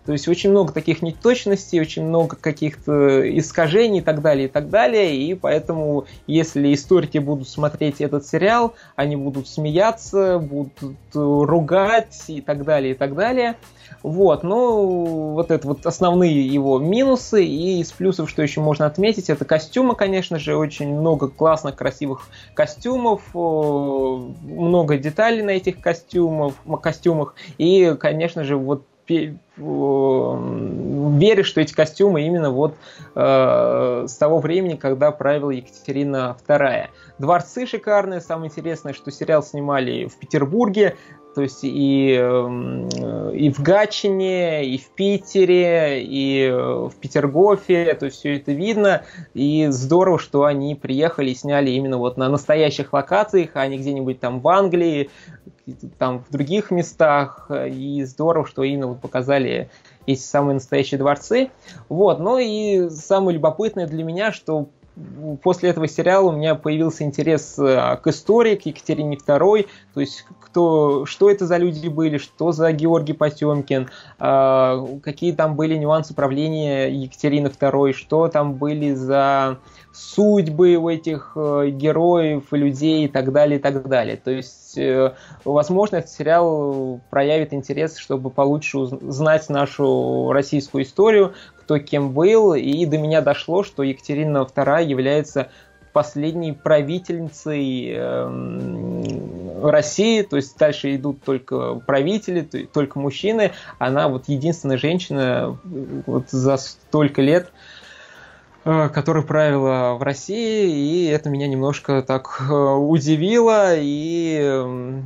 То 0.09 0.13
есть 0.13 0.27
очень 0.27 0.49
много 0.49 0.73
таких 0.73 1.03
неточностей, 1.03 1.79
очень 1.79 2.03
много 2.03 2.35
каких-то 2.35 3.37
искажений 3.37 3.99
и 3.99 4.01
так 4.01 4.23
далее, 4.23 4.45
и 4.45 4.47
так 4.47 4.71
далее. 4.71 5.15
И 5.15 5.35
поэтому, 5.35 6.05
если 6.25 6.73
историки 6.73 7.19
будут 7.19 7.47
смотреть 7.47 8.01
этот 8.01 8.25
сериал, 8.25 8.73
они 8.95 9.15
будут 9.15 9.47
смеяться, 9.47 10.39
будут 10.39 10.73
ругать 11.13 12.23
и 12.27 12.41
так 12.41 12.65
далее, 12.65 12.93
и 12.93 12.97
так 12.97 13.13
далее. 13.13 13.55
Вот, 14.01 14.41
ну, 14.41 15.33
вот 15.33 15.51
это 15.51 15.67
вот 15.67 15.85
основные 15.85 16.43
его 16.47 16.79
минусы. 16.79 17.45
И 17.45 17.79
из 17.79 17.91
плюсов, 17.91 18.31
что 18.31 18.41
еще 18.41 18.61
можно 18.61 18.87
отметить, 18.87 19.29
это 19.29 19.45
костюмы, 19.45 19.93
конечно 19.93 20.39
же, 20.39 20.57
очень 20.57 20.91
много 20.91 21.27
классных, 21.27 21.75
красивых 21.75 22.29
костюмов, 22.55 23.21
много 23.35 24.97
деталей 24.97 25.43
на 25.43 25.51
этих 25.51 25.79
костюмах, 25.79 26.55
костюмах. 26.81 27.35
И, 27.59 27.95
конечно 27.99 28.43
же, 28.43 28.57
вот 28.57 28.85
веришь, 31.19 31.47
что 31.47 31.61
эти 31.61 31.73
костюмы 31.73 32.21
именно 32.21 32.49
вот 32.49 32.75
э, 33.15 34.05
с 34.07 34.15
того 34.15 34.39
времени, 34.39 34.75
когда 34.75 35.11
правила 35.11 35.51
Екатерина 35.51 36.37
II. 36.47 36.87
Дворцы 37.17 37.65
шикарные, 37.65 38.21
самое 38.21 38.49
интересное, 38.49 38.93
что 38.93 39.11
сериал 39.11 39.43
снимали 39.43 40.05
в 40.05 40.17
Петербурге, 40.17 40.95
то 41.35 41.43
есть 41.43 41.59
и, 41.63 42.13
эм, 42.13 42.87
и 43.31 43.51
в 43.51 43.59
Гатчине, 43.61 44.65
и 44.65 44.77
в 44.77 44.89
Питере, 44.89 46.03
и 46.03 46.49
в 46.51 46.93
Петергофе, 46.99 47.93
то 47.93 48.07
есть 48.07 48.17
все 48.17 48.37
это 48.37 48.51
видно, 48.51 49.03
и 49.33 49.67
здорово, 49.69 50.17
что 50.17 50.45
они 50.45 50.75
приехали 50.75 51.29
и 51.29 51.35
сняли 51.35 51.69
именно 51.69 51.97
вот 51.97 52.17
на 52.17 52.29
настоящих 52.29 52.93
локациях, 52.93 53.51
а 53.53 53.67
не 53.67 53.77
где-нибудь 53.77 54.19
там 54.19 54.39
в 54.39 54.47
Англии, 54.47 55.09
там 55.97 56.23
в 56.27 56.31
других 56.31 56.71
местах, 56.71 57.49
и 57.49 58.03
здорово, 58.03 58.45
что 58.45 58.63
именно 58.63 58.87
вот 58.87 59.01
показали 59.01 59.69
эти 60.05 60.19
самые 60.19 60.55
настоящие 60.55 60.97
дворцы. 60.97 61.51
Вот, 61.87 62.19
ну 62.19 62.37
и 62.37 62.89
самое 62.89 63.35
любопытное 63.35 63.87
для 63.87 64.03
меня, 64.03 64.31
что 64.31 64.69
после 65.43 65.69
этого 65.69 65.87
сериала 65.87 66.29
у 66.29 66.31
меня 66.31 66.55
появился 66.55 67.03
интерес 67.03 67.57
э, 67.57 67.97
к 68.01 68.07
истории, 68.07 68.55
к 68.55 68.65
Екатерине 68.65 69.17
II, 69.17 69.67
то 69.93 69.99
есть 69.99 70.25
кто, 70.41 71.05
что 71.05 71.29
это 71.29 71.45
за 71.45 71.57
люди 71.57 71.87
были, 71.87 72.17
что 72.17 72.51
за 72.51 72.71
Георгий 72.71 73.13
Потемкин, 73.13 73.89
а, 74.17 74.85
какие 75.03 75.31
там 75.31 75.55
были 75.55 75.75
нюансы 75.75 76.13
правления 76.13 76.87
Екатерины 76.87 77.47
II, 77.47 77.93
что 77.93 78.27
там 78.27 78.55
были 78.55 78.93
за 78.93 79.59
судьбы 79.91 80.75
у 80.75 80.89
этих 80.89 81.33
э, 81.35 81.69
героев, 81.71 82.43
людей 82.51 83.05
и 83.05 83.07
так 83.07 83.31
далее, 83.31 83.59
и 83.59 83.61
так 83.61 83.87
далее. 83.87 84.17
То 84.17 84.31
есть, 84.31 84.77
э, 84.77 85.13
возможно, 85.43 85.97
этот 85.97 86.11
сериал 86.11 87.01
проявит 87.09 87.53
интерес, 87.53 87.97
чтобы 87.97 88.29
получше 88.29 88.77
узнать 88.79 89.49
нашу 89.49 90.31
российскую 90.31 90.83
историю, 90.83 91.33
кто 91.61 91.79
кем 91.79 92.11
был, 92.13 92.53
и 92.53 92.85
до 92.85 92.97
меня 92.97 93.21
дошло, 93.21 93.63
что 93.63 93.83
Екатерина 93.83 94.39
II 94.39 94.85
является 94.85 95.49
последней 95.91 96.53
правительницей 96.53 97.91
эм, 97.93 99.63
России, 99.63 100.21
то 100.21 100.35
есть 100.35 100.57
дальше 100.57 100.95
идут 100.95 101.23
только 101.23 101.75
правители, 101.75 102.41
только 102.41 102.99
мужчины. 102.99 103.51
Она 103.79 104.07
вот 104.07 104.25
единственная 104.27 104.77
женщина 104.77 105.57
вот 106.05 106.29
за 106.29 106.57
столько 106.57 107.21
лет, 107.21 107.51
э, 108.65 108.89
которая 108.89 109.23
правила 109.23 109.95
в 109.99 110.03
России, 110.03 110.69
и 110.69 111.05
это 111.05 111.29
меня 111.29 111.47
немножко 111.47 112.01
так 112.01 112.41
э, 112.49 112.53
удивило, 112.53 113.73
и 113.75 115.01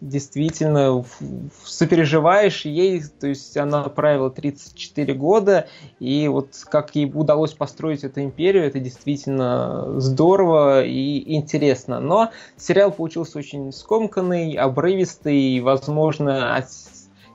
действительно 0.00 1.04
сопереживаешь 1.64 2.64
ей, 2.64 3.02
то 3.02 3.26
есть 3.26 3.56
она 3.56 3.84
правила 3.84 4.30
34 4.30 5.14
года, 5.14 5.66
и 5.98 6.28
вот 6.28 6.50
как 6.70 6.94
ей 6.94 7.10
удалось 7.12 7.52
построить 7.52 8.04
эту 8.04 8.22
империю, 8.22 8.64
это 8.64 8.78
действительно 8.78 10.00
здорово 10.00 10.84
и 10.84 11.34
интересно. 11.34 12.00
Но 12.00 12.30
сериал 12.56 12.92
получился 12.92 13.38
очень 13.38 13.72
скомканный, 13.72 14.52
обрывистый, 14.52 15.60
возможно, 15.60 16.56
от 16.56 16.68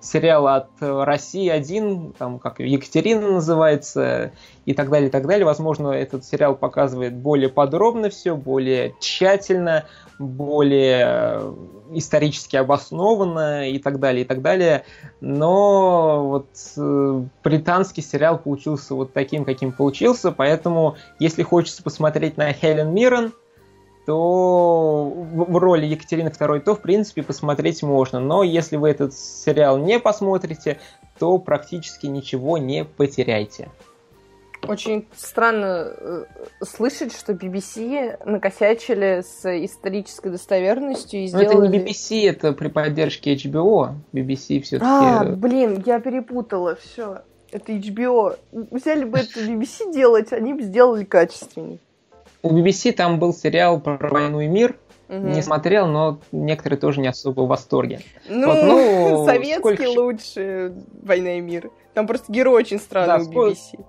сериала 0.03 0.55
от 0.55 0.69
России 0.79 1.49
один, 1.49 2.13
там 2.13 2.39
как 2.39 2.59
Екатерина 2.59 3.31
называется, 3.31 4.31
и 4.65 4.73
так 4.73 4.89
далее, 4.89 5.09
и 5.09 5.11
так 5.11 5.27
далее. 5.27 5.45
Возможно, 5.45 5.89
этот 5.89 6.25
сериал 6.25 6.55
показывает 6.55 7.13
более 7.13 7.49
подробно 7.49 8.09
все, 8.09 8.35
более 8.35 8.95
тщательно, 8.99 9.85
более 10.19 11.53
исторически 11.91 12.55
обоснованно 12.55 13.69
и 13.69 13.79
так 13.79 13.99
далее, 13.99 14.23
и 14.23 14.27
так 14.27 14.41
далее. 14.41 14.85
Но 15.21 16.27
вот 16.27 16.47
э, 16.77 17.23
британский 17.43 18.01
сериал 18.01 18.37
получился 18.37 18.95
вот 18.95 19.13
таким, 19.13 19.45
каким 19.45 19.71
получился, 19.71 20.31
поэтому 20.31 20.95
если 21.19 21.43
хочется 21.43 21.83
посмотреть 21.83 22.37
на 22.37 22.53
Хелен 22.53 22.93
Миррен, 22.93 23.33
то 24.05 25.05
в 25.09 25.57
роли 25.57 25.85
Екатерины 25.85 26.27
II, 26.29 26.59
то 26.61 26.75
в 26.75 26.81
принципе 26.81 27.23
посмотреть 27.23 27.83
можно. 27.83 28.19
Но 28.19 28.43
если 28.43 28.75
вы 28.75 28.89
этот 28.89 29.13
сериал 29.13 29.77
не 29.77 29.99
посмотрите, 29.99 30.79
то 31.19 31.37
практически 31.37 32.07
ничего 32.07 32.57
не 32.57 32.83
потеряйте. 32.85 33.69
Очень 34.67 35.05
странно 35.13 35.91
э, 35.97 36.23
слышать, 36.61 37.13
что 37.13 37.33
BBC 37.33 38.17
накосячили 38.25 39.21
с 39.21 39.45
исторической 39.65 40.29
достоверностью 40.29 41.21
и 41.21 41.27
сделали... 41.27 41.45
Но 41.45 41.65
это 41.65 41.67
не 41.67 41.79
BBC, 41.79 42.29
это 42.29 42.53
при 42.53 42.69
поддержке 42.69 43.35
HBO. 43.35 43.95
BBC 44.13 44.61
все-таки... 44.61 44.85
А, 44.85 45.25
блин, 45.25 45.83
я 45.85 45.99
перепутала, 45.99 46.75
все. 46.75 47.23
Это 47.51 47.73
HBO. 47.73 48.37
Взяли 48.51 49.03
бы 49.03 49.19
это 49.19 49.41
BBC 49.41 49.93
делать, 49.93 50.31
они 50.31 50.53
бы 50.53 50.61
сделали 50.61 51.03
качественней. 51.03 51.79
У 52.43 52.49
BBC 52.49 52.91
там 52.91 53.19
был 53.19 53.33
сериал 53.33 53.79
про 53.79 53.97
войну 54.09 54.41
и 54.41 54.47
мир, 54.47 54.77
Угу. 55.09 55.19
Не 55.19 55.41
смотрел, 55.41 55.85
но 55.85 56.21
некоторые 56.31 56.79
тоже 56.79 57.01
не 57.01 57.07
особо 57.07 57.41
в 57.41 57.47
восторге. 57.47 57.99
Ну, 58.29 58.47
вот, 58.47 58.63
ну 58.63 59.25
советский 59.27 59.59
сколько... 59.59 59.99
лучше 59.99 60.73
«Война 61.03 61.37
и 61.37 61.41
мир». 61.41 61.71
Там 61.93 62.07
просто 62.07 62.31
герой 62.31 62.61
очень 62.61 62.79
странный 62.79 63.25
да, 63.25 63.29
у 63.29 63.49
BBC 63.49 63.83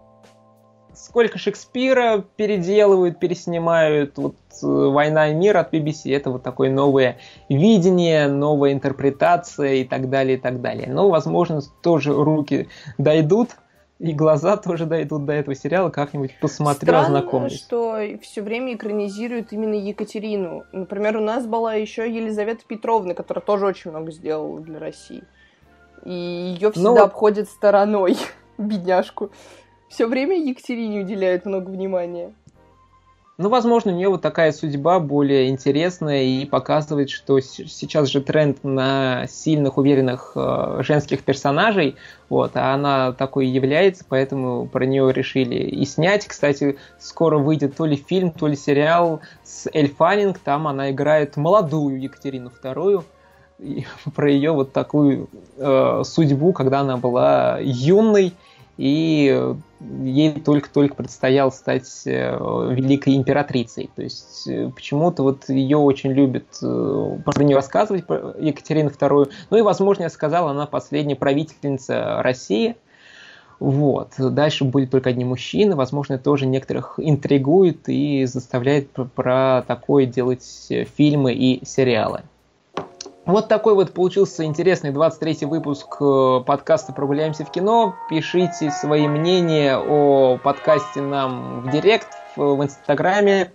сколько 0.94 1.38
Шекспира 1.38 2.24
переделывают, 2.36 3.18
переснимают. 3.18 4.16
Вот 4.16 4.36
э, 4.62 4.66
«Война 4.66 5.30
и 5.30 5.34
мир» 5.34 5.56
от 5.56 5.72
BBC— 5.72 6.00
это 6.14 6.30
вот 6.30 6.42
такое 6.42 6.70
новое 6.70 7.18
видение, 7.48 8.28
новая 8.28 8.72
интерпретация 8.72 9.74
и 9.74 9.84
так 9.84 10.08
далее, 10.08 10.36
и 10.38 10.40
так 10.40 10.60
далее. 10.60 10.88
Но, 10.88 11.10
возможно, 11.10 11.60
тоже 11.82 12.12
руки 12.12 12.68
дойдут, 12.98 13.50
и 13.98 14.12
глаза 14.12 14.56
тоже 14.56 14.86
дойдут 14.86 15.24
до 15.24 15.32
этого 15.32 15.54
сериала, 15.54 15.90
как-нибудь 15.90 16.38
посмотрю, 16.40 16.88
Странно, 16.88 17.18
ознакомлюсь. 17.18 17.58
что 17.58 17.98
все 18.22 18.42
время 18.42 18.74
экранизируют 18.74 19.52
именно 19.52 19.74
Екатерину. 19.74 20.64
Например, 20.72 21.16
у 21.16 21.20
нас 21.20 21.46
была 21.46 21.74
еще 21.74 22.10
Елизавета 22.10 22.64
Петровна, 22.66 23.14
которая 23.14 23.44
тоже 23.44 23.66
очень 23.66 23.90
много 23.90 24.10
сделала 24.10 24.60
для 24.60 24.78
России. 24.78 25.24
И 26.04 26.12
ее 26.12 26.72
всегда 26.72 26.90
ну, 26.90 27.02
обходят 27.02 27.48
стороной, 27.48 28.16
бедняжку 28.58 29.30
все 29.94 30.08
время 30.08 30.36
Екатерине 30.36 31.02
уделяют 31.02 31.46
много 31.46 31.70
внимания. 31.70 32.34
Ну, 33.36 33.48
возможно, 33.48 33.90
у 33.92 33.96
нее 33.96 34.08
вот 34.08 34.22
такая 34.22 34.52
судьба 34.52 35.00
более 35.00 35.48
интересная 35.48 36.22
и 36.22 36.44
показывает, 36.44 37.10
что 37.10 37.40
сейчас 37.40 38.08
же 38.08 38.20
тренд 38.20 38.62
на 38.62 39.26
сильных, 39.26 39.76
уверенных 39.76 40.32
э, 40.36 40.82
женских 40.82 41.24
персонажей, 41.24 41.96
вот, 42.28 42.52
а 42.54 42.74
она 42.74 43.10
такой 43.10 43.48
является, 43.48 44.04
поэтому 44.08 44.66
про 44.68 44.86
нее 44.86 45.12
решили 45.12 45.56
и 45.56 45.84
снять. 45.84 46.28
Кстати, 46.28 46.78
скоро 47.00 47.38
выйдет 47.38 47.74
то 47.74 47.86
ли 47.86 47.96
фильм, 47.96 48.30
то 48.30 48.46
ли 48.46 48.54
сериал 48.54 49.20
с 49.42 49.68
Эль 49.72 49.92
Фаннинг, 49.92 50.38
там 50.38 50.68
она 50.68 50.92
играет 50.92 51.36
молодую 51.36 52.00
Екатерину 52.00 52.52
II, 52.62 53.02
про 54.14 54.30
ее 54.30 54.52
вот 54.52 54.72
такую 54.72 55.28
э, 55.56 56.02
судьбу, 56.04 56.52
когда 56.52 56.80
она 56.80 56.98
была 56.98 57.58
юной, 57.60 58.32
и 58.76 59.54
ей 60.02 60.40
только-только 60.40 60.94
предстояло 60.94 61.50
стать 61.50 62.02
э, 62.06 62.36
великой 62.72 63.16
императрицей. 63.16 63.90
То 63.94 64.02
есть 64.02 64.46
э, 64.48 64.70
почему-то 64.74 65.22
вот 65.22 65.48
ее 65.48 65.76
очень 65.76 66.12
любят 66.12 66.46
э, 66.62 67.18
про 67.24 67.44
нее 67.44 67.56
рассказывать, 67.56 68.06
про 68.06 68.34
Екатерину 68.38 68.90
II. 68.90 69.30
Ну 69.50 69.56
и, 69.56 69.62
возможно, 69.62 70.04
я 70.04 70.10
сказал, 70.10 70.48
она 70.48 70.66
последняя 70.66 71.16
правительница 71.16 72.22
России. 72.22 72.76
Вот. 73.60 74.14
Дальше 74.18 74.64
будет 74.64 74.90
только 74.90 75.10
одни 75.10 75.24
мужчины. 75.24 75.76
Возможно, 75.76 76.18
тоже 76.18 76.46
некоторых 76.46 76.94
интригует 76.98 77.88
и 77.88 78.24
заставляет 78.24 78.90
про 79.14 79.62
такое 79.66 80.06
делать 80.06 80.68
фильмы 80.96 81.32
и 81.32 81.64
сериалы. 81.64 82.22
Вот 83.26 83.48
такой 83.48 83.74
вот 83.74 83.94
получился 83.94 84.44
интересный 84.44 84.90
23 84.90 85.46
выпуск 85.46 85.96
э, 85.98 86.40
подкаста 86.46 86.92
«Прогуляемся 86.92 87.46
в 87.46 87.50
кино». 87.50 87.94
Пишите 88.10 88.70
свои 88.70 89.08
мнения 89.08 89.78
о 89.78 90.36
подкасте 90.36 91.00
нам 91.00 91.62
в 91.62 91.70
директ, 91.70 92.08
в 92.36 92.62
Инстаграме. 92.62 93.50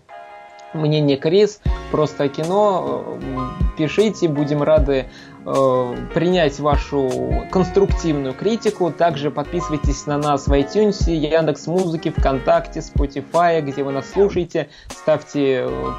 Мнение 0.74 1.18
Крис, 1.18 1.62
просто 1.92 2.30
кино. 2.30 3.04
Э, 3.22 3.78
пишите, 3.78 4.28
будем 4.28 4.64
рады 4.64 5.06
принять 6.14 6.60
вашу 6.60 7.46
конструктивную 7.52 8.34
критику. 8.34 8.92
Также 8.92 9.32
подписывайтесь 9.32 10.06
на 10.06 10.18
нас 10.18 10.48
в 10.48 10.52
iTunes, 10.52 11.10
Яндекс 11.10 11.68
Музыки, 11.68 12.14
ВКонтакте, 12.16 12.82
Spotify, 12.82 13.62
где 13.62 13.84
вы 13.84 13.92
нас 13.92 14.12
слушаете. 14.12 14.70
Ставьте 14.90 15.66
э, 15.68 15.94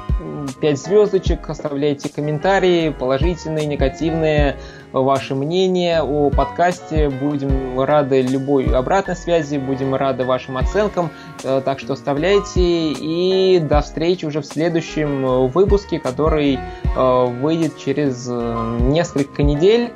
5 0.61 0.77
звездочек, 0.79 1.49
оставляйте 1.49 2.09
комментарии, 2.09 2.89
положительные, 2.89 3.65
негативные, 3.65 4.57
ваше 4.91 5.35
мнение 5.35 6.01
о 6.01 6.29
подкасте. 6.29 7.09
Будем 7.09 7.79
рады 7.79 8.21
любой 8.21 8.65
обратной 8.65 9.15
связи, 9.15 9.57
будем 9.57 9.95
рады 9.95 10.25
вашим 10.25 10.57
оценкам. 10.57 11.09
Э, 11.43 11.61
так 11.63 11.79
что 11.79 11.93
оставляйте. 11.93 12.93
И 12.93 13.59
до 13.59 13.81
встречи 13.81 14.25
уже 14.25 14.41
в 14.41 14.45
следующем 14.45 15.47
выпуске, 15.47 15.99
который 15.99 16.57
э, 16.57 17.25
выйдет 17.25 17.77
через 17.77 18.27
несколько 18.27 19.43
недель. 19.43 19.91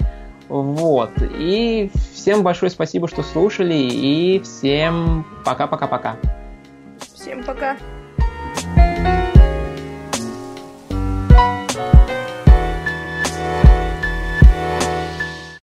Вот. 0.50 1.12
И 1.38 1.92
всем 2.14 2.44
большое 2.44 2.70
спасибо, 2.70 3.08
что 3.08 3.24
слушали. 3.24 3.76
И 3.76 4.40
всем 4.40 5.26
пока-пока-пока. 5.44 6.18
Всем 7.14 7.44
пока. 7.44 7.78